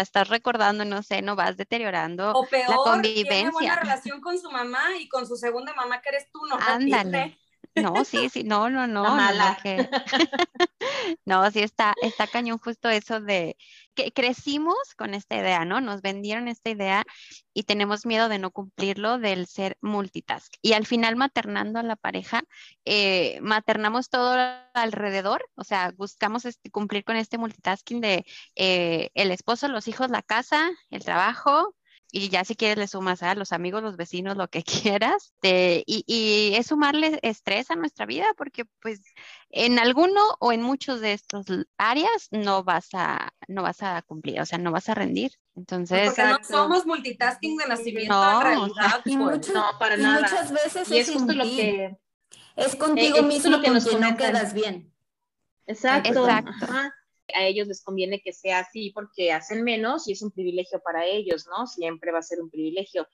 estás 0.00 0.28
recordando, 0.28 0.84
no 0.84 1.02
sé, 1.02 1.22
no 1.22 1.34
vas 1.34 1.56
deteriorando 1.56 2.32
o 2.32 2.46
peor, 2.46 2.68
la 2.68 2.76
convivencia. 2.76 3.24
Tiene 3.24 3.50
buena 3.50 3.76
relación 3.76 4.20
con 4.20 4.38
su 4.38 4.50
mamá 4.50 4.96
y 4.98 5.08
con 5.08 5.26
su 5.26 5.36
segunda 5.36 5.74
mamá 5.74 6.02
que 6.02 6.10
eres 6.10 6.30
tú, 6.30 6.40
no 6.46 6.56
Ándale. 6.60 7.38
No, 7.74 8.04
sí, 8.04 8.28
sí, 8.28 8.42
no, 8.44 8.68
no, 8.70 8.86
no. 8.86 9.04
mala. 9.04 9.50
No, 9.50 9.56
que... 9.62 9.88
no, 11.24 11.50
sí 11.50 11.60
está, 11.60 11.94
está 12.02 12.26
cañón 12.26 12.58
justo 12.58 12.88
eso 12.88 13.20
de 13.20 13.56
que 13.94 14.12
crecimos 14.12 14.76
con 14.96 15.14
esta 15.14 15.36
idea, 15.36 15.64
¿no? 15.64 15.80
Nos 15.80 16.02
vendieron 16.02 16.48
esta 16.48 16.70
idea 16.70 17.04
y 17.52 17.64
tenemos 17.64 18.06
miedo 18.06 18.28
de 18.28 18.38
no 18.38 18.50
cumplirlo, 18.50 19.18
del 19.18 19.46
ser 19.46 19.76
multitask. 19.80 20.52
Y 20.62 20.72
al 20.72 20.86
final 20.86 21.16
maternando 21.16 21.78
a 21.78 21.82
la 21.82 21.96
pareja, 21.96 22.42
eh, 22.84 23.38
maternamos 23.42 24.08
todo 24.08 24.36
alrededor, 24.74 25.44
o 25.54 25.64
sea, 25.64 25.92
buscamos 25.96 26.44
este, 26.44 26.70
cumplir 26.70 27.04
con 27.04 27.16
este 27.16 27.38
multitasking 27.38 28.00
de 28.00 28.24
eh, 28.56 29.10
el 29.14 29.30
esposo, 29.30 29.68
los 29.68 29.88
hijos, 29.88 30.10
la 30.10 30.22
casa, 30.22 30.70
el 30.90 31.04
trabajo, 31.04 31.74
y 32.12 32.28
ya 32.28 32.44
si 32.44 32.56
quieres 32.56 32.78
le 32.78 32.86
sumas 32.86 33.22
a 33.22 33.34
los 33.34 33.52
amigos, 33.52 33.82
los 33.82 33.96
vecinos, 33.96 34.36
lo 34.36 34.48
que 34.48 34.62
quieras, 34.98 35.34
y, 35.42 36.04
y, 36.06 36.54
es 36.56 36.66
sumarle 36.66 37.18
estrés 37.22 37.70
a 37.70 37.76
nuestra 37.76 38.06
vida 38.06 38.26
porque 38.36 38.64
pues 38.80 39.00
en 39.50 39.78
alguno 39.78 40.20
o 40.38 40.52
en 40.52 40.62
muchos 40.62 41.00
de 41.00 41.12
estos 41.12 41.46
áreas 41.78 42.28
no 42.30 42.64
vas 42.64 42.88
a, 42.92 43.32
no 43.48 43.62
vas 43.62 43.82
a 43.82 44.02
cumplir, 44.02 44.40
o 44.40 44.46
sea, 44.46 44.58
no 44.58 44.72
vas 44.72 44.88
a 44.88 44.94
rendir. 44.94 45.32
Entonces, 45.56 46.08
porque 46.08 46.22
no 46.22 46.38
somos 46.42 46.86
multitasking 46.86 47.56
de 47.56 47.66
nacimiento 47.66 48.14
no, 48.14 48.42
realidad, 48.42 49.00
y 49.04 49.16
pues, 49.16 49.36
muchas, 49.36 49.54
no, 49.54 49.64
para 49.78 49.96
y 49.96 50.02
nada. 50.02 50.20
muchas 50.22 50.52
veces 50.52 50.90
y 50.90 50.98
es, 50.98 51.12
justo 51.12 51.32
lo 51.32 51.44
que 51.44 51.96
es 52.56 52.76
contigo 52.76 53.18
eh, 53.18 53.22
mismo 53.22 53.50
lo 53.50 53.60
que 53.60 53.70
nos 53.70 53.98
no 53.98 54.16
quedas 54.16 54.54
bien. 54.54 54.92
Exacto. 55.66 56.08
Exacto 56.08 56.52
a 57.34 57.44
ellos 57.46 57.68
les 57.68 57.82
conviene 57.82 58.20
que 58.20 58.32
sea 58.32 58.60
así 58.60 58.90
porque 58.90 59.32
hacen 59.32 59.62
menos 59.62 60.08
y 60.08 60.12
es 60.12 60.22
un 60.22 60.30
privilegio 60.30 60.80
para 60.80 61.04
ellos, 61.04 61.46
¿no? 61.46 61.66
Siempre 61.66 62.12
va 62.12 62.18
a 62.18 62.22
ser 62.22 62.40
un 62.40 62.50
privilegio. 62.50 63.06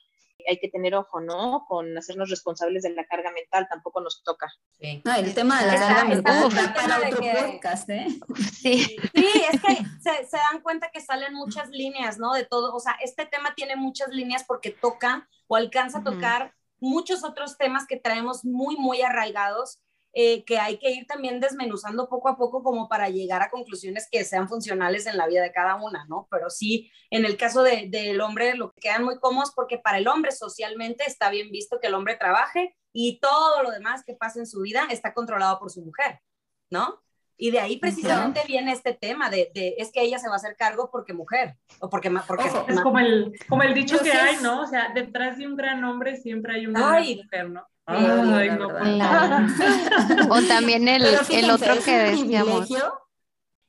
Hay 0.48 0.58
que 0.58 0.68
tener 0.68 0.94
ojo, 0.94 1.20
¿no? 1.20 1.64
Con 1.66 1.96
hacernos 1.96 2.28
responsables 2.28 2.82
de 2.82 2.90
la 2.90 3.06
carga 3.06 3.32
mental, 3.32 3.66
tampoco 3.70 4.00
nos 4.00 4.22
toca. 4.22 4.52
Sí. 4.78 5.00
No, 5.04 5.14
el 5.14 5.34
tema 5.34 5.60
de 5.62 5.66
la 5.66 5.78
carga 5.78 6.04
mental 6.04 6.48
está 6.48 6.74
para 6.74 7.08
otro 7.08 7.22
podcast, 7.46 7.88
¿eh? 7.90 8.06
Sí. 8.52 8.78
Sí, 9.14 9.28
es 9.52 9.60
que 9.60 9.74
se, 10.02 10.26
se, 10.26 10.36
dan 10.36 10.60
cuenta 10.62 10.90
que 10.92 11.00
salen 11.00 11.32
muchas 11.34 11.70
líneas, 11.70 12.18
¿no? 12.18 12.34
De 12.34 12.44
todo, 12.44 12.74
o 12.74 12.80
sea, 12.80 12.96
este 13.02 13.26
tema 13.26 13.54
tiene 13.54 13.76
muchas 13.76 14.10
líneas 14.10 14.44
porque 14.46 14.70
toca 14.70 15.28
o 15.46 15.56
alcanza 15.56 15.98
a 15.98 16.04
tocar 16.04 16.54
muchos 16.80 17.24
otros 17.24 17.56
temas 17.56 17.86
que 17.86 17.98
traemos 17.98 18.44
muy, 18.44 18.76
muy 18.76 19.02
arraigados 19.02 19.80
eh, 20.18 20.44
que 20.44 20.58
hay 20.58 20.78
que 20.78 20.90
ir 20.92 21.06
también 21.06 21.40
desmenuzando 21.40 22.08
poco 22.08 22.30
a 22.30 22.38
poco 22.38 22.62
como 22.62 22.88
para 22.88 23.10
llegar 23.10 23.42
a 23.42 23.50
conclusiones 23.50 24.08
que 24.10 24.24
sean 24.24 24.48
funcionales 24.48 25.04
en 25.06 25.18
la 25.18 25.26
vida 25.26 25.42
de 25.42 25.52
cada 25.52 25.74
una, 25.74 26.06
¿no? 26.08 26.26
Pero 26.30 26.48
sí, 26.48 26.90
en 27.10 27.26
el 27.26 27.36
caso 27.36 27.62
del 27.62 27.90
de, 27.90 28.18
hombre, 28.22 28.54
lo 28.54 28.72
que 28.72 28.80
quedan 28.80 29.04
muy 29.04 29.18
cómodos 29.18 29.52
porque 29.54 29.76
para 29.76 29.98
el 29.98 30.08
hombre 30.08 30.32
socialmente 30.32 31.04
está 31.06 31.28
bien 31.28 31.50
visto 31.50 31.80
que 31.80 31.88
el 31.88 31.94
hombre 31.94 32.16
trabaje 32.16 32.74
y 32.94 33.20
todo 33.20 33.62
lo 33.62 33.70
demás 33.70 34.04
que 34.06 34.14
pasa 34.14 34.38
en 34.38 34.46
su 34.46 34.62
vida 34.62 34.88
está 34.88 35.12
controlado 35.12 35.58
por 35.58 35.70
su 35.70 35.82
mujer, 35.82 36.22
¿no? 36.70 37.02
Y 37.36 37.50
de 37.50 37.60
ahí 37.60 37.76
precisamente 37.76 38.40
viene 38.46 38.72
este 38.72 38.94
tema 38.94 39.28
de, 39.28 39.50
de, 39.54 39.74
es 39.76 39.92
que 39.92 40.00
ella 40.00 40.18
se 40.18 40.28
va 40.28 40.32
a 40.32 40.36
hacer 40.36 40.56
cargo 40.56 40.88
porque 40.90 41.12
mujer 41.12 41.58
o 41.80 41.90
porque 41.90 42.10
porque 42.26 42.44
es 42.68 42.80
como 42.80 42.98
el 42.98 43.38
como 43.50 43.64
el 43.64 43.74
dicho 43.74 43.98
que 43.98 44.12
hay, 44.12 44.38
¿no? 44.42 44.62
O 44.62 44.66
sea, 44.66 44.92
detrás 44.94 45.36
de 45.36 45.46
un 45.46 45.56
gran 45.56 45.84
hombre 45.84 46.16
siempre 46.16 46.54
hay 46.54 46.66
una 46.66 46.92
gran 46.92 47.16
mujer, 47.16 47.50
¿no? 47.50 47.66
o 50.28 50.42
también 50.48 50.88
el, 50.88 51.04
el 51.30 51.50
otro 51.50 51.74
que 51.84 51.98
decíamos. 51.98 52.68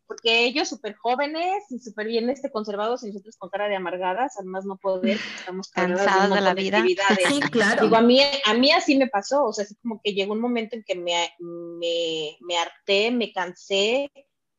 Porque 0.08 0.45
ellos 0.45 0.69
súper 0.69 0.95
jóvenes 0.95 1.65
y 1.69 1.80
súper 1.80 2.08
bien 2.08 2.30
este, 2.30 2.49
conservados 2.49 3.03
y 3.03 3.08
nosotros 3.08 3.36
con 3.38 3.49
cara 3.49 3.67
de 3.67 3.75
amargadas, 3.75 4.36
además 4.39 4.63
no 4.65 4.77
poder, 4.77 5.19
estamos 5.38 5.69
cansadas 5.69 6.34
de, 6.34 6.41
la 6.41 6.53
vida. 6.53 6.82
Sí, 7.27 7.41
claro. 7.51 7.84
Digo, 7.84 7.97
a 7.97 8.01
mí, 8.01 8.21
a 8.45 8.53
mí 8.53 8.71
así 8.71 8.97
me 8.97 9.08
pasó, 9.08 9.43
o 9.43 9.53
sea, 9.53 9.65
así 9.65 9.75
como 9.75 9.99
que 10.01 10.13
llegó 10.13 10.32
un 10.34 10.39
momento 10.39 10.77
en 10.77 10.84
que 10.84 10.95
me, 10.95 11.30
me, 11.39 12.38
me 12.39 12.58
harté, 12.58 13.12
me 13.12 13.34
cansé, 13.34 14.10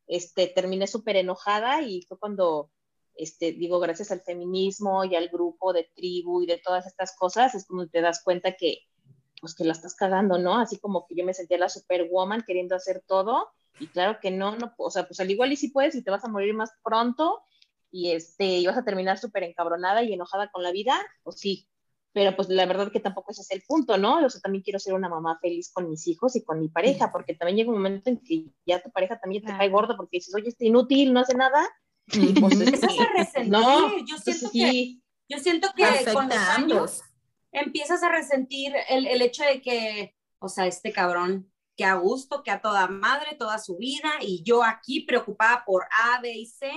este, 0.06 0.48
terminé 0.48 0.86
súper 0.86 1.16
enojada 1.16 1.80
y 1.80 2.02
fue 2.02 2.18
cuando 2.18 2.70
este, 3.18 3.52
digo, 3.52 3.80
gracias 3.80 4.12
al 4.12 4.20
feminismo 4.20 5.04
y 5.04 5.16
al 5.16 5.28
grupo 5.28 5.72
de 5.72 5.90
tribu 5.94 6.42
y 6.42 6.46
de 6.46 6.58
todas 6.58 6.86
estas 6.86 7.14
cosas, 7.16 7.54
es 7.54 7.66
como 7.66 7.88
te 7.88 8.00
das 8.00 8.22
cuenta 8.22 8.56
que, 8.56 8.78
pues 9.40 9.54
que 9.54 9.64
la 9.64 9.72
estás 9.72 9.94
cagando, 9.94 10.38
¿no? 10.38 10.58
Así 10.58 10.78
como 10.78 11.06
que 11.06 11.14
yo 11.14 11.24
me 11.24 11.34
sentía 11.34 11.58
la 11.58 11.68
superwoman 11.68 12.42
queriendo 12.46 12.74
hacer 12.74 13.02
todo 13.06 13.50
y 13.78 13.86
claro 13.86 14.18
que 14.20 14.30
no, 14.30 14.56
no, 14.56 14.74
o 14.76 14.90
sea, 14.90 15.06
pues 15.06 15.20
al 15.20 15.30
igual 15.30 15.52
y 15.52 15.56
si 15.56 15.68
puedes 15.68 15.94
y 15.94 16.02
te 16.02 16.10
vas 16.10 16.24
a 16.24 16.28
morir 16.28 16.54
más 16.54 16.70
pronto 16.82 17.42
y 17.90 18.10
este, 18.10 18.58
y 18.58 18.66
vas 18.66 18.76
a 18.76 18.84
terminar 18.84 19.18
súper 19.18 19.44
encabronada 19.44 20.02
y 20.02 20.12
enojada 20.12 20.50
con 20.50 20.62
la 20.62 20.72
vida, 20.72 20.98
pues 21.22 21.38
sí, 21.38 21.68
pero 22.12 22.34
pues 22.34 22.48
la 22.48 22.66
verdad 22.66 22.90
que 22.90 23.00
tampoco 23.00 23.30
ese 23.30 23.42
es 23.42 23.50
el 23.52 23.62
punto, 23.62 23.96
¿no? 23.96 24.24
O 24.24 24.30
sea, 24.30 24.40
también 24.40 24.62
quiero 24.62 24.78
ser 24.78 24.94
una 24.94 25.08
mamá 25.08 25.38
feliz 25.40 25.70
con 25.72 25.88
mis 25.88 26.06
hijos 26.08 26.34
y 26.36 26.42
con 26.42 26.58
mi 26.60 26.68
pareja, 26.68 27.12
porque 27.12 27.34
también 27.34 27.58
llega 27.58 27.70
un 27.70 27.76
momento 27.76 28.10
en 28.10 28.18
que 28.18 28.46
ya 28.66 28.82
tu 28.82 28.90
pareja 28.90 29.18
también 29.20 29.44
te 29.44 29.56
cae 29.56 29.68
gordo 29.68 29.96
porque 29.96 30.18
dices, 30.18 30.34
oye, 30.34 30.48
está 30.48 30.64
inútil, 30.64 31.12
no 31.12 31.20
hace 31.20 31.34
nada. 31.34 31.68
Y 32.12 32.40
pues, 32.40 32.60
Empiezas 32.60 32.90
a 32.98 33.12
resentir, 33.16 33.52
no, 33.52 33.98
yo 34.04 34.18
siento 34.18 34.50
que, 34.50 34.98
yo 35.28 35.38
siento 35.38 35.68
que 35.76 36.12
con 36.12 36.28
los 36.28 36.38
años, 36.38 37.02
empiezas 37.52 38.02
a 38.02 38.10
resentir 38.10 38.74
el, 38.88 39.06
el, 39.06 39.22
hecho 39.22 39.44
de 39.44 39.60
que, 39.60 40.16
o 40.38 40.48
sea, 40.48 40.66
este 40.66 40.92
cabrón, 40.92 41.50
que 41.76 41.84
a 41.84 41.94
gusto, 41.94 42.42
que 42.42 42.50
a 42.50 42.60
toda 42.60 42.88
madre, 42.88 43.36
toda 43.38 43.58
su 43.58 43.76
vida, 43.76 44.10
y 44.20 44.42
yo 44.42 44.64
aquí 44.64 45.00
preocupada 45.00 45.64
por 45.64 45.84
A, 45.84 46.20
B 46.20 46.32
y 46.32 46.46
C, 46.46 46.70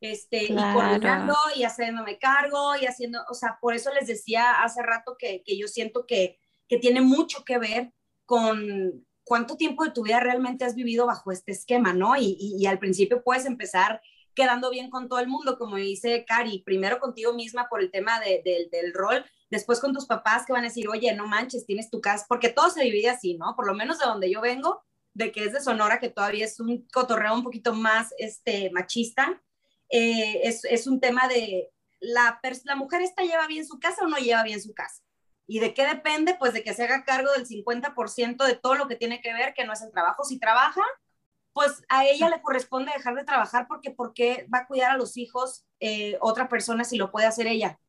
este, 0.00 0.44
y 0.44 0.56
coordinando 0.56 1.34
y 1.54 1.64
haciéndome 1.64 2.18
cargo 2.18 2.74
y 2.80 2.86
haciendo, 2.86 3.20
o 3.28 3.34
sea, 3.34 3.58
por 3.60 3.74
eso 3.74 3.92
les 3.92 4.06
decía 4.06 4.62
hace 4.62 4.82
rato 4.82 5.16
que, 5.18 5.42
que 5.44 5.58
yo 5.58 5.68
siento 5.68 6.06
que, 6.06 6.38
que 6.68 6.78
tiene 6.78 7.02
mucho 7.02 7.44
que 7.44 7.58
ver 7.58 7.92
con 8.24 9.06
cuánto 9.24 9.56
tiempo 9.56 9.84
de 9.84 9.90
tu 9.90 10.02
vida 10.02 10.18
realmente 10.20 10.64
has 10.64 10.74
vivido 10.74 11.06
bajo 11.06 11.30
este 11.32 11.52
esquema, 11.52 11.92
¿no? 11.92 12.16
Y, 12.16 12.36
y, 12.40 12.56
y, 12.58 12.66
al 12.66 12.78
principio 12.78 13.22
puedes 13.22 13.44
empezar 13.44 14.00
quedando 14.34 14.70
bien 14.70 14.88
con 14.90 15.08
todo 15.08 15.18
el 15.18 15.28
mundo, 15.28 15.58
como 15.58 15.76
dice 15.76 16.24
Cari, 16.24 16.62
primero 16.64 16.98
contigo 16.98 17.34
misma 17.34 17.68
por 17.68 17.80
el 17.80 17.90
tema 17.90 18.20
de, 18.20 18.40
de, 18.44 18.68
del 18.72 18.94
rol, 18.94 19.24
después 19.50 19.80
con 19.80 19.92
tus 19.92 20.06
papás 20.06 20.46
que 20.46 20.52
van 20.52 20.62
a 20.62 20.68
decir, 20.68 20.88
oye, 20.88 21.12
no 21.14 21.26
manches, 21.26 21.66
tienes 21.66 21.90
tu 21.90 22.00
casa, 22.00 22.24
porque 22.28 22.48
todo 22.48 22.70
se 22.70 22.82
divide 22.82 23.10
así, 23.10 23.36
¿no? 23.36 23.54
Por 23.56 23.66
lo 23.66 23.74
menos 23.74 23.98
de 23.98 24.06
donde 24.06 24.30
yo 24.30 24.40
vengo, 24.40 24.82
de 25.12 25.32
que 25.32 25.44
es 25.44 25.52
de 25.52 25.60
Sonora, 25.60 25.98
que 25.98 26.08
todavía 26.08 26.44
es 26.44 26.60
un 26.60 26.86
cotorreo 26.92 27.34
un 27.34 27.42
poquito 27.42 27.74
más 27.74 28.14
este, 28.18 28.70
machista, 28.70 29.42
eh, 29.90 30.40
es, 30.44 30.64
es, 30.64 30.86
un 30.86 31.00
tema 31.00 31.26
de 31.26 31.68
la, 31.98 32.40
la 32.64 32.76
mujer 32.76 33.02
esta 33.02 33.24
lleva 33.24 33.48
bien 33.48 33.66
su 33.66 33.80
casa 33.80 34.04
o 34.04 34.08
no 34.08 34.18
lleva 34.18 34.44
bien 34.44 34.62
su 34.62 34.72
casa. 34.72 35.02
¿Y 35.48 35.58
de 35.58 35.74
qué 35.74 35.84
depende? 35.84 36.36
Pues 36.38 36.52
de 36.52 36.62
que 36.62 36.74
se 36.74 36.84
haga 36.84 37.04
cargo 37.04 37.32
del 37.32 37.44
50% 37.44 38.46
de 38.46 38.54
todo 38.54 38.76
lo 38.76 38.86
que 38.86 38.94
tiene 38.94 39.20
que 39.20 39.32
ver, 39.32 39.52
que 39.52 39.64
no 39.64 39.72
es 39.72 39.82
el 39.82 39.90
trabajo. 39.90 40.22
Si 40.22 40.38
trabaja, 40.38 40.82
pues 41.52 41.82
a 41.88 42.04
ella 42.04 42.28
le 42.28 42.40
corresponde 42.40 42.92
dejar 42.94 43.16
de 43.16 43.24
trabajar 43.24 43.66
porque 43.66 43.90
¿por 43.90 44.14
qué 44.14 44.46
va 44.54 44.58
a 44.58 44.66
cuidar 44.68 44.92
a 44.92 44.96
los 44.96 45.16
hijos 45.16 45.66
eh, 45.80 46.16
otra 46.20 46.48
persona 46.48 46.84
si 46.84 46.96
lo 46.96 47.10
puede 47.10 47.26
hacer 47.26 47.48
ella? 47.48 47.80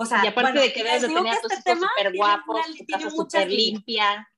O 0.00 0.06
sea, 0.06 0.24
y 0.24 0.28
aparte 0.28 0.60
de 0.60 0.72
que 0.72 0.84
debes 0.84 1.02
de 1.02 1.08
tener 1.08 1.34
a 1.34 1.40
tus 1.40 1.52
este 1.52 1.72
hijos 1.72 1.88
súper 1.96 2.16
guapos, 2.16 2.60
tu 2.78 2.86
casa 2.86 3.10
súper 3.10 3.50
limpia. 3.50 4.28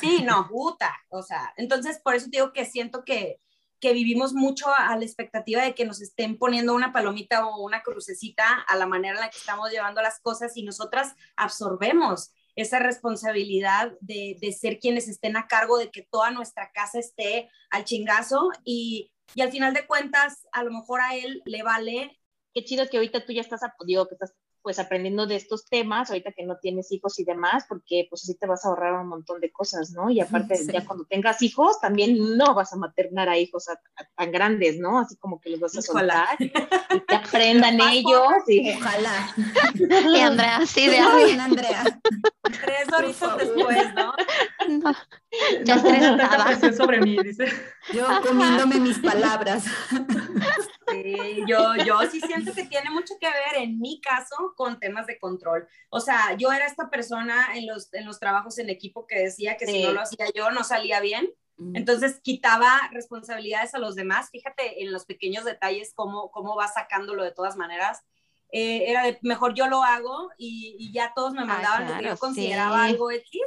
Sí, 0.00 0.22
no, 0.24 0.48
puta. 0.48 0.96
O 1.10 1.22
sea, 1.22 1.52
entonces 1.56 2.00
por 2.02 2.14
eso 2.14 2.26
digo 2.30 2.52
que 2.54 2.64
siento 2.64 3.04
que, 3.04 3.38
que 3.80 3.92
vivimos 3.92 4.32
mucho 4.32 4.66
a 4.74 4.96
la 4.96 5.04
expectativa 5.04 5.62
de 5.62 5.74
que 5.74 5.84
nos 5.84 6.00
estén 6.00 6.38
poniendo 6.38 6.74
una 6.74 6.90
palomita 6.92 7.46
o 7.46 7.62
una 7.62 7.82
crucecita 7.82 8.64
a 8.66 8.76
la 8.76 8.86
manera 8.86 9.14
en 9.14 9.20
la 9.20 9.30
que 9.30 9.36
estamos 9.36 9.70
llevando 9.70 10.00
las 10.00 10.20
cosas 10.20 10.56
y 10.56 10.62
nosotras 10.62 11.14
absorbemos 11.36 12.32
esa 12.56 12.78
responsabilidad 12.78 13.92
de, 14.00 14.38
de 14.40 14.52
ser 14.52 14.78
quienes 14.78 15.06
estén 15.06 15.36
a 15.36 15.46
cargo 15.46 15.76
de 15.76 15.90
que 15.90 16.08
toda 16.10 16.30
nuestra 16.30 16.72
casa 16.72 16.98
esté 16.98 17.50
al 17.70 17.84
chingazo 17.84 18.48
y, 18.64 19.12
y 19.34 19.42
al 19.42 19.52
final 19.52 19.74
de 19.74 19.86
cuentas 19.86 20.46
a 20.52 20.64
lo 20.64 20.70
mejor 20.70 21.02
a 21.02 21.14
él 21.14 21.42
le 21.44 21.62
vale 21.62 22.18
qué 22.54 22.64
chido 22.64 22.88
que 22.88 22.96
ahorita 22.96 23.26
tú 23.26 23.34
ya 23.34 23.42
estás, 23.42 23.60
digo, 23.86 24.08
que 24.08 24.14
estás 24.14 24.34
pues 24.66 24.80
aprendiendo 24.80 25.28
de 25.28 25.36
estos 25.36 25.64
temas, 25.66 26.10
ahorita 26.10 26.32
que 26.32 26.44
no 26.44 26.56
tienes 26.56 26.90
hijos 26.90 27.20
y 27.20 27.24
demás, 27.24 27.66
porque 27.68 28.08
pues 28.10 28.24
así 28.24 28.34
te 28.34 28.48
vas 28.48 28.64
a 28.64 28.68
ahorrar 28.70 28.94
un 28.94 29.06
montón 29.06 29.40
de 29.40 29.52
cosas, 29.52 29.92
¿no? 29.92 30.10
Y 30.10 30.18
aparte, 30.18 30.58
ya 30.72 30.84
cuando 30.84 31.04
tengas 31.04 31.40
hijos, 31.42 31.78
también 31.80 32.36
no 32.36 32.52
vas 32.52 32.72
a 32.72 32.76
maternar 32.76 33.28
a 33.28 33.38
hijos 33.38 33.66
tan 34.16 34.32
grandes, 34.32 34.80
¿no? 34.80 34.98
Así 34.98 35.14
como 35.18 35.40
que 35.40 35.50
los 35.50 35.60
vas 35.60 35.76
a 35.78 35.82
soltar 35.82 36.36
y 36.40 36.50
que 37.06 37.14
aprendan 37.14 37.80
ellos. 37.80 38.32
Y... 38.48 38.72
Ojalá. 38.72 39.32
Y 40.16 40.20
Andrea, 40.20 40.66
sí, 40.66 40.88
de 40.88 40.98
ahí. 40.98 41.38
Andrea. 41.38 41.84
Tres 42.42 42.92
horitos 42.92 43.38
después, 43.38 43.94
¿no? 43.94 44.14
¿no? 44.68 44.92
ya 45.64 45.76
no 45.76 46.72
sobre 46.72 47.00
mí, 47.00 47.16
dice. 47.22 47.46
Yo 47.92 48.06
comiéndome 48.22 48.80
mis 48.80 48.98
palabras. 48.98 49.64
Sí, 50.88 51.42
yo, 51.48 51.74
yo 51.84 51.98
sí 52.08 52.20
siento 52.20 52.54
que 52.54 52.62
tiene 52.62 52.90
mucho 52.90 53.14
que 53.20 53.26
ver 53.26 53.62
en 53.62 53.80
mi 53.80 54.00
caso 54.00 54.54
con 54.54 54.78
temas 54.78 55.08
de 55.08 55.18
control. 55.18 55.66
O 55.90 55.98
sea, 55.98 56.36
yo 56.36 56.52
era 56.52 56.64
esta 56.64 56.88
persona 56.90 57.56
en 57.56 57.66
los, 57.66 57.92
en 57.92 58.06
los 58.06 58.20
trabajos 58.20 58.56
en 58.58 58.70
equipo 58.70 59.04
que 59.04 59.18
decía 59.18 59.56
que 59.56 59.66
si 59.66 59.82
no 59.82 59.90
lo 59.90 60.02
hacía 60.02 60.26
yo 60.32 60.52
no 60.52 60.62
salía 60.62 61.00
bien. 61.00 61.28
Entonces 61.74 62.20
quitaba 62.22 62.88
responsabilidades 62.92 63.74
a 63.74 63.78
los 63.78 63.96
demás. 63.96 64.30
Fíjate 64.30 64.84
en 64.84 64.92
los 64.92 65.06
pequeños 65.06 65.44
detalles 65.44 65.92
cómo, 65.92 66.30
cómo 66.30 66.54
va 66.54 66.68
sacándolo 66.68 67.24
de 67.24 67.32
todas 67.32 67.56
maneras. 67.56 68.04
Eh, 68.52 68.88
era 68.88 69.02
de, 69.02 69.18
mejor 69.22 69.54
yo 69.54 69.66
lo 69.66 69.82
hago 69.82 70.30
y, 70.38 70.92
ya 70.92 71.12
todos 71.16 71.32
me 71.32 71.44
mandaban 71.44 71.88
lo 71.88 71.98
que 71.98 72.04
yo 72.04 72.16
consideraba 72.16 72.84
algo 72.84 73.10
X 73.10 73.40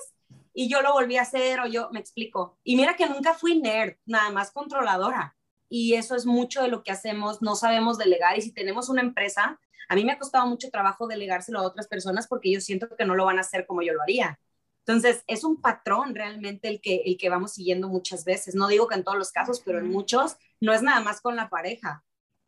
y 0.59 0.67
yo 0.67 0.81
lo 0.81 0.91
volví 0.91 1.15
a 1.15 1.21
hacer 1.21 1.61
o 1.61 1.67
yo 1.67 1.89
me 1.93 2.01
explico. 2.01 2.57
Y 2.65 2.75
mira 2.75 2.97
que 2.97 3.07
nunca 3.07 3.33
fui 3.33 3.57
nerd, 3.61 3.95
nada 4.05 4.29
más 4.29 4.51
controladora. 4.51 5.37
Y 5.69 5.93
eso 5.93 6.17
es 6.17 6.25
mucho 6.25 6.61
de 6.61 6.67
lo 6.67 6.83
que 6.83 6.91
hacemos, 6.91 7.41
no 7.41 7.55
sabemos 7.55 7.97
delegar 7.97 8.37
y 8.37 8.41
si 8.41 8.51
tenemos 8.51 8.89
una 8.89 8.99
empresa, 8.99 9.57
a 9.87 9.95
mí 9.95 10.03
me 10.03 10.11
ha 10.11 10.19
costado 10.19 10.45
mucho 10.47 10.69
trabajo 10.69 11.07
delegárselo 11.07 11.59
a 11.59 11.63
otras 11.63 11.87
personas 11.87 12.27
porque 12.27 12.51
yo 12.51 12.59
siento 12.59 12.93
que 12.93 13.05
no 13.05 13.15
lo 13.15 13.23
van 13.23 13.37
a 13.37 13.41
hacer 13.41 13.65
como 13.65 13.83
yo 13.83 13.93
lo 13.93 14.01
haría. 14.01 14.37
Entonces, 14.79 15.23
es 15.27 15.45
un 15.45 15.61
patrón 15.61 16.13
realmente 16.13 16.67
el 16.67 16.81
que, 16.81 17.03
el 17.05 17.15
que 17.15 17.29
vamos 17.29 17.53
siguiendo 17.53 17.87
muchas 17.87 18.25
veces. 18.25 18.53
No 18.53 18.67
digo 18.67 18.89
que 18.89 18.95
en 18.95 19.05
todos 19.05 19.17
los 19.17 19.31
casos, 19.31 19.61
pero 19.63 19.79
en 19.79 19.89
muchos 19.89 20.35
no 20.59 20.73
es 20.73 20.81
nada 20.81 20.99
más 20.99 21.21
con 21.21 21.37
la 21.37 21.47
pareja. 21.47 22.03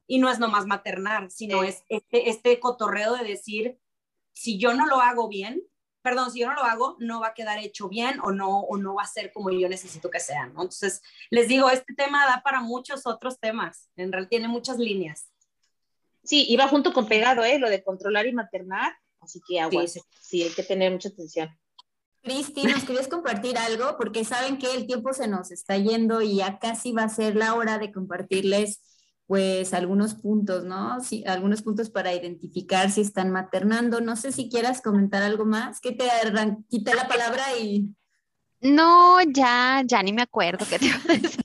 Y 0.05 0.19
no 0.19 0.29
es 0.29 0.37
nomás 0.37 0.65
maternar, 0.65 1.31
sino 1.31 1.63
es 1.63 1.85
este, 1.87 2.29
este 2.29 2.59
cotorreo 2.59 3.15
de 3.15 3.23
decir, 3.23 3.79
si 4.33 4.57
yo 4.57 4.73
no 4.73 4.85
lo 4.85 4.99
hago 4.99 5.29
bien, 5.29 5.63
perdón, 6.01 6.31
si 6.31 6.39
yo 6.39 6.47
no 6.47 6.55
lo 6.55 6.63
hago, 6.63 6.95
no 6.99 7.19
va 7.19 7.27
a 7.27 7.33
quedar 7.33 7.59
hecho 7.59 7.87
bien 7.87 8.19
o 8.21 8.31
no, 8.31 8.61
o 8.61 8.77
no 8.77 8.95
va 8.95 9.03
a 9.03 9.07
ser 9.07 9.31
como 9.31 9.51
yo 9.51 9.69
necesito 9.69 10.09
que 10.09 10.19
sea, 10.19 10.47
¿no? 10.47 10.63
Entonces, 10.63 11.01
les 11.29 11.47
digo, 11.47 11.69
este 11.69 11.93
tema 11.93 12.25
da 12.25 12.41
para 12.43 12.61
muchos 12.61 13.05
otros 13.05 13.39
temas, 13.39 13.89
en 13.95 14.11
realidad 14.11 14.29
tiene 14.29 14.47
muchas 14.47 14.77
líneas. 14.77 15.31
Sí, 16.23 16.45
iba 16.49 16.67
junto 16.67 16.93
con 16.93 17.07
pegado, 17.07 17.43
¿eh? 17.43 17.59
Lo 17.59 17.69
de 17.69 17.83
controlar 17.83 18.27
y 18.27 18.33
maternar, 18.33 18.93
así 19.19 19.41
que 19.47 19.59
aguas, 19.59 19.99
sí, 20.21 20.43
hay 20.43 20.51
que 20.51 20.63
tener 20.63 20.91
mucha 20.91 21.09
atención. 21.09 21.49
Cristi, 22.21 22.63
¿nos 22.63 22.83
querías 22.83 23.07
compartir 23.07 23.57
algo? 23.57 23.97
Porque 23.97 24.23
saben 24.23 24.59
que 24.59 24.75
el 24.75 24.85
tiempo 24.85 25.11
se 25.11 25.27
nos 25.27 25.49
está 25.49 25.77
yendo 25.77 26.21
y 26.21 26.37
ya 26.37 26.59
casi 26.59 26.91
va 26.91 27.03
a 27.03 27.09
ser 27.09 27.35
la 27.35 27.55
hora 27.55 27.79
de 27.79 27.91
compartirles 27.91 28.79
pues 29.31 29.73
algunos 29.73 30.15
puntos, 30.15 30.65
¿no? 30.65 30.99
Sí, 30.99 31.23
algunos 31.25 31.61
puntos 31.61 31.89
para 31.89 32.13
identificar 32.13 32.91
si 32.91 32.99
están 32.99 33.31
maternando. 33.31 34.01
No 34.01 34.17
sé 34.17 34.33
si 34.33 34.49
quieras 34.49 34.81
comentar 34.81 35.23
algo 35.23 35.45
más, 35.45 35.79
que 35.79 35.93
te 35.93 36.03
quité 36.69 36.93
la 36.93 37.07
palabra 37.07 37.41
y... 37.57 37.95
No, 38.59 39.21
ya, 39.21 39.83
ya 39.85 40.03
ni 40.03 40.11
me 40.11 40.23
acuerdo 40.23 40.65
qué 40.69 40.79
te 40.79 40.87
iba 40.87 40.97
a 40.97 41.13
decir. 41.13 41.43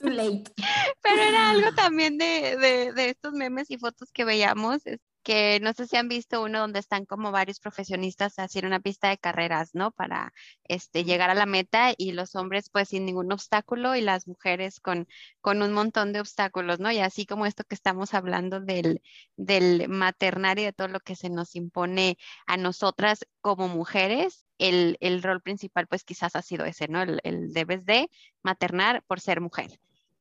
Too 0.00 0.08
late. 0.08 0.52
Pero 1.00 1.22
era 1.22 1.50
algo 1.50 1.72
también 1.76 2.18
de, 2.18 2.56
de, 2.56 2.92
de 2.92 3.10
estos 3.10 3.34
memes 3.34 3.70
y 3.70 3.78
fotos 3.78 4.10
que 4.10 4.24
veíamos, 4.24 4.82
que 5.22 5.60
no 5.60 5.72
sé 5.72 5.86
si 5.86 5.96
han 5.96 6.08
visto 6.08 6.42
uno 6.42 6.60
donde 6.60 6.78
están 6.78 7.04
como 7.06 7.30
varios 7.32 7.60
profesionistas 7.60 8.38
haciendo 8.38 8.68
una 8.68 8.80
pista 8.80 9.08
de 9.10 9.18
carreras, 9.18 9.70
¿no? 9.74 9.90
Para 9.92 10.32
este, 10.64 11.04
llegar 11.04 11.30
a 11.30 11.34
la 11.34 11.46
meta 11.46 11.92
y 11.96 12.12
los 12.12 12.34
hombres 12.34 12.70
pues 12.70 12.88
sin 12.88 13.04
ningún 13.04 13.32
obstáculo 13.32 13.96
y 13.96 14.00
las 14.00 14.26
mujeres 14.26 14.80
con, 14.80 15.06
con 15.40 15.62
un 15.62 15.72
montón 15.72 16.12
de 16.12 16.20
obstáculos, 16.20 16.80
¿no? 16.80 16.90
Y 16.90 17.00
así 17.00 17.26
como 17.26 17.46
esto 17.46 17.64
que 17.64 17.74
estamos 17.74 18.14
hablando 18.14 18.60
del, 18.60 19.02
del 19.36 19.88
maternar 19.88 20.58
y 20.58 20.64
de 20.64 20.72
todo 20.72 20.88
lo 20.88 21.00
que 21.00 21.16
se 21.16 21.30
nos 21.30 21.54
impone 21.56 22.16
a 22.46 22.56
nosotras 22.56 23.26
como 23.40 23.68
mujeres, 23.68 24.46
el, 24.58 24.96
el 25.00 25.22
rol 25.22 25.42
principal 25.42 25.86
pues 25.86 26.04
quizás 26.04 26.36
ha 26.36 26.42
sido 26.42 26.64
ese, 26.64 26.88
¿no? 26.88 27.02
El, 27.02 27.20
el 27.24 27.52
debes 27.52 27.84
de 27.84 28.10
maternar 28.42 29.02
por 29.06 29.20
ser 29.20 29.40
mujer. 29.40 29.80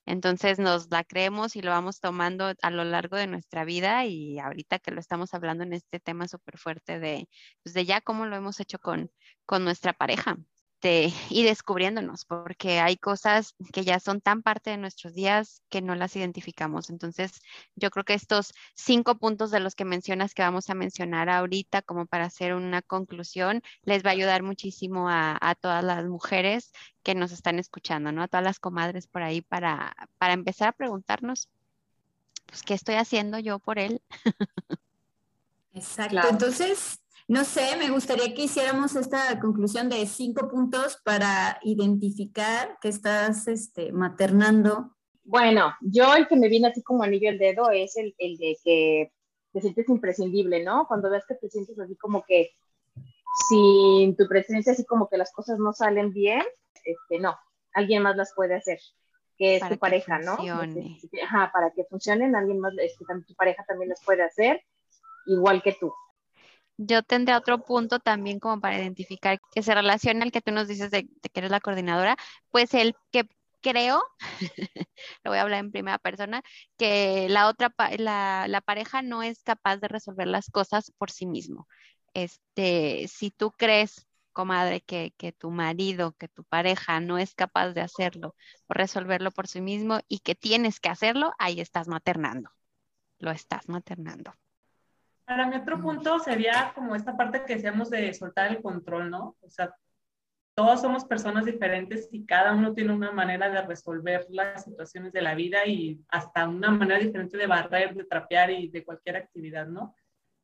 Entonces 0.09 0.57
nos 0.57 0.89
la 0.89 1.03
creemos 1.03 1.55
y 1.55 1.61
lo 1.61 1.69
vamos 1.69 1.99
tomando 1.99 2.51
a 2.63 2.71
lo 2.71 2.83
largo 2.83 3.15
de 3.15 3.27
nuestra 3.27 3.63
vida 3.63 4.05
y 4.05 4.39
ahorita 4.39 4.79
que 4.79 4.89
lo 4.91 4.99
estamos 4.99 5.35
hablando 5.35 5.63
en 5.63 5.73
este 5.73 5.99
tema 5.99 6.27
súper 6.27 6.57
fuerte 6.57 6.99
de, 6.99 7.29
pues 7.63 7.75
de 7.75 7.85
ya 7.85 8.01
cómo 8.01 8.25
lo 8.25 8.35
hemos 8.35 8.59
hecho 8.59 8.79
con, 8.79 9.11
con 9.45 9.63
nuestra 9.63 9.93
pareja. 9.93 10.37
Este, 10.81 11.13
y 11.29 11.43
descubriéndonos, 11.43 12.23
porque 12.23 12.79
hay 12.79 12.95
cosas 12.95 13.53
que 13.73 13.83
ya 13.83 13.99
son 13.99 14.21
tan 14.21 14.41
parte 14.41 14.69
de 14.69 14.77
nuestros 14.77 15.13
días 15.13 15.61
que 15.67 15.81
no 15.81 15.93
las 15.93 16.15
identificamos. 16.15 16.89
Entonces, 16.89 17.41
yo 17.75 17.89
creo 17.89 18.05
que 18.05 18.13
estos 18.13 18.53
cinco 18.75 19.17
puntos 19.17 19.51
de 19.51 19.59
los 19.59 19.75
que 19.75 19.83
mencionas 19.83 20.33
que 20.33 20.41
vamos 20.41 20.69
a 20.69 20.75
mencionar 20.75 21.29
ahorita 21.29 21.81
como 21.81 22.05
para 22.05 22.25
hacer 22.25 22.53
una 22.53 22.81
conclusión, 22.81 23.61
les 23.83 24.05
va 24.05 24.11
a 24.11 24.13
ayudar 24.13 24.41
muchísimo 24.41 25.09
a, 25.09 25.37
todas 25.59 25.83
las 25.83 26.05
mujeres 26.05 26.71
que 27.03 27.13
nos 27.13 27.33
están 27.33 27.59
escuchando, 27.59 28.13
¿no? 28.13 28.23
A 28.23 28.29
todas 28.29 28.45
las 28.45 28.59
comadres 28.59 29.05
por 29.05 29.21
ahí 29.21 29.41
para, 29.41 29.93
para 30.17 30.31
empezar 30.31 30.69
a 30.69 30.71
preguntarnos, 30.71 31.49
pues, 32.45 32.63
¿qué 32.63 32.73
estoy 32.73 32.95
haciendo 32.95 33.37
yo 33.37 33.59
por 33.59 33.79
él? 33.79 34.01
Exacto. 35.73 36.29
Entonces, 36.29 37.01
no 37.29 37.45
sé, 37.45 37.77
me 37.77 37.91
gustaría 37.91 38.33
que 38.33 38.45
hiciéramos 38.45 38.95
esta 38.95 39.39
conclusión 39.39 39.87
de 39.87 40.03
cinco 40.07 40.49
puntos 40.49 40.99
para 41.05 41.59
identificar 41.61 42.79
que 42.81 42.87
estás 42.87 43.47
este, 43.47 43.91
maternando. 43.91 44.97
Bueno, 45.23 45.75
yo 45.79 46.15
el 46.15 46.27
que 46.27 46.35
me 46.35 46.49
viene 46.49 46.69
así 46.69 46.81
como 46.81 47.03
anillo 47.03 47.29
el 47.29 47.37
dedo 47.37 47.69
es 47.69 47.97
el, 47.97 48.15
de 48.17 48.57
que 48.63 49.13
te 49.53 49.61
sientes 49.61 49.87
imprescindible, 49.89 50.63
¿no? 50.63 50.87
Cuando 50.87 51.11
ves 51.11 51.23
que 51.27 51.35
te 51.35 51.51
sientes 51.51 51.79
así 51.79 51.95
como 51.97 52.23
que 52.27 52.49
sin 53.47 54.15
tu 54.15 54.27
presencia, 54.27 54.73
así 54.73 54.83
como 54.83 55.07
que 55.07 55.17
las 55.17 55.31
cosas 55.31 55.59
no 55.59 55.71
salen 55.71 56.11
bien, 56.11 56.41
este, 56.83 57.19
no, 57.19 57.37
alguien 57.75 58.01
más 58.01 58.17
las 58.17 58.33
puede 58.33 58.55
hacer, 58.55 58.79
que 59.37 59.57
es 59.57 59.69
tu 59.69 59.77
pareja, 59.77 60.17
¿no? 60.17 60.31
Ajá, 60.33 61.51
para 61.53 61.69
que 61.75 61.83
funcionen, 61.83 62.35
alguien 62.35 62.59
más, 62.59 62.73
este, 62.79 63.05
tu 63.27 63.35
pareja 63.35 63.63
también 63.67 63.89
las 63.89 64.03
puede 64.03 64.23
hacer, 64.23 64.63
igual 65.27 65.61
que 65.61 65.73
tú 65.79 65.93
yo 66.79 67.03
tendría 67.03 67.37
otro 67.37 67.65
punto 67.65 67.99
también 67.99 68.39
como 68.39 68.61
para 68.61 68.79
identificar 68.79 69.39
que 69.53 69.63
se 69.63 69.75
relaciona 69.75 70.23
al 70.23 70.31
que 70.31 70.41
tú 70.41 70.51
nos 70.53 70.67
dices 70.67 70.91
de, 70.91 71.07
que 71.07 71.39
eres 71.39 71.51
la 71.51 71.59
coordinadora, 71.59 72.17
pues 72.51 72.73
el 72.73 72.95
que 73.11 73.27
creo, 73.61 74.01
lo 75.23 75.31
voy 75.31 75.37
a 75.39 75.41
hablar 75.41 75.59
en 75.59 75.71
primera 75.71 75.97
persona, 75.99 76.41
que 76.77 77.27
la 77.29 77.49
otra, 77.49 77.73
la, 77.97 78.45
la, 78.47 78.61
pareja 78.61 79.01
no 79.01 79.23
es 79.23 79.43
capaz 79.43 79.77
de 79.77 79.89
resolver 79.89 80.27
las 80.27 80.49
cosas 80.49 80.91
por 80.97 81.11
sí 81.11 81.25
mismo. 81.25 81.67
Este, 82.13 83.07
si 83.09 83.31
tú 83.31 83.51
crees, 83.51 84.07
comadre, 84.31 84.81
que, 84.81 85.13
que 85.17 85.33
tu 85.33 85.51
marido, 85.51 86.13
que 86.13 86.29
tu 86.29 86.43
pareja 86.45 87.01
no 87.01 87.17
es 87.17 87.35
capaz 87.35 87.73
de 87.73 87.81
hacerlo 87.81 88.35
resolverlo 88.69 89.31
por 89.31 89.47
sí 89.47 89.61
mismo 89.61 89.99
y 90.07 90.19
que 90.19 90.35
tienes 90.35 90.79
que 90.79 90.89
hacerlo, 90.89 91.33
ahí 91.39 91.59
estás 91.59 91.87
maternando. 91.87 92.49
Lo 93.19 93.31
estás 93.31 93.67
maternando. 93.69 94.33
Para 95.29 95.45
mi 95.45 95.57
otro 95.57 95.79
punto 95.79 96.17
sería 96.17 96.71
como 96.73 96.95
esta 96.95 97.15
parte 97.15 97.43
que 97.45 97.53
decíamos 97.53 97.91
de 97.91 98.11
soltar 98.15 98.49
el 98.49 98.63
control, 98.63 99.11
¿no? 99.11 99.35
O 99.41 99.49
sea, 99.51 99.75
todos 100.55 100.81
somos 100.81 101.05
personas 101.05 101.45
diferentes 101.45 102.09
y 102.11 102.25
cada 102.25 102.51
uno 102.51 102.73
tiene 102.73 102.93
una 102.93 103.11
manera 103.11 103.47
de 103.47 103.61
resolver 103.61 104.25
las 104.29 104.63
situaciones 104.63 105.13
de 105.13 105.21
la 105.21 105.35
vida 105.35 105.67
y 105.67 106.03
hasta 106.07 106.49
una 106.49 106.71
manera 106.71 106.99
diferente 106.99 107.37
de 107.37 107.45
barrer, 107.45 107.93
de 107.93 108.05
trapear 108.05 108.49
y 108.49 108.69
de 108.69 108.83
cualquier 108.83 109.17
actividad, 109.17 109.67
¿no? 109.67 109.93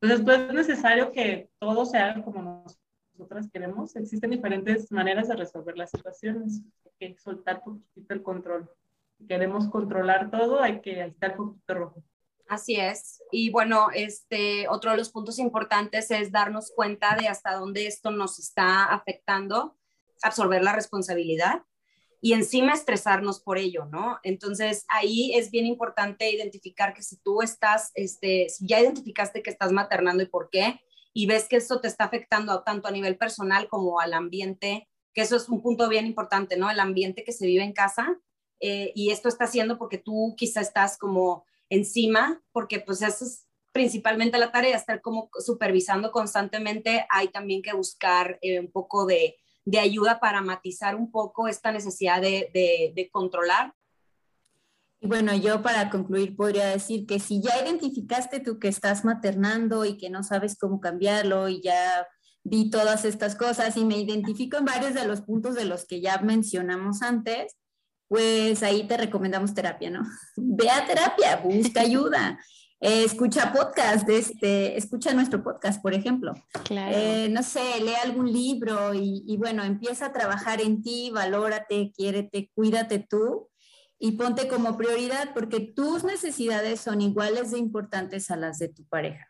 Entonces, 0.00 0.24
pues 0.24 0.38
es 0.38 0.54
necesario 0.54 1.10
que 1.10 1.50
todo 1.58 1.84
se 1.84 1.98
haga 1.98 2.22
como 2.22 2.64
nosotras 3.12 3.50
queremos. 3.52 3.96
Existen 3.96 4.30
diferentes 4.30 4.92
maneras 4.92 5.26
de 5.26 5.34
resolver 5.34 5.76
las 5.76 5.90
situaciones. 5.90 6.62
Hay 6.84 6.92
que 7.14 7.18
soltar 7.18 7.60
un 7.66 7.82
poquito 7.82 8.14
el 8.14 8.22
control. 8.22 8.70
Si 9.18 9.26
queremos 9.26 9.68
controlar 9.68 10.30
todo, 10.30 10.62
hay 10.62 10.80
que 10.80 11.06
estar 11.06 11.34
poquito 11.34 11.74
rojo. 11.74 12.04
Así 12.48 12.76
es. 12.76 13.22
Y 13.32 13.50
bueno, 13.50 13.88
este, 13.92 14.68
otro 14.68 14.92
de 14.92 14.96
los 14.96 15.10
puntos 15.10 15.38
importantes 15.38 16.10
es 16.10 16.30
darnos 16.30 16.70
cuenta 16.74 17.16
de 17.16 17.28
hasta 17.28 17.54
dónde 17.54 17.86
esto 17.86 18.10
nos 18.10 18.38
está 18.38 18.84
afectando, 18.84 19.76
absorber 20.22 20.62
la 20.62 20.72
responsabilidad 20.72 21.62
y 22.20 22.32
encima 22.32 22.72
estresarnos 22.72 23.40
por 23.40 23.58
ello, 23.58 23.86
¿no? 23.86 24.18
Entonces 24.22 24.84
ahí 24.88 25.34
es 25.34 25.50
bien 25.50 25.66
importante 25.66 26.30
identificar 26.30 26.94
que 26.94 27.02
si 27.02 27.16
tú 27.18 27.42
estás, 27.42 27.90
este, 27.94 28.46
ya 28.60 28.80
identificaste 28.80 29.42
que 29.42 29.50
estás 29.50 29.72
maternando 29.72 30.22
y 30.22 30.26
por 30.26 30.48
qué, 30.50 30.80
y 31.12 31.26
ves 31.26 31.48
que 31.48 31.56
esto 31.56 31.80
te 31.80 31.88
está 31.88 32.04
afectando 32.04 32.62
tanto 32.62 32.88
a 32.88 32.92
nivel 32.92 33.16
personal 33.16 33.68
como 33.68 34.00
al 34.00 34.12
ambiente, 34.12 34.88
que 35.14 35.22
eso 35.22 35.36
es 35.36 35.48
un 35.48 35.62
punto 35.62 35.88
bien 35.88 36.06
importante, 36.06 36.56
¿no? 36.56 36.70
El 36.70 36.80
ambiente 36.80 37.24
que 37.24 37.32
se 37.32 37.46
vive 37.46 37.64
en 37.64 37.72
casa, 37.72 38.18
eh, 38.60 38.92
y 38.94 39.10
esto 39.10 39.28
está 39.28 39.44
haciendo 39.44 39.78
porque 39.78 39.98
tú 39.98 40.34
quizá 40.36 40.60
estás 40.60 40.98
como 40.98 41.44
encima, 41.68 42.42
porque 42.52 42.80
pues 42.80 43.02
eso 43.02 43.24
es 43.24 43.46
principalmente 43.76 44.38
la 44.38 44.50
tarea, 44.52 44.74
estar 44.74 45.02
como 45.02 45.28
supervisando 45.38 46.10
constantemente, 46.10 47.06
hay 47.10 47.28
también 47.28 47.60
que 47.60 47.74
buscar 47.74 48.38
eh, 48.40 48.58
un 48.58 48.70
poco 48.70 49.04
de, 49.04 49.36
ayuda 49.78 50.18
para 50.18 50.40
matizar 50.40 50.94
un 50.94 51.10
poco 51.10 51.46
esta 51.46 51.72
necesidad 51.72 52.22
de, 52.22 52.50
de, 52.94 53.10
controlar. 53.10 53.74
Y 55.00 55.08
bueno, 55.08 55.36
yo 55.36 55.60
para 55.60 55.90
concluir 55.90 56.36
podría 56.36 56.68
decir 56.68 57.04
que 57.04 57.18
si 57.18 57.42
ya 57.42 57.62
identificaste 57.62 58.40
tú 58.40 58.58
que 58.58 58.68
estás 58.68 59.04
maternando 59.04 59.84
y 59.84 59.98
que 59.98 60.08
no 60.08 60.22
sabes 60.22 60.56
cómo 60.56 60.80
cambiarlo 60.80 61.50
y 61.50 61.60
ya 61.60 62.08
vi 62.44 62.70
todas 62.70 63.04
estas 63.04 63.34
cosas 63.34 63.76
y 63.76 63.84
me 63.84 63.98
identifico 63.98 64.56
en 64.56 64.64
varios 64.64 64.94
de 64.94 65.06
los 65.06 65.20
puntos 65.20 65.54
de 65.54 65.66
los 65.66 65.84
que 65.84 66.00
ya 66.00 66.18
mencionamos 66.18 67.02
antes, 67.02 67.56
pues 68.08 68.62
ahí 68.62 68.86
te 68.86 68.96
recomendamos 68.96 69.54
terapia, 69.54 69.90
¿no? 69.90 70.02
Ve 70.36 70.70
a 70.70 70.86
terapia, 70.86 71.36
busca 71.36 71.80
ayuda. 71.80 72.38
Eh, 72.80 73.04
escucha 73.04 73.52
podcast, 73.52 74.08
este, 74.08 74.76
escucha 74.76 75.14
nuestro 75.14 75.42
podcast, 75.42 75.80
por 75.80 75.94
ejemplo. 75.94 76.34
Eh, 76.70 77.28
no 77.30 77.42
sé, 77.42 77.80
lee 77.80 77.94
algún 78.04 78.30
libro 78.30 78.92
y, 78.92 79.24
y, 79.26 79.36
bueno, 79.38 79.64
empieza 79.64 80.06
a 80.06 80.12
trabajar 80.12 80.60
en 80.60 80.82
ti, 80.82 81.10
valórate, 81.10 81.90
quiérete, 81.96 82.50
cuídate 82.54 82.98
tú 82.98 83.48
y 83.98 84.12
ponte 84.12 84.46
como 84.46 84.76
prioridad 84.76 85.32
porque 85.32 85.60
tus 85.60 86.04
necesidades 86.04 86.80
son 86.80 87.00
iguales 87.00 87.50
de 87.50 87.58
importantes 87.58 88.30
a 88.30 88.36
las 88.36 88.58
de 88.58 88.68
tu 88.68 88.84
pareja. 88.84 89.26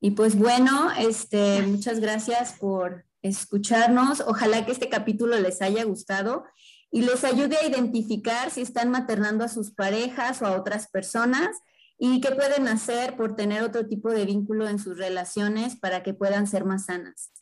Y 0.00 0.12
pues 0.12 0.38
bueno, 0.38 0.90
este, 0.96 1.62
muchas 1.62 1.98
gracias 1.98 2.52
por 2.52 3.04
escucharnos. 3.22 4.20
Ojalá 4.20 4.64
que 4.64 4.72
este 4.72 4.88
capítulo 4.88 5.38
les 5.40 5.60
haya 5.60 5.82
gustado 5.84 6.44
y 6.90 7.02
les 7.02 7.24
ayude 7.24 7.56
a 7.56 7.66
identificar 7.66 8.50
si 8.50 8.62
están 8.62 8.90
maternando 8.90 9.44
a 9.44 9.48
sus 9.48 9.70
parejas 9.72 10.42
o 10.42 10.46
a 10.46 10.56
otras 10.56 10.88
personas 10.88 11.58
y 11.98 12.20
qué 12.20 12.30
pueden 12.30 12.68
hacer 12.68 13.16
por 13.16 13.36
tener 13.36 13.62
otro 13.62 13.86
tipo 13.86 14.10
de 14.10 14.24
vínculo 14.24 14.68
en 14.68 14.78
sus 14.78 14.98
relaciones 14.98 15.76
para 15.76 16.02
que 16.02 16.14
puedan 16.14 16.46
ser 16.46 16.64
más 16.64 16.86
sanas. 16.86 17.32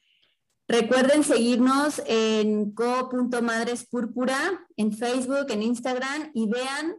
Recuerden 0.68 1.22
seguirnos 1.22 2.02
en 2.06 2.72
co.madrespúrpura 2.72 4.66
en 4.76 4.92
Facebook, 4.92 5.46
en 5.50 5.62
Instagram 5.62 6.30
y 6.34 6.48
vean 6.48 6.96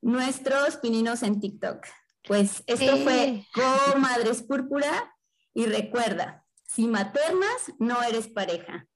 nuestros 0.00 0.76
pininos 0.76 1.22
en 1.22 1.40
TikTok. 1.40 1.84
Pues 2.26 2.62
esto 2.66 2.96
fue 2.98 3.46
Co 3.54 4.46
Púrpura 4.46 5.14
y 5.52 5.66
recuerda, 5.66 6.44
si 6.66 6.86
maternas, 6.86 7.72
no 7.78 8.02
eres 8.02 8.28
pareja. 8.28 8.86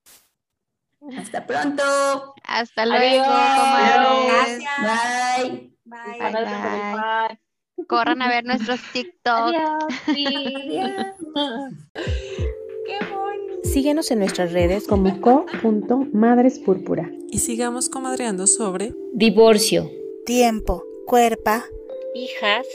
Hasta 1.19 1.47
pronto. 1.47 1.83
Hasta 2.45 2.87
luego. 2.87 3.25
Gracias. 3.25 4.63
Bye. 4.81 5.77
Bye. 5.85 6.33
Bye. 6.33 7.39
Corran 7.89 8.23
a 8.23 8.29
ver 8.29 8.45
nuestros 8.45 8.81
TikTok. 8.93 9.55
Qué 12.87 12.99
bonito. 13.11 13.61
Síguenos 13.65 14.11
en 14.11 14.21
nuestras 14.21 14.53
redes 14.53 14.87
como 14.87 15.21
co.madrespúrpura. 15.21 17.11
Y 17.31 17.39
sigamos 17.39 17.89
comadreando 17.89 18.47
sobre 18.47 18.95
divorcio, 19.13 19.91
tiempo, 20.25 20.85
cuerpa, 21.07 21.65
hijas, 22.15 22.67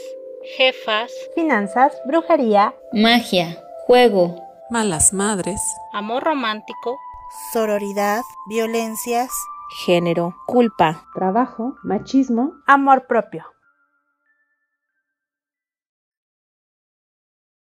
jefas, 0.56 1.10
finanzas, 1.34 1.94
brujería, 2.06 2.74
magia, 2.92 3.58
juego, 3.86 4.36
malas 4.70 5.14
madres, 5.14 5.60
amor 5.92 6.24
romántico, 6.24 6.98
sororidad, 7.52 8.22
violencias, 8.46 9.30
género, 9.70 10.34
culpa, 10.46 11.04
trabajo, 11.14 11.76
machismo, 11.82 12.54
amor 12.66 13.06
propio. 13.06 13.44